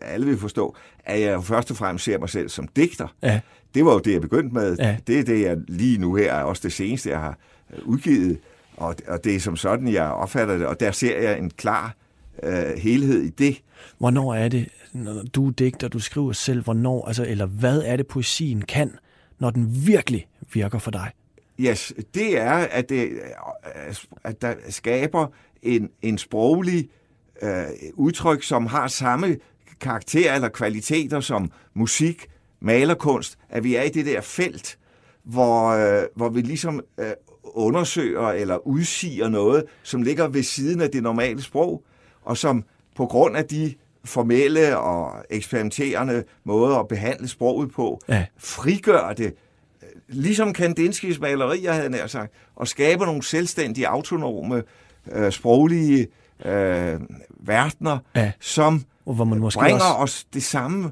alle 0.00 0.26
vil 0.26 0.38
forstå, 0.38 0.76
at 1.04 1.20
jeg 1.20 1.44
først 1.44 1.70
og 1.70 1.76
fremmest 1.76 2.04
ser 2.04 2.18
mig 2.18 2.28
selv 2.28 2.48
som 2.48 2.68
digter. 2.68 3.08
Ja. 3.22 3.40
Det 3.74 3.84
var 3.84 3.92
jo 3.92 3.98
det, 3.98 4.12
jeg 4.12 4.20
begyndte 4.20 4.54
med. 4.54 4.76
Ja. 4.78 4.96
Det 5.06 5.18
er 5.18 5.24
det, 5.24 5.42
jeg 5.42 5.56
lige 5.68 5.98
nu 5.98 6.14
her 6.14 6.32
er 6.32 6.42
også 6.42 6.62
det 6.64 6.72
seneste, 6.72 7.10
jeg 7.10 7.20
har 7.20 7.38
udgivet. 7.82 8.38
Og, 8.76 8.94
og 9.08 9.24
det 9.24 9.34
er 9.34 9.40
som 9.40 9.56
sådan, 9.56 9.92
jeg 9.92 10.10
opfatter 10.10 10.58
det, 10.58 10.66
og 10.66 10.80
der 10.80 10.90
ser 10.90 11.20
jeg 11.20 11.38
en 11.38 11.50
klar 11.50 11.94
øh, 12.42 12.78
helhed 12.78 13.22
i 13.22 13.28
det. 13.28 13.62
Hvornår 13.98 14.34
er 14.34 14.48
det, 14.48 14.68
når 14.92 15.22
du 15.22 15.50
digter, 15.50 15.88
du 15.88 15.98
skriver 15.98 16.32
selv, 16.32 16.62
hvornår, 16.62 17.06
altså, 17.06 17.24
eller 17.24 17.46
hvad 17.46 17.82
er 17.82 17.96
det, 17.96 18.06
poesien 18.06 18.62
kan, 18.62 18.98
når 19.38 19.50
den 19.50 19.86
virkelig 19.86 20.26
virker 20.52 20.78
for 20.78 20.90
dig? 20.90 21.10
Yes, 21.60 21.92
det 22.14 22.38
er, 22.38 22.52
at, 22.52 22.88
det, 22.88 23.08
øh, 23.08 23.94
at 24.24 24.42
der 24.42 24.54
skaber 24.68 25.26
en, 25.62 25.90
en 26.02 26.18
sproglig 26.18 26.88
øh, 27.42 27.64
udtryk, 27.94 28.42
som 28.42 28.66
har 28.66 28.88
samme 28.88 29.36
karakter 29.80 30.34
eller 30.34 30.48
kvaliteter 30.48 31.20
som 31.20 31.50
musik, 31.74 32.26
malerkunst, 32.60 33.38
at 33.48 33.64
vi 33.64 33.74
er 33.74 33.82
i 33.82 33.88
det 33.88 34.06
der 34.06 34.20
felt, 34.20 34.78
hvor, 35.24 35.68
øh, 35.68 36.02
hvor 36.16 36.28
vi 36.28 36.40
ligesom 36.40 36.80
øh, 36.98 37.10
undersøger 37.44 38.28
eller 38.28 38.66
udsiger 38.66 39.28
noget, 39.28 39.64
som 39.82 40.02
ligger 40.02 40.28
ved 40.28 40.42
siden 40.42 40.80
af 40.80 40.90
det 40.90 41.02
normale 41.02 41.42
sprog, 41.42 41.82
og 42.22 42.36
som 42.36 42.64
på 42.96 43.06
grund 43.06 43.36
af 43.36 43.44
de 43.44 43.74
formelle 44.04 44.78
og 44.78 45.24
eksperimenterende 45.30 46.24
måder 46.44 46.78
at 46.78 46.88
behandle 46.88 47.28
sproget 47.28 47.72
på, 47.72 48.00
ja. 48.08 48.26
frigør 48.38 49.12
det, 49.12 49.34
ligesom 50.08 50.52
Kandinskis 50.52 51.20
malerier 51.20 51.72
havde 51.72 51.90
nær 51.90 52.06
sagt, 52.06 52.32
og 52.56 52.68
skaber 52.68 53.06
nogle 53.06 53.22
selvstændige, 53.22 53.88
autonome, 53.88 54.62
øh, 55.12 55.32
sproglige 55.32 56.06
øh, 56.44 57.00
verdener, 57.40 57.98
ja. 58.16 58.32
som 58.40 58.84
hvor 59.04 59.24
man 59.24 59.38
måske 59.38 59.60
bringer 59.60 59.84
også... 59.84 60.02
os 60.02 60.26
det 60.34 60.42
samme 60.42 60.90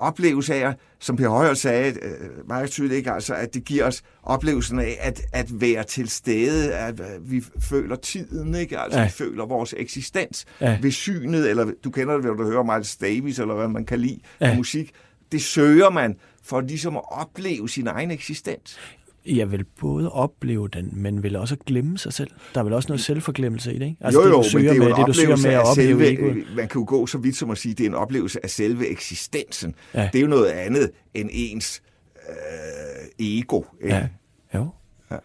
oplevelse 0.00 0.54
af, 0.54 0.74
som 1.00 1.16
Per 1.16 1.28
Højer 1.28 1.54
sagde 1.54 1.94
øh, 2.02 2.48
meget 2.48 2.70
tydeligt, 2.70 2.96
ikke? 2.98 3.12
Altså, 3.12 3.34
at 3.34 3.54
det 3.54 3.64
giver 3.64 3.84
os 3.86 4.02
oplevelsen 4.22 4.78
af 4.78 4.98
at, 5.00 5.22
at 5.32 5.60
være 5.60 5.84
til 5.84 6.08
stede, 6.08 6.74
at 6.74 7.00
øh, 7.00 7.30
vi 7.30 7.44
føler 7.60 7.96
tiden, 7.96 8.54
ikke? 8.54 8.78
Altså, 8.78 8.98
ja. 8.98 9.04
vi 9.04 9.10
føler 9.10 9.46
vores 9.46 9.74
eksistens 9.76 10.44
ja. 10.60 10.78
ved 10.82 10.90
synet, 10.90 11.50
eller 11.50 11.72
du 11.84 11.90
kender 11.90 12.14
det, 12.14 12.24
når 12.24 12.34
du 12.34 12.44
hører 12.44 12.74
Miles 12.74 12.96
Davis, 12.96 13.38
eller 13.38 13.54
hvad 13.54 13.68
man 13.68 13.84
kan 13.84 14.00
lide 14.00 14.20
ja. 14.40 14.56
musik. 14.56 14.90
Det 15.32 15.42
søger 15.42 15.90
man 15.90 16.16
for 16.44 16.60
ligesom 16.60 16.96
at 16.96 17.02
opleve 17.12 17.68
sin 17.68 17.86
egen 17.86 18.10
eksistens. 18.10 18.78
Jeg 19.26 19.52
vil 19.52 19.64
både 19.80 20.12
opleve 20.12 20.68
den, 20.68 20.88
men 20.92 21.22
vil 21.22 21.36
også 21.36 21.56
glemme 21.66 21.98
sig 21.98 22.12
selv. 22.12 22.30
Der 22.54 22.60
er 22.60 22.64
vel 22.64 22.72
også 22.72 22.88
noget 22.88 23.00
selvforglemmelse 23.00 23.74
i 23.74 23.78
det, 23.78 23.84
ikke? 23.84 23.96
Altså 24.00 24.20
jo, 24.22 24.28
jo, 24.28 24.36
det, 24.42 24.44
du 24.44 24.50
søger 24.50 24.62
men 24.74 24.76
det 24.76 24.82
er 24.82 24.88
jo 24.88 24.96
med, 24.96 24.96
det, 24.98 25.06
du 25.06 25.12
søger 25.12 25.36
med 25.36 25.50
at 25.54 25.70
opleve 25.70 26.06
selve, 26.06 26.44
Man 26.56 26.68
kan 26.68 26.80
jo 26.80 26.84
gå 26.88 27.06
så 27.06 27.18
vidt 27.18 27.36
som 27.36 27.50
at 27.50 27.58
sige, 27.58 27.72
at 27.72 27.78
det 27.78 27.84
er 27.84 27.88
en 27.88 27.94
oplevelse 27.94 28.44
af 28.44 28.50
selve 28.50 28.88
eksistensen. 28.88 29.74
Ja. 29.94 30.08
Det 30.12 30.18
er 30.18 30.22
jo 30.22 30.28
noget 30.28 30.46
andet 30.50 30.90
end 31.14 31.30
ens 31.32 31.82
øh, 32.28 33.26
ego. 33.26 33.62
Ikke? 33.82 33.94
Ja, 33.94 34.06
jo. 34.54 34.68
Ja. 35.10 35.16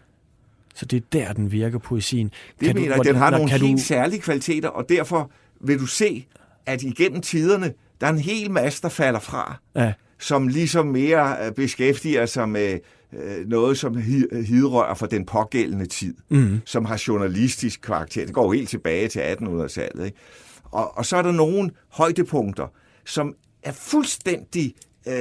Så 0.75 0.85
det 0.85 0.97
er 0.97 1.01
der, 1.13 1.33
den 1.33 1.51
virker, 1.51 1.77
poesien. 1.79 2.31
Det 2.59 2.67
Kan 2.67 2.75
mener, 2.75 2.95
du, 2.97 3.03
den 3.03 3.15
har 3.15 3.29
når- 3.29 3.37
nogle 3.37 3.51
helt 3.51 3.77
du, 3.79 3.83
særlige 3.83 4.21
kvaliteter, 4.21 4.69
og 4.69 4.89
derfor 4.89 5.31
vil 5.61 5.79
du 5.79 5.85
se, 5.85 6.27
at 6.65 6.83
igennem 6.83 7.21
tiderne, 7.21 7.73
der 8.01 8.07
er 8.07 8.11
en 8.11 8.19
hel 8.19 8.51
masse, 8.51 8.81
der 8.81 8.89
falder 8.89 9.19
fra, 9.19 9.59
Ja, 9.75 9.93
som 10.19 10.47
ligesom 10.47 10.87
mere 10.87 11.35
øh, 11.45 11.51
beskæftiger 11.51 12.25
sig 12.25 12.49
med 12.49 12.79
øh, 13.23 13.47
noget, 13.47 13.77
som 13.77 13.97
hi- 13.97 14.41
hidrører 14.45 14.93
for 14.93 15.05
den 15.05 15.25
pågældende 15.25 15.85
tid, 15.85 16.15
mm. 16.29 16.59
som 16.65 16.85
har 16.85 17.03
journalistisk 17.07 17.81
karakter. 17.81 18.25
Det 18.25 18.33
går 18.33 18.43
jo 18.45 18.51
helt 18.51 18.69
tilbage 18.69 19.07
til 19.07 19.19
1800-tallet. 19.19 20.05
Ikke? 20.05 20.17
Og, 20.63 20.97
og 20.97 21.05
så 21.05 21.17
er 21.17 21.21
der 21.21 21.31
nogle 21.31 21.71
højdepunkter, 21.89 22.67
som 23.05 23.33
er 23.63 23.71
fuldstændig 23.71 24.73
øh, 25.07 25.15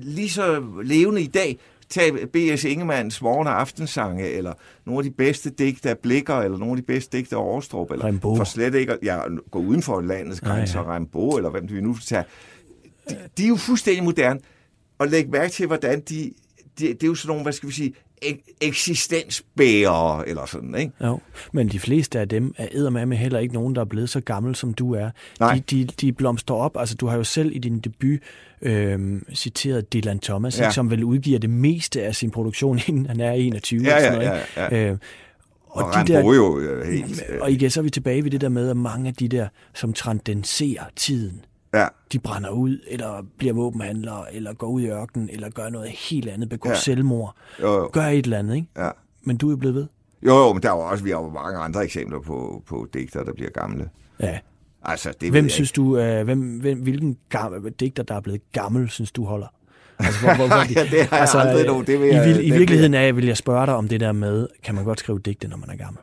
lige 0.00 0.30
så 0.30 0.64
levende 0.84 1.22
i 1.22 1.26
dag. 1.26 1.58
Tag 1.88 2.12
B.S. 2.32 2.64
Ingemanns 2.64 3.22
morgen- 3.22 3.46
og 3.46 3.60
aftensange, 3.60 4.28
eller 4.28 4.52
nogle 4.86 4.98
af 4.98 5.04
de 5.04 5.10
bedste 5.10 5.50
digte 5.50 5.90
af 5.90 5.98
Blikker, 5.98 6.34
eller 6.34 6.58
nogle 6.58 6.72
af 6.72 6.76
de 6.76 6.82
bedste 6.82 7.16
digte 7.18 7.36
af 7.36 7.40
Aarstrup, 7.54 7.90
eller 7.90 8.04
Rimbaud. 8.06 8.36
for 8.36 8.44
slet 8.44 8.74
ikke 8.74 8.92
at 8.92 8.98
ja, 9.02 9.20
gå 9.50 9.58
uden 9.58 9.82
for 9.82 10.00
landets 10.00 10.40
grænser, 10.40 10.80
ja. 10.80 10.90
ja. 10.90 10.96
Rimbaud, 10.96 11.36
eller 11.36 11.50
hvem 11.50 11.70
vi 11.70 11.80
nu 11.80 11.96
tager. 12.06 12.22
De, 13.10 13.16
de 13.38 13.44
er 13.44 13.48
jo 13.48 13.56
fuldstændig 13.56 14.04
moderne, 14.04 14.40
og 14.98 15.08
læg 15.08 15.30
mærke 15.30 15.52
til, 15.52 15.66
hvordan 15.66 16.00
de, 16.00 16.32
de 16.78 16.86
det 16.88 17.02
er 17.02 17.06
jo 17.06 17.14
sådan 17.14 17.28
nogle, 17.28 17.42
hvad 17.42 17.52
skal 17.52 17.68
vi 17.68 17.74
sige, 17.74 17.92
ek- 18.24 18.56
eksistensbærere, 18.60 20.28
eller 20.28 20.46
sådan, 20.46 20.74
ikke? 20.74 20.92
jo. 21.04 21.18
Men 21.52 21.68
de 21.68 21.78
fleste 21.80 22.18
af 22.20 22.28
dem 22.28 22.54
er 22.58 22.66
eddermame 22.72 23.16
heller 23.16 23.38
ikke 23.38 23.54
nogen, 23.54 23.74
der 23.74 23.80
er 23.80 23.84
blevet 23.84 24.10
så 24.10 24.20
gammel, 24.20 24.54
som 24.54 24.74
du 24.74 24.94
er. 24.94 25.10
Nej. 25.40 25.54
De, 25.70 25.84
de, 25.84 25.84
de 26.00 26.12
blomster 26.12 26.54
op. 26.54 26.76
Altså, 26.78 26.94
du 26.94 27.06
har 27.06 27.16
jo 27.16 27.24
selv 27.24 27.56
i 27.56 27.58
din 27.58 27.78
debut 27.80 28.18
øh, 28.62 29.22
citeret 29.34 29.92
Dylan 29.92 30.18
Thomas, 30.18 30.58
Ja. 30.58 30.64
ikke, 30.64 30.74
som 30.74 30.90
vel 30.90 31.04
udgiver 31.04 31.38
det 31.38 31.50
meste 31.50 32.02
af 32.02 32.14
sin 32.14 32.30
produktion, 32.30 32.78
inden 32.88 33.06
han 33.06 33.20
er 33.20 33.32
21. 33.32 33.82
Ja, 33.84 33.94
og 33.96 34.00
ja, 34.02 34.06
sådan 34.12 34.26
noget, 34.26 34.40
ja, 34.56 34.64
ikke? 34.68 34.90
Øh, 34.90 34.98
Og, 35.66 35.84
og 35.84 35.96
Rimbaud 35.96 36.36
jo 36.36 36.58
øh, 36.58 36.92
helt... 36.92 37.22
Øh, 37.28 37.38
Og 37.40 37.50
igen, 37.52 37.70
så 37.70 37.80
er 37.80 37.84
vi 37.84 37.90
tilbage 37.90 38.24
ved 38.24 38.30
det 38.30 38.40
der 38.40 38.48
med, 38.48 38.70
at 38.70 38.76
mange 38.76 39.08
af 39.08 39.14
de 39.14 39.28
der, 39.28 39.48
som 39.74 39.92
transcenderer 39.92 40.84
tiden, 40.96 41.40
ja, 41.74 41.86
de 42.12 42.18
brænder 42.18 42.50
ud, 42.50 42.78
eller 42.88 43.26
bliver 43.38 43.54
våbenhandlere, 43.54 44.34
eller 44.34 44.52
går 44.52 44.66
ud 44.66 44.80
i 44.82 44.86
ørkenen, 44.90 45.28
eller 45.32 45.50
gør 45.50 45.68
noget 45.68 45.88
helt 45.90 46.28
andet, 46.28 46.48
begår 46.48 46.70
Ja. 46.70 46.76
selvmord, 46.76 47.36
jo, 47.62 47.72
jo, 47.74 47.90
gør 47.92 48.02
et 48.02 48.24
eller 48.24 48.38
andet, 48.38 48.54
ikke? 48.56 48.68
ja. 48.78 48.90
Men 49.22 49.36
du 49.36 49.52
er 49.52 49.56
blevet 49.56 49.74
ved. 49.74 49.86
Jo, 50.26 50.36
jo, 50.38 50.52
men 50.52 50.62
der 50.62 50.70
er 50.70 50.76
jo 50.76 50.80
også, 50.80 51.04
vi 51.04 51.10
har 51.10 51.20
jo 51.20 51.28
mange 51.30 51.58
andre 51.58 51.84
eksempler 51.84 52.20
på, 52.20 52.62
på 52.66 52.88
digtere, 52.94 53.24
der 53.24 53.32
bliver 53.32 53.50
gamle. 53.50 53.88
Ja. 54.20 54.38
Altså, 54.82 55.12
det 55.20 55.30
Hvem 55.30 55.44
jeg 55.44 55.50
synes 55.50 55.72
du, 55.72 55.98
øh, 55.98 56.24
hvem, 56.24 56.58
hvem, 56.60 56.78
hvilken 56.82 57.16
gammel, 57.28 57.72
digter, 57.72 58.02
der 58.02 58.14
er 58.14 58.20
blevet 58.20 58.40
gammel, 58.52 58.90
synes 58.90 59.12
du 59.12 59.24
holder? 59.24 59.46
Altså, 59.98 60.20
hvor, 60.20 60.34
hvor, 60.34 60.46
hvor 60.46 60.72
Ja, 60.76 60.82
det 60.90 61.06
har 61.06 61.16
jeg 61.18 61.28
aldrig 61.34 61.60
øh, 61.60 61.66
nogen, 61.66 61.86
det 61.86 62.00
vil 62.00 62.08
i, 62.08 62.14
jeg- 62.14 62.24
vil, 62.36 62.46
I 62.46 62.50
virkeligheden 62.50 62.94
af, 62.94 63.16
vil 63.16 63.26
jeg 63.26 63.36
spørge 63.36 63.66
dig 63.66 63.74
om 63.74 63.88
det 63.88 64.00
der 64.00 64.12
med, 64.12 64.48
kan 64.62 64.74
man 64.74 64.84
godt 64.84 64.98
skrive 64.98 65.18
digte, 65.18 65.48
når 65.48 65.56
man 65.56 65.70
er 65.70 65.76
gammel? 65.76 66.02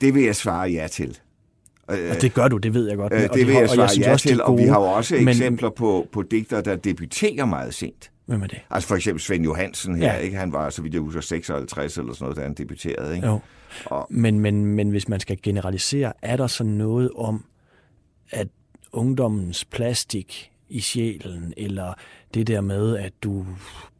Det 0.00 0.14
vil 0.14 0.22
jeg 0.22 0.36
svare 0.36 0.70
ja 0.70 0.86
til. 0.86 1.18
Øh, 1.90 2.10
Og 2.10 2.22
det 2.22 2.34
gør 2.34 2.48
du, 2.48 2.56
det 2.56 2.74
ved 2.74 2.88
jeg 2.88 2.96
godt. 2.96 3.12
øh, 3.12 3.22
og 3.22 3.28
det 3.28 3.40
de 3.40 3.44
vil 3.46 3.54
har- 3.54 3.60
jeg 3.60 3.68
og 3.70 3.74
svare 3.74 3.88
synes 3.88 4.06
ja 4.06 4.12
også, 4.12 4.28
til, 4.28 4.42
og 4.42 4.56
vi 4.56 4.62
gode, 4.62 4.72
har 4.72 4.80
jo 4.80 4.86
også 4.86 5.14
men- 5.14 5.28
eksempler 5.28 5.70
på, 5.70 6.06
på 6.12 6.22
digtere, 6.22 6.62
der 6.62 6.76
debuterer 6.76 7.44
meget 7.44 7.74
sent. 7.74 8.10
Hvem 8.26 8.42
er 8.42 8.46
det? 8.46 8.58
Altså 8.70 8.88
for 8.88 8.96
eksempel 8.96 9.22
Svend 9.22 9.44
Johansen 9.44 9.96
her, 9.96 10.12
Ja. 10.12 10.18
ikke? 10.18 10.36
han 10.36 10.52
var, 10.52 10.70
så 10.70 10.82
vidt 10.82 10.94
jeg 10.94 11.00
husker, 11.02 11.20
56 11.20 11.98
eller 11.98 12.12
sådan 12.12 12.24
noget, 12.24 12.36
da 12.36 12.42
han 12.42 12.54
debuterede. 12.54 13.14
Ikke? 13.16 13.26
Jo. 13.26 13.40
Og- 13.86 14.06
Men, 14.10 14.40
men, 14.40 14.66
men 14.66 14.90
hvis 14.90 15.08
man 15.08 15.20
skal 15.20 15.38
generalisere, 15.42 16.12
er 16.22 16.36
der 16.36 16.46
så 16.46 16.64
noget 16.64 17.10
om, 17.16 17.44
at 18.30 18.48
ungdommens 18.92 19.64
plastik 19.64 20.50
i 20.68 20.80
sjælen, 20.80 21.54
eller 21.56 21.94
det 22.34 22.46
der 22.46 22.60
med, 22.60 22.96
at 22.96 23.12
du 23.22 23.46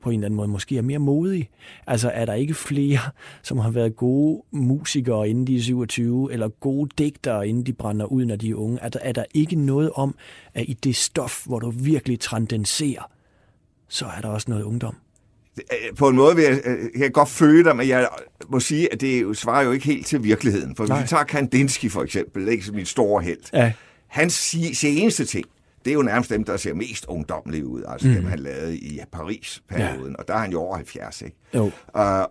på 0.02 0.10
en 0.10 0.14
eller 0.20 0.26
anden 0.26 0.36
måde 0.36 0.48
måske 0.48 0.78
er 0.78 0.82
mere 0.82 0.98
modig? 0.98 1.50
Altså 1.86 2.10
er 2.14 2.24
der 2.24 2.34
ikke 2.34 2.54
flere, 2.54 2.98
som 3.42 3.58
har 3.58 3.70
været 3.70 3.96
gode 3.96 4.42
musikere, 4.50 5.28
inden 5.28 5.46
de 5.46 5.56
er 5.56 5.60
27, 5.62 6.32
eller 6.32 6.48
gode 6.48 6.90
digtere, 6.98 7.48
inden 7.48 7.66
de 7.66 7.72
brænder 7.72 8.06
ud, 8.06 8.24
når 8.24 8.36
de 8.36 8.50
er 8.50 8.54
unge? 8.54 8.78
Er 8.82 8.88
der, 8.88 8.98
er 9.02 9.12
der 9.12 9.24
ikke 9.34 9.56
noget 9.56 9.90
om, 9.94 10.14
at 10.54 10.64
i 10.68 10.72
det 10.72 10.96
stof, 10.96 11.46
hvor 11.46 11.58
du 11.58 11.70
virkelig 11.70 12.20
transcenderer, 12.20 13.10
så 13.88 14.06
er 14.16 14.20
der 14.20 14.28
også 14.28 14.50
noget 14.50 14.62
ungdom? 14.64 14.96
Øh, 15.58 15.96
På 15.96 16.08
en 16.08 16.16
måde 16.16 16.36
vil 16.36 16.44
jeg, 16.44 16.60
øh, 16.64 16.78
jeg 16.94 17.00
kan 17.00 17.12
godt 17.12 17.28
føle 17.28 17.64
dig, 17.64 17.76
men 17.76 17.88
jeg 17.88 18.08
må 18.48 18.60
sige, 18.60 18.92
at 18.92 19.00
det 19.00 19.22
jo 19.22 19.34
svarer 19.34 19.64
jo 19.64 19.72
ikke 19.72 19.86
helt 19.86 20.06
til 20.06 20.24
virkeligheden. 20.24 20.76
For 20.76 20.86
hvis 20.86 21.02
vi 21.02 21.08
tager 21.08 21.24
Kandinsky 21.24 21.90
for 21.90 22.02
eksempel, 22.02 22.48
ikke 22.48 22.64
som 22.64 22.74
min 22.74 22.86
store 22.86 23.22
held. 23.22 23.40
Ja. 23.52 23.72
Hans 24.06 24.54
seneste 24.72 25.24
ting, 25.24 25.44
det 25.87 25.93
er 25.93 25.95
jo 25.95 26.03
nærmest 26.03 26.30
dem, 26.30 26.45
der 26.45 26.57
ser 26.57 26.74
mest 26.74 27.05
ungdomlige 27.09 27.66
ud. 27.66 27.82
Altså 27.89 28.09
mm. 28.09 28.14
dem, 28.14 28.24
han 28.24 28.39
lavede 28.39 28.76
i 28.76 29.01
Paris-perioden. 29.12 30.12
Ja. 30.12 30.18
Og 30.18 30.28
der 30.28 30.34
er 30.34 30.39
han 30.39 30.53
jo 30.53 30.61
over 30.61 30.76
70, 30.76 31.22
ikke? 31.22 31.37
Jo. 31.55 31.64
Uh, 31.64 31.70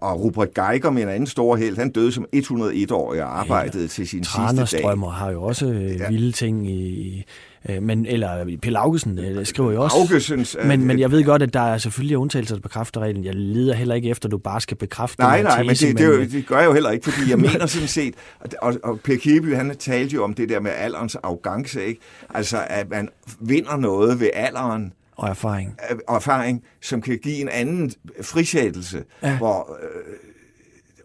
og 0.01 0.23
Rupert 0.23 0.53
Geiger, 0.53 0.89
min 0.89 1.07
anden 1.07 1.27
store 1.27 1.57
held, 1.57 1.77
han 1.77 1.91
døde 1.91 2.11
som 2.11 2.25
101-årig 2.35 3.23
og 3.23 3.39
arbejdede 3.39 3.83
ja. 3.83 3.87
til 3.87 4.07
sin 4.07 4.23
sidste 4.23 4.77
dag. 4.77 4.99
Har 5.11 5.31
jo 5.31 5.43
også 5.43 5.65
øh, 5.65 5.95
Ja. 5.95 6.09
vilde 6.09 6.31
ting 6.31 6.69
i... 6.69 7.23
Øh, 7.69 7.83
men, 7.83 8.05
eller 8.05 8.57
Pelle 8.61 8.79
Augesen 8.79 9.19
øh, 9.19 9.45
skriver 9.45 9.71
jo 9.71 9.83
også... 9.83 9.97
Augesens, 9.97 10.57
øh, 10.59 10.67
men, 10.67 10.85
men 10.85 10.99
jeg 10.99 11.11
ved 11.11 11.23
godt, 11.23 11.41
at 11.43 11.53
der 11.53 11.59
er 11.59 11.77
selvfølgelig 11.77 12.17
undtagelser, 12.17 12.55
der 12.55 12.61
bekræfter 12.61 13.01
reglen. 13.01 13.25
Jeg 13.25 13.35
leder 13.35 13.73
heller 13.73 13.95
ikke 13.95 14.09
efter, 14.09 14.27
at 14.27 14.31
du 14.31 14.37
bare 14.37 14.61
skal 14.61 14.77
bekræfte 14.77 15.21
Nej, 15.21 15.41
nej, 15.41 15.63
men 15.63 15.69
tese, 15.69 15.87
det, 15.87 15.97
det, 15.97 16.05
er 16.05 16.09
jo, 16.09 16.21
det 16.21 16.47
gør 16.47 16.57
jeg 16.57 16.65
jo 16.65 16.73
heller 16.73 16.91
ikke, 16.91 17.11
fordi 17.11 17.29
jeg 17.29 17.39
mener 17.51 17.65
sådan 17.65 17.87
set, 17.87 18.13
og, 18.39 18.49
og, 18.61 18.75
og 18.83 18.99
Per 18.99 19.17
Kirby, 19.17 19.55
han 19.55 19.75
talte 19.79 20.15
jo 20.15 20.23
om 20.23 20.33
det 20.33 20.49
der 20.49 20.59
med 20.59 20.71
alderens 20.71 21.15
arrogance, 21.15 21.85
ikke? 21.85 22.01
Altså, 22.33 22.57
at 22.67 22.89
man 22.89 23.09
vinder 23.39 23.77
noget 23.77 24.19
ved 24.19 24.29
alderen, 24.33 24.93
og 25.15 25.29
erfaring. 25.29 25.77
og 26.07 26.15
erfaring, 26.15 26.63
som 26.81 27.01
kan 27.01 27.17
give 27.23 27.41
en 27.41 27.49
anden 27.49 27.91
frisættelse, 28.21 29.03
Ja. 29.23 29.37
hvor 29.37 29.77
øh, 29.83 30.13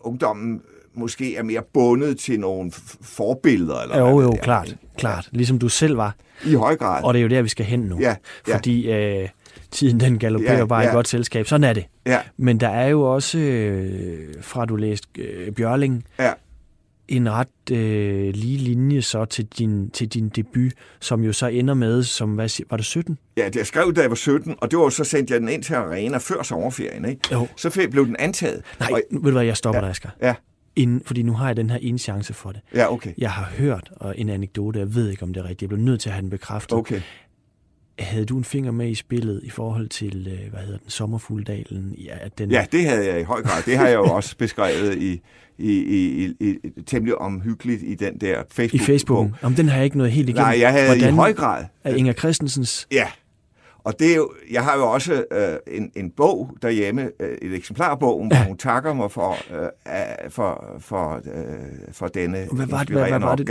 ungdommen 0.01 0.61
måske 0.95 1.37
er 1.37 1.43
mere 1.43 1.63
bundet 1.75 2.19
til 2.19 2.41
nogle 2.41 2.73
forbilleder. 3.03 3.81
Eller 3.81 3.99
Jo, 3.99 4.21
jo, 4.21 4.31
det 4.31 4.39
er. 4.39 4.43
klart, 4.43 4.77
klart. 4.99 5.29
Ligesom 5.33 5.59
du 5.59 5.69
selv 5.69 5.97
var. 5.97 6.15
I 6.47 6.55
høj 6.55 6.77
grad. 6.77 7.05
Og 7.05 7.15
det 7.15 7.19
er 7.21 7.23
jo 7.23 7.29
der, 7.29 7.43
vi 7.43 7.49
skal 7.49 7.67
hen 7.67 7.81
nu. 7.81 7.99
Ja, 8.01 8.17
ja. 8.49 8.57
Fordi 8.57 8.91
øh, 8.93 9.29
tiden 9.71 10.01
den 10.01 10.19
galopperer 10.19 10.59
Ja, 10.59 10.65
bare 10.65 10.83
i 10.85 10.87
ja. 10.87 10.93
godt 10.93 11.09
selskab. 11.09 11.47
Sådan 11.47 11.65
er 11.65 11.73
det. 11.73 11.85
Ja, 12.07 12.19
Men 12.37 12.61
der 12.61 12.69
er 12.69 12.89
jo 12.89 13.03
også, 13.15 13.39
øh, 13.39 14.35
fra 14.41 14.65
du 14.65 14.77
læste 14.77 15.09
øh, 15.19 15.53
Bjørling, 15.53 16.05
ja. 16.19 16.33
En 17.11 17.31
ret 17.31 17.71
øh, 17.73 18.35
lige 18.35 18.59
linje 18.59 19.03
så 19.03 19.25
til 19.25 19.45
din, 19.47 19.91
til 19.91 20.09
din 20.09 20.29
debut, 20.29 20.73
som 21.01 21.25
jo 21.25 21.33
så 21.33 21.47
ender 21.47 21.75
med, 21.75 22.03
som, 22.03 22.35
hvad, 22.35 22.65
var 22.71 22.77
det 22.77 22.87
17? 22.87 23.19
Ja, 23.37 23.47
det 23.47 23.57
jeg 23.57 23.67
skrev, 23.67 23.95
da 23.95 24.01
jeg 24.01 24.11
var 24.11 24.17
17, 24.17 24.55
og 24.61 24.71
det 24.71 24.79
var 24.79 24.89
så 24.89 25.05
sendte 25.05 25.35
jeg 25.35 25.41
den 25.41 25.49
ind 25.49 25.63
til 25.63 25.75
Arena 25.75 26.19
før 26.19 26.43
sommerferien, 26.43 27.05
ikke? 27.05 27.21
Jo. 27.33 27.49
Så 27.57 27.89
blev 27.91 28.07
den 28.07 28.17
antaget. 28.19 28.63
Nej, 28.81 28.89
Og, 28.93 29.01
ved 29.11 29.21
du 29.23 29.31
hvad, 29.31 29.45
jeg 29.45 29.57
stopper 29.57 29.79
ja. 29.81 29.85
dig, 29.85 29.91
Asger. 29.91 30.11
ja, 30.23 30.35
Inden, 30.77 31.03
fordi 31.07 31.23
nu 31.23 31.33
har 31.33 31.47
jeg 31.47 31.57
den 31.57 31.71
her 31.71 31.79
ene 31.81 31.99
chance 31.99 32.35
for 32.35 32.53
det. 32.53 32.61
ja, 32.75 32.93
okay. 32.93 33.13
Jeg 33.19 33.31
har 33.31 33.45
hørt 33.59 33.91
og 33.97 34.15
en 34.19 34.29
anekdote, 34.29 34.79
jeg 34.79 34.95
ved 34.95 35.09
ikke, 35.11 35.23
om 35.23 35.33
det 35.35 35.41
er 35.41 35.45
rigtigt. 35.45 35.63
Jeg 35.63 35.69
blev 35.69 35.81
nødt 35.81 36.01
til 36.01 36.09
at 36.09 36.13
have 36.13 36.23
den 36.23 36.31
bekræftet. 36.31 36.79
Okay. 36.79 37.01
Havde 38.01 38.25
du 38.25 38.39
en 38.39 38.45
finger 38.45 38.71
med 38.71 38.89
i 38.91 38.95
spillet 38.95 39.41
i 39.45 39.51
forhold 39.51 39.89
til, 39.89 40.29
øh, 40.43 40.51
hvad 40.51 40.61
hedder 40.61 40.79
den, 40.79 40.91
Sommerfugldalen? 40.91 41.95
Ja, 41.99 42.15
den, 42.39 42.51
Ja, 42.51 42.67
det 42.73 42.85
havde 42.89 43.07
jeg 43.07 43.21
i 43.21 43.23
høj 43.23 43.43
grad. 43.43 43.63
Det 43.67 43.77
har 43.79 43.87
jeg 43.87 43.95
jo 43.95 44.05
også 44.05 44.37
beskrevet 44.37 44.95
i, 44.99 45.21
i, 45.59 45.73
i, 45.73 46.25
i, 46.41 46.59
i 46.77 46.83
temmelig 46.87 47.15
omhyggeligt 47.19 47.83
i 47.83 47.95
den 47.95 48.19
der 48.21 48.43
I 48.73 48.79
Facebook. 48.79 49.29
Om 49.43 49.55
den 49.55 49.69
har 49.69 49.77
jeg 49.77 49.85
ikke 49.85 49.97
noget 49.99 50.13
helt 50.13 50.29
igennem. 50.29 50.45
Nej, 50.47 50.59
jeg 50.61 50.73
havde 50.73 50.87
Hvordan 50.87 51.15
i 51.15 51.17
høj 51.17 51.33
grad. 51.33 51.65
Er 51.85 51.95
Inger 51.95 52.13
Christensens... 52.13 52.87
Ja, 52.93 53.07
og 53.85 53.99
det 53.99 54.11
er 54.13 54.17
jo, 54.17 54.31
jeg 54.51 54.65
har 54.65 54.77
jo 54.77 54.91
også 54.93 55.25
øh, 55.33 55.77
en, 55.77 55.91
en 55.97 56.11
bog 56.11 56.57
derhjemme, 56.63 57.11
øh, 57.21 57.39
et 57.43 57.55
eksemplar 57.55 57.91
af 57.91 57.99
bogen, 57.99 58.29
hvor 58.29 58.45
hun 58.47 58.57
takker 58.57 58.93
mig 58.95 59.11
for, 59.11 59.31
øh, 59.63 59.69
af- 59.87 60.27
for, 60.33 60.77
for, 60.79 61.15
øh, 61.15 61.93
for 61.93 62.07
denne 62.07 62.47
Hvad 62.53 62.67
var 62.67 62.79
det- 62.85 62.89
hvad- 62.97 63.09
hvad 63.09 63.19
var 63.19 63.37
det? 63.37 63.47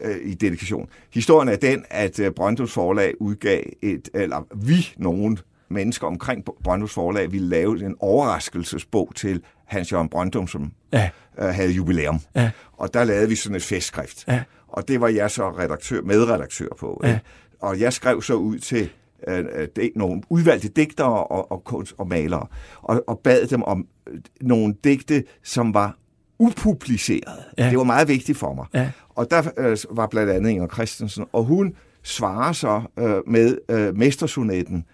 Øh, 0.00 0.16
i 0.22 0.34
dedikation. 0.34 0.88
Historien 1.14 1.48
er 1.48 1.56
den, 1.56 1.84
at 1.90 2.20
øh, 2.20 2.30
Brøndums 2.30 2.72
Forlag 2.72 3.20
udgav 3.20 3.62
et, 3.82 4.08
eller 4.14 4.46
vi, 4.54 4.88
nogen 4.96 5.38
mennesker 5.68 6.06
omkring 6.06 6.44
Brøndums 6.64 6.92
Forlag, 6.92 7.32
ville 7.32 7.48
lave 7.48 7.84
en 7.86 7.96
overraskelsesbog 8.00 9.12
til 9.14 9.42
Hans 9.66 9.92
Jørgen 9.92 10.08
Brøndum, 10.08 10.46
som 10.46 10.72
Ja, 10.92 11.10
øh, 11.38 11.44
havde 11.48 11.70
jubilæum. 11.70 12.20
Ja. 12.34 12.50
Og 12.72 12.94
der 12.94 13.04
lavede 13.04 13.28
vi 13.28 13.34
sådan 13.34 13.56
et 13.56 13.62
festskrift. 13.62 14.24
Ja. 14.28 14.42
Og 14.68 14.88
det 14.88 15.00
var 15.00 15.08
jeg 15.08 15.30
så 15.30 15.50
redaktør, 15.50 16.02
medredaktør 16.02 16.68
på. 16.78 17.00
Ja. 17.02 17.08
Ikke? 17.08 17.20
Og 17.60 17.80
jeg 17.80 17.92
skrev 17.92 18.22
så 18.22 18.34
ud 18.34 18.58
til 18.58 18.90
øh, 19.28 19.68
nogle 19.96 20.22
udvalgte 20.28 20.68
digtere 20.68 21.24
og, 21.24 21.52
og, 21.52 21.64
kunst- 21.64 21.94
og 21.98 22.08
malere, 22.08 22.46
og, 22.82 23.04
og 23.06 23.18
bad 23.18 23.46
dem 23.46 23.62
om 23.62 23.86
øh, 24.06 24.20
nogle 24.40 24.74
digte, 24.84 25.24
som 25.42 25.74
var 25.74 25.96
upublicerede. 26.38 27.44
Ja. 27.58 27.70
Det 27.70 27.78
var 27.78 27.84
meget 27.84 28.08
vigtigt 28.08 28.38
for 28.38 28.54
mig. 28.54 28.66
Ja. 28.74 28.90
Og 29.16 29.30
der 29.30 29.42
øh, 29.56 29.76
var 29.90 30.06
blandt 30.06 30.32
andet 30.32 30.50
Inger 30.50 30.68
Christensen, 30.68 31.24
og 31.32 31.44
hun 31.44 31.74
svarer 32.02 32.52
så 32.52 32.82
øh, 32.98 33.16
med 33.26 33.58
øh, 33.68 33.96
mestersonetten, 33.96 34.84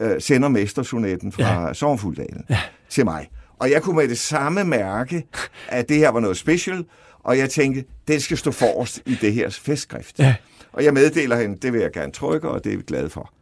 øh, 0.00 0.20
sender 0.20 0.48
mestersonetten 0.48 1.32
fra 1.32 1.66
ja. 1.66 1.74
Sommerfugldalen 1.74 2.44
ja. 2.50 2.60
til 2.88 3.04
mig. 3.04 3.28
Og 3.58 3.70
jeg 3.70 3.82
kunne 3.82 3.96
med 3.96 4.08
det 4.08 4.18
samme 4.18 4.64
mærke, 4.64 5.26
at 5.68 5.88
det 5.88 5.96
her 5.96 6.08
var 6.08 6.20
noget 6.20 6.36
special, 6.36 6.84
og 7.22 7.38
jeg 7.38 7.50
tænkte, 7.50 7.84
den 8.08 8.20
skal 8.20 8.36
stå 8.36 8.50
forrest 8.50 9.02
i 9.06 9.14
det 9.14 9.32
her 9.32 9.50
festskrift. 9.50 10.18
Ja. 10.18 10.34
Og 10.72 10.84
jeg 10.84 10.94
meddeler 10.94 11.36
hende, 11.36 11.56
det 11.56 11.72
vil 11.72 11.80
jeg 11.80 11.92
gerne 11.92 12.12
trykke, 12.12 12.48
og 12.48 12.64
det 12.64 12.72
er 12.72 12.76
vi 12.76 12.82
glade 12.82 13.10
for. 13.10 13.32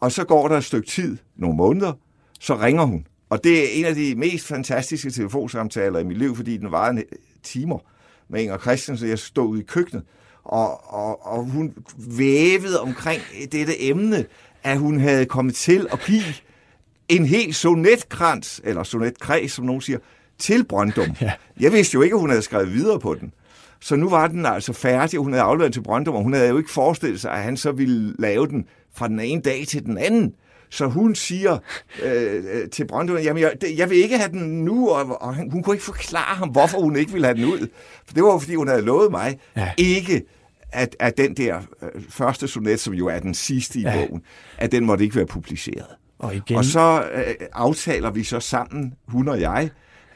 Og 0.00 0.12
så 0.12 0.24
går 0.24 0.48
der 0.48 0.56
et 0.56 0.64
stykke 0.64 0.88
tid, 0.88 1.16
nogle 1.36 1.56
måneder, 1.56 1.92
så 2.40 2.56
ringer 2.56 2.84
hun 2.84 3.06
Og 3.30 3.44
det 3.44 3.64
er 3.64 3.68
en 3.78 3.84
af 3.84 3.94
de 3.94 4.14
mest 4.14 4.46
fantastiske 4.46 5.10
telefonsamtaler 5.10 5.98
i 5.98 6.04
mit 6.04 6.18
liv, 6.18 6.36
fordi 6.36 6.56
den 6.56 6.72
var 6.72 6.90
en 6.90 7.02
timer 7.42 7.78
med 8.28 8.42
Inger 8.42 8.58
Christensen. 8.58 9.08
Jeg 9.08 9.18
stod 9.18 9.48
ude 9.48 9.60
i 9.60 9.64
køkkenet, 9.64 10.04
og, 10.44 10.94
og, 10.94 11.26
og 11.26 11.44
hun 11.44 11.74
vævede 11.96 12.80
omkring 12.80 13.22
dette 13.52 13.82
emne, 13.82 14.24
at 14.62 14.78
hun 14.78 15.00
havde 15.00 15.26
kommet 15.26 15.54
til 15.54 15.86
at 15.92 16.00
give 16.06 16.22
en 17.08 17.26
helt 17.26 17.56
sonetkrans, 17.56 18.60
eller 18.64 18.82
sonetkreds, 18.82 19.52
som 19.52 19.64
nogen 19.64 19.80
siger, 19.80 19.98
til 20.38 20.64
Brøndum. 20.64 21.16
Ja. 21.20 21.32
Jeg 21.60 21.72
vidste 21.72 21.94
jo 21.94 22.02
ikke, 22.02 22.14
at 22.14 22.20
hun 22.20 22.30
havde 22.30 22.42
skrevet 22.42 22.72
videre 22.72 23.00
på 23.00 23.14
den. 23.14 23.32
Så 23.80 23.96
nu 23.96 24.08
var 24.08 24.26
den 24.26 24.46
altså 24.46 24.72
færdig, 24.72 25.18
og 25.18 25.24
hun 25.24 25.32
havde 25.32 25.44
afleveret 25.44 25.72
til 25.72 25.82
Brøndum, 25.82 26.14
og 26.14 26.22
hun 26.22 26.32
havde 26.32 26.48
jo 26.48 26.58
ikke 26.58 26.70
forestillet 26.70 27.20
sig, 27.20 27.32
at 27.32 27.42
han 27.42 27.56
så 27.56 27.72
ville 27.72 28.14
lave 28.18 28.46
den 28.46 28.64
fra 28.94 29.08
den 29.08 29.20
ene 29.20 29.42
dag 29.42 29.66
til 29.68 29.84
den 29.84 29.98
anden. 29.98 30.34
Så 30.70 30.86
hun 30.86 31.14
siger 31.14 31.58
øh, 32.02 32.34
øh 32.34 32.70
til 32.70 32.86
Brøndum, 32.86 33.16
jamen 33.16 33.42
jeg, 33.42 33.52
jeg 33.76 33.90
vil 33.90 33.98
ikke 33.98 34.18
have 34.18 34.30
den 34.30 34.64
nu, 34.64 34.88
og, 34.90 35.22
og 35.22 35.34
hun 35.34 35.62
kunne 35.62 35.74
ikke 35.74 35.84
forklare 35.84 36.36
ham, 36.36 36.48
hvorfor 36.48 36.78
hun 36.78 36.96
ikke 36.96 37.12
ville 37.12 37.26
have 37.26 37.36
den 37.36 37.44
ud. 37.44 37.68
For 38.06 38.14
det 38.14 38.22
var 38.22 38.32
jo, 38.32 38.38
fordi 38.38 38.54
hun 38.54 38.68
havde 38.68 38.82
lovet 38.82 39.10
mig 39.10 39.38
ja. 39.56 39.72
ikke 39.76 40.22
at, 40.72 40.96
at 41.00 41.18
den 41.18 41.34
der 41.34 41.60
øh, 41.82 42.02
første 42.08 42.48
sonet, 42.48 42.80
som 42.80 42.94
jo 42.94 43.06
er 43.06 43.18
den 43.18 43.34
sidste 43.34 43.78
i 43.78 43.82
ja. 43.82 44.06
bogen, 44.06 44.22
at 44.58 44.72
den 44.72 44.84
måtte 44.84 45.04
ikke 45.04 45.16
være 45.16 45.26
publiceret. 45.26 45.86
Og, 46.18 46.36
igen... 46.36 46.56
og 46.56 46.64
så 46.64 47.08
øh, 47.14 47.34
aftaler 47.52 48.10
vi 48.10 48.24
så 48.24 48.40
sammen, 48.40 48.94
hun 49.08 49.28
og 49.28 49.40
jeg, 49.40 49.70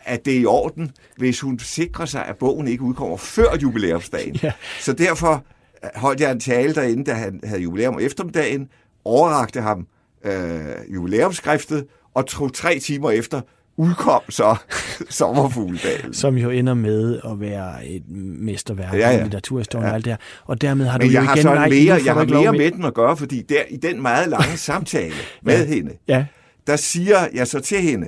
at 0.05 0.25
det 0.25 0.37
er 0.37 0.41
i 0.41 0.45
orden, 0.45 0.91
hvis 1.17 1.41
hun 1.41 1.59
sikrer 1.59 2.07
sig, 2.07 2.27
at 2.27 2.37
bogen 2.37 2.69
ikke 2.69 2.83
udkommer 2.83 3.17
før 3.17 3.57
jubilæumsdagen. 3.63 4.37
Ja. 4.43 4.53
Så 4.81 4.93
derfor 4.93 5.45
øh, 5.85 5.91
holdt 5.95 6.21
jeg 6.21 6.33
en 6.33 6.41
tale 6.41 6.75
derinde, 6.75 7.05
da 7.05 7.13
han 7.13 7.41
havde 7.45 7.63
jubilæum 7.63 7.95
om 7.95 8.01
eftermiddagen, 8.01 8.69
overrakte 9.05 9.61
ham 9.61 9.87
øh, 10.25 10.95
jubilæumsskriftet, 10.95 11.87
og 12.15 12.27
tog 12.27 12.55
tre 12.55 12.79
timer 12.79 13.11
efter 13.11 13.41
udkom 13.81 14.23
så 14.29 14.57
Sommerfugledalen. 15.09 16.15
Som 16.15 16.37
jo 16.37 16.51
ender 16.51 16.75
med 16.75 17.21
at 17.25 17.41
være 17.41 17.87
et 17.87 18.09
mesterværk 18.09 18.95
ja, 18.95 19.11
ja. 19.11 19.19
i 19.19 19.23
litteraturhistorien 19.23 19.85
ja. 19.85 19.91
og 19.91 19.95
alt 19.95 20.05
det 20.05 20.13
her. 20.13 20.17
Og 20.45 20.61
dermed 20.61 20.87
har 20.87 20.99
Men 20.99 21.07
du 21.07 21.13
jeg 21.13 21.21
jo 21.21 21.27
har 21.27 21.35
igen... 21.35 21.43
Så 21.43 21.55
nej, 21.55 21.69
mere, 21.69 22.01
jeg 22.05 22.15
har 22.15 22.25
mere 22.25 22.53
med 22.53 22.71
den 22.71 22.85
at 22.85 22.95
gøre, 22.95 23.17
fordi 23.17 23.43
der, 23.43 23.63
i 23.71 23.77
den 23.77 24.03
meget 24.03 24.29
lange 24.29 24.57
samtale 24.71 25.15
med 25.43 25.59
ja. 25.59 25.75
hende, 25.75 25.93
ja. 26.09 26.27
der 26.67 26.77
siger 26.77 27.19
jeg 27.35 27.47
så 27.47 27.61
til 27.61 27.79
hende, 27.79 28.07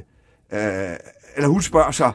øh, 0.52 0.60
eller 1.36 1.48
hun 1.48 1.62
spørger 1.62 1.90
så, 1.90 2.12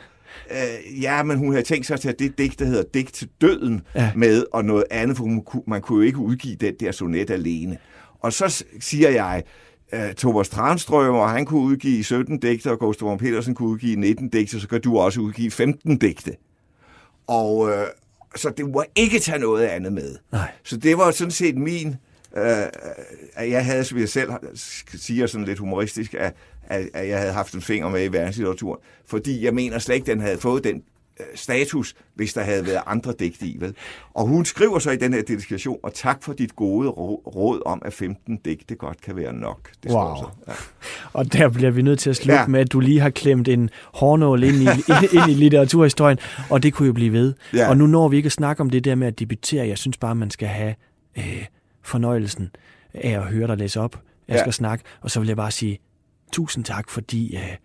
øh, 0.51 1.01
ja, 1.01 1.23
men 1.23 1.37
hun 1.37 1.51
havde 1.51 1.65
tænkt 1.65 1.85
sig 1.85 1.93
at 1.93 1.99
tage 1.99 2.15
det 2.19 2.37
digt, 2.37 2.59
der 2.59 2.65
hedder 2.65 2.83
Digt 2.93 3.13
til 3.13 3.29
døden 3.41 3.81
ja. 3.95 4.11
med, 4.15 4.43
og 4.53 4.65
noget 4.65 4.83
andet, 4.91 5.17
for 5.17 5.23
hun, 5.23 5.43
man 5.67 5.81
kunne 5.81 5.97
jo 5.97 6.07
ikke 6.07 6.17
udgive 6.17 6.55
den 6.55 6.73
der 6.79 6.91
sonet 6.91 7.29
alene. 7.29 7.77
Og 8.19 8.33
så 8.33 8.63
siger 8.79 9.09
jeg, 9.09 9.43
uh, 9.93 9.99
Thomas 10.17 10.49
Transtrøm, 10.49 11.15
og 11.15 11.29
han 11.29 11.45
kunne 11.45 11.61
udgive 11.61 12.03
17 12.03 12.39
digte, 12.39 12.71
og 12.71 12.79
Gustav 12.79 13.17
Petersen 13.17 13.55
kunne 13.55 13.69
udgive 13.69 13.95
19 13.95 14.29
digte, 14.29 14.59
så 14.59 14.67
kan 14.67 14.81
du 14.81 14.97
også 14.97 15.21
udgive 15.21 15.51
15 15.51 15.97
digte. 15.97 16.35
Og 17.27 17.57
uh, 17.57 17.71
så 18.35 18.49
det 18.49 18.69
må 18.69 18.83
ikke 18.95 19.19
tage 19.19 19.39
noget 19.39 19.65
andet 19.65 19.93
med. 19.93 20.15
Nej. 20.31 20.51
Så 20.63 20.77
det 20.77 20.97
var 20.97 21.11
sådan 21.11 21.31
set 21.31 21.57
min, 21.57 21.87
uh, 21.87 22.41
at 23.33 23.49
jeg 23.49 23.65
havde, 23.65 23.83
som 23.83 23.99
jeg 23.99 24.09
selv 24.09 24.31
siger 24.85 25.27
sådan 25.27 25.45
lidt 25.45 25.59
humoristisk, 25.59 26.13
at, 26.13 26.33
at 26.69 27.07
jeg 27.07 27.19
havde 27.19 27.33
haft 27.33 27.53
en 27.53 27.61
finger 27.61 27.89
med 27.89 28.03
i 28.03 28.07
verdenslitteraturen, 28.07 28.79
fordi 29.05 29.45
jeg 29.45 29.53
mener 29.53 29.79
slet 29.79 29.95
ikke, 29.95 30.11
den 30.11 30.21
havde 30.21 30.37
fået 30.37 30.63
den 30.63 30.75
Øh, 30.75 30.96
status, 31.35 31.95
hvis 32.15 32.33
der 32.33 32.41
havde 32.41 32.65
været 32.65 32.81
andre 32.85 33.13
digte 33.19 33.45
i. 33.45 33.57
Vel? 33.59 33.75
Og 34.13 34.27
hun 34.27 34.45
skriver 34.45 34.79
så 34.79 34.91
i 34.91 34.95
den 34.95 35.13
her 35.13 35.21
dedikation, 35.21 35.77
og 35.83 35.93
tak 35.93 36.23
for 36.23 36.33
dit 36.33 36.55
gode 36.55 36.89
råd 36.89 37.61
om, 37.65 37.81
at 37.85 37.93
15 37.93 38.37
digte 38.37 38.75
godt 38.75 39.01
kan 39.01 39.15
være 39.15 39.33
nok. 39.33 39.71
Det 39.83 39.91
wow. 39.91 40.15
Så. 40.15 40.27
Ja. 40.47 40.53
Og 41.13 41.33
der 41.33 41.49
bliver 41.49 41.71
vi 41.71 41.81
nødt 41.81 41.99
til 41.99 42.09
at 42.09 42.15
slutte 42.15 42.41
ja. 42.41 42.47
med, 42.47 42.59
at 42.59 42.71
du 42.71 42.79
lige 42.79 42.99
har 42.99 43.09
klemt 43.09 43.47
en 43.47 43.69
hårnål 43.93 44.43
ind 44.43 44.55
i, 44.55 44.67
ind 45.17 45.29
i 45.29 45.33
litteraturhistorien, 45.33 46.17
og 46.49 46.63
det 46.63 46.73
kunne 46.73 46.87
jo 46.87 46.93
blive 46.93 47.13
ved. 47.13 47.33
Ja. 47.53 47.69
Og 47.69 47.77
nu 47.77 47.87
når 47.87 48.07
vi 48.07 48.17
ikke 48.17 48.27
at 48.27 48.31
snakke 48.31 48.61
om 48.61 48.69
det 48.69 48.85
der 48.85 48.95
med 48.95 49.07
at 49.07 49.19
debutere. 49.19 49.67
Jeg 49.67 49.77
synes 49.77 49.97
bare, 49.97 50.15
man 50.15 50.29
skal 50.31 50.47
have 50.47 50.75
øh, 51.17 51.45
fornøjelsen 51.81 52.49
af 52.93 53.11
at 53.11 53.23
høre 53.23 53.47
dig 53.47 53.57
læse 53.57 53.79
op. 53.79 54.01
Jeg 54.27 54.35
ja. 54.35 54.41
skal 54.41 54.53
snakke, 54.53 54.83
og 55.01 55.11
så 55.11 55.19
vil 55.19 55.27
jeg 55.27 55.37
bare 55.37 55.51
sige 55.51 55.79
tusind 56.31 56.63
tak, 56.63 56.89
fordi 56.89 57.35
øh, 57.35 57.55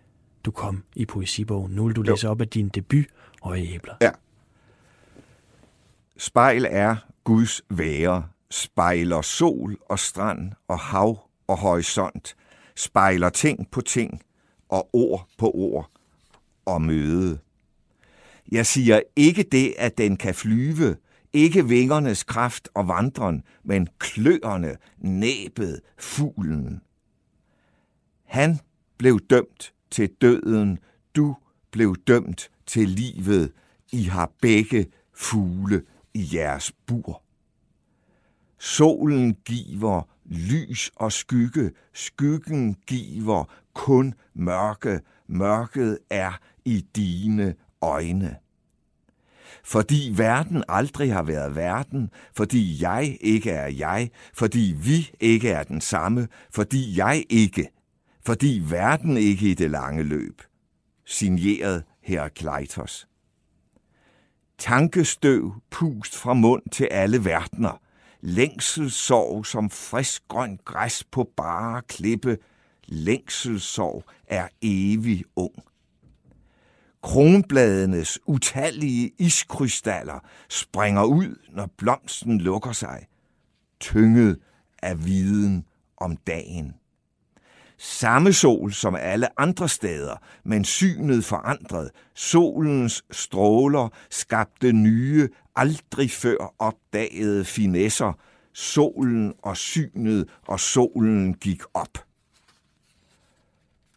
du 0.45 0.51
kom 0.51 0.83
i 0.95 1.05
poesibogen. 1.05 1.71
Nu 1.71 1.85
vil 1.85 1.95
du 1.95 2.01
læse 2.01 2.25
jo. 2.25 2.31
op 2.31 2.41
af 2.41 2.47
din 2.47 2.69
debut, 2.69 3.05
og 3.43 3.59
æbler. 3.59 3.95
Ja. 4.01 4.11
Spejl 6.17 6.65
er 6.69 6.95
Guds 7.23 7.61
være, 7.69 8.27
spejler 8.51 9.21
sol 9.21 9.77
og 9.89 9.99
strand 9.99 10.51
og 10.67 10.79
hav 10.79 11.29
og 11.47 11.57
horisont, 11.57 12.35
spejler 12.75 13.29
ting 13.29 13.71
på 13.71 13.81
ting 13.81 14.21
og 14.69 14.89
ord 14.93 15.27
på 15.37 15.51
ord 15.53 15.91
og 16.65 16.81
møde. 16.81 17.39
Jeg 18.51 18.65
siger 18.65 19.01
ikke 19.15 19.43
det, 19.43 19.73
at 19.77 19.97
den 19.97 20.17
kan 20.17 20.35
flyve, 20.35 20.95
ikke 21.33 21.67
vingernes 21.67 22.23
kraft 22.23 22.69
og 22.73 22.87
vandren, 22.87 23.43
men 23.63 23.87
kløerne, 23.99 24.77
næbet, 24.97 25.81
fuglen. 25.97 26.81
Han 28.25 28.59
blev 28.97 29.19
dømt 29.29 29.73
til 29.91 30.09
døden, 30.21 30.79
du 31.15 31.35
blev 31.71 31.95
dømt 32.07 32.49
til 32.73 32.89
livet. 32.89 33.51
I 33.91 34.03
har 34.03 34.31
begge 34.41 34.85
fugle 35.13 35.83
i 36.13 36.29
jeres 36.33 36.71
bur. 36.85 37.21
Solen 38.59 39.35
giver 39.45 40.07
lys 40.25 40.91
og 40.95 41.11
skygge, 41.11 41.71
skyggen 41.93 42.75
giver 42.87 43.43
kun 43.73 44.13
mørke, 44.33 44.99
mørket 45.27 45.99
er 46.09 46.39
i 46.65 46.85
dine 46.95 47.55
øjne. 47.81 48.35
Fordi 49.63 50.13
verden 50.15 50.63
aldrig 50.67 51.13
har 51.13 51.23
været 51.23 51.55
verden, 51.55 52.09
fordi 52.35 52.81
jeg 52.81 53.17
ikke 53.21 53.51
er 53.51 53.67
jeg, 53.67 54.09
fordi 54.33 54.75
vi 54.83 55.11
ikke 55.19 55.49
er 55.49 55.63
den 55.63 55.81
samme, 55.81 56.27
fordi 56.51 56.97
jeg 56.97 57.25
ikke, 57.29 57.69
fordi 58.25 58.61
verden 58.69 59.17
ikke 59.17 59.49
i 59.49 59.53
det 59.53 59.71
lange 59.71 60.03
løb. 60.03 60.41
Signeret 61.05 61.83
Herakleitos. 62.03 63.07
Tankestøv 64.57 65.53
pust 65.69 66.15
fra 66.15 66.33
mund 66.33 66.63
til 66.71 66.87
alle 66.91 67.25
verdener. 67.25 67.81
Længselssorg 68.21 69.45
som 69.45 69.69
frisk 69.69 70.27
grøn 70.27 70.59
græs 70.65 71.03
på 71.03 71.29
bare 71.37 71.81
klippe. 71.81 72.37
Længselssorg 72.85 74.03
er 74.27 74.47
evig 74.61 75.23
ung. 75.35 75.55
Kronbladenes 77.03 78.19
utallige 78.25 79.11
iskrystaller 79.19 80.19
springer 80.49 81.03
ud, 81.03 81.35
når 81.49 81.69
blomsten 81.77 82.41
lukker 82.41 82.71
sig, 82.71 83.07
tynget 83.79 84.39
af 84.83 85.05
viden 85.05 85.65
om 85.97 86.17
dagen. 86.17 86.73
Samme 87.77 88.33
sol 88.33 88.73
som 88.73 88.95
alle 88.95 89.39
andre 89.39 89.69
steder, 89.69 90.15
men 90.43 90.65
synet 90.65 91.25
forandret. 91.25 91.91
Solens 92.13 93.03
stråler 93.11 93.89
skabte 94.09 94.71
nye, 94.71 95.29
aldrig 95.55 96.11
før 96.11 96.53
opdagede 96.59 97.45
finesser. 97.45 98.13
Solen 98.53 99.33
og 99.41 99.57
synet, 99.57 100.29
og 100.47 100.59
solen 100.59 101.33
gik 101.33 101.61
op. 101.73 101.97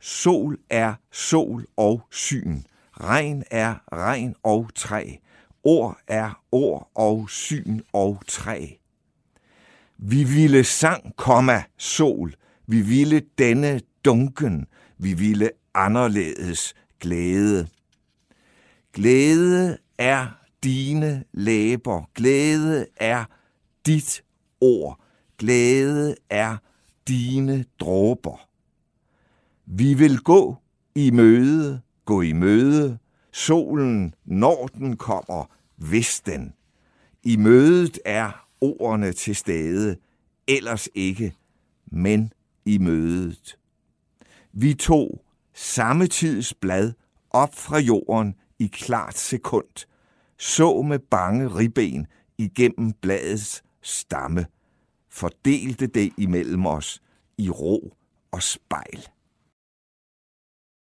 Sol 0.01 0.59
er 0.71 0.95
sol 1.11 1.67
og 1.77 2.03
syn. 2.11 2.63
Regn 3.01 3.43
er 3.51 3.75
regn 3.93 4.35
og 4.43 4.71
træ. 4.75 5.17
Ord 5.65 5.99
er 6.07 6.43
ord 6.53 6.91
og 6.95 7.31
syn 7.31 7.81
og 7.93 8.23
træ. 8.29 8.67
Vi 9.99 10.25
ville 10.25 10.65
sang, 10.65 11.17
komma, 11.17 11.63
sol, 11.77 12.35
vi 12.67 12.81
ville 12.81 13.23
denne 13.39 13.81
dunken, 14.05 14.67
vi 14.99 15.13
ville 15.13 15.51
anderledes 15.75 16.75
glæde. 17.01 17.69
Glæde 18.93 19.79
er 19.99 20.27
dine 20.65 21.25
læber, 21.33 22.11
glæde 22.15 22.87
er 22.97 23.25
dit 23.87 24.23
ord, 24.61 25.01
glæde 25.39 26.15
er 26.31 26.57
dine 27.09 27.65
dråber. 27.81 28.49
Vi 29.67 29.95
vil 29.95 30.19
gå 30.19 30.57
i 30.95 31.11
møde, 31.11 31.81
gå 32.05 32.23
i 32.23 32.33
møde, 32.33 32.99
solen, 33.33 34.15
når 34.25 34.67
den 34.67 34.97
kommer, 34.97 35.51
hvis 35.77 36.21
den. 36.21 36.53
I 37.23 37.37
mødet 37.37 37.99
er 38.05 38.47
ordene 38.61 39.13
til 39.13 39.37
stede, 39.37 39.97
ellers 40.49 40.89
ikke, 40.95 41.35
men 41.87 42.33
i 42.67 42.79
mødet. 42.79 43.59
Vi 44.53 44.75
tog 44.75 45.25
samme 45.55 46.07
tids 46.07 46.55
blad 46.55 46.93
op 47.31 47.55
fra 47.55 47.79
jorden 47.79 48.35
i 48.59 48.67
klart 48.67 49.19
sekund, 49.19 49.87
så 50.39 50.83
med 50.83 50.99
bange 50.99 51.49
ribben 51.49 52.07
igennem 52.39 52.93
bladets 52.93 53.65
stamme, 53.83 54.47
fordelte 55.11 55.87
det 55.87 56.13
imellem 56.17 56.67
os 56.67 57.03
i 57.39 57.51
ro 57.51 57.95
og 58.31 58.43
spejl. 58.43 59.09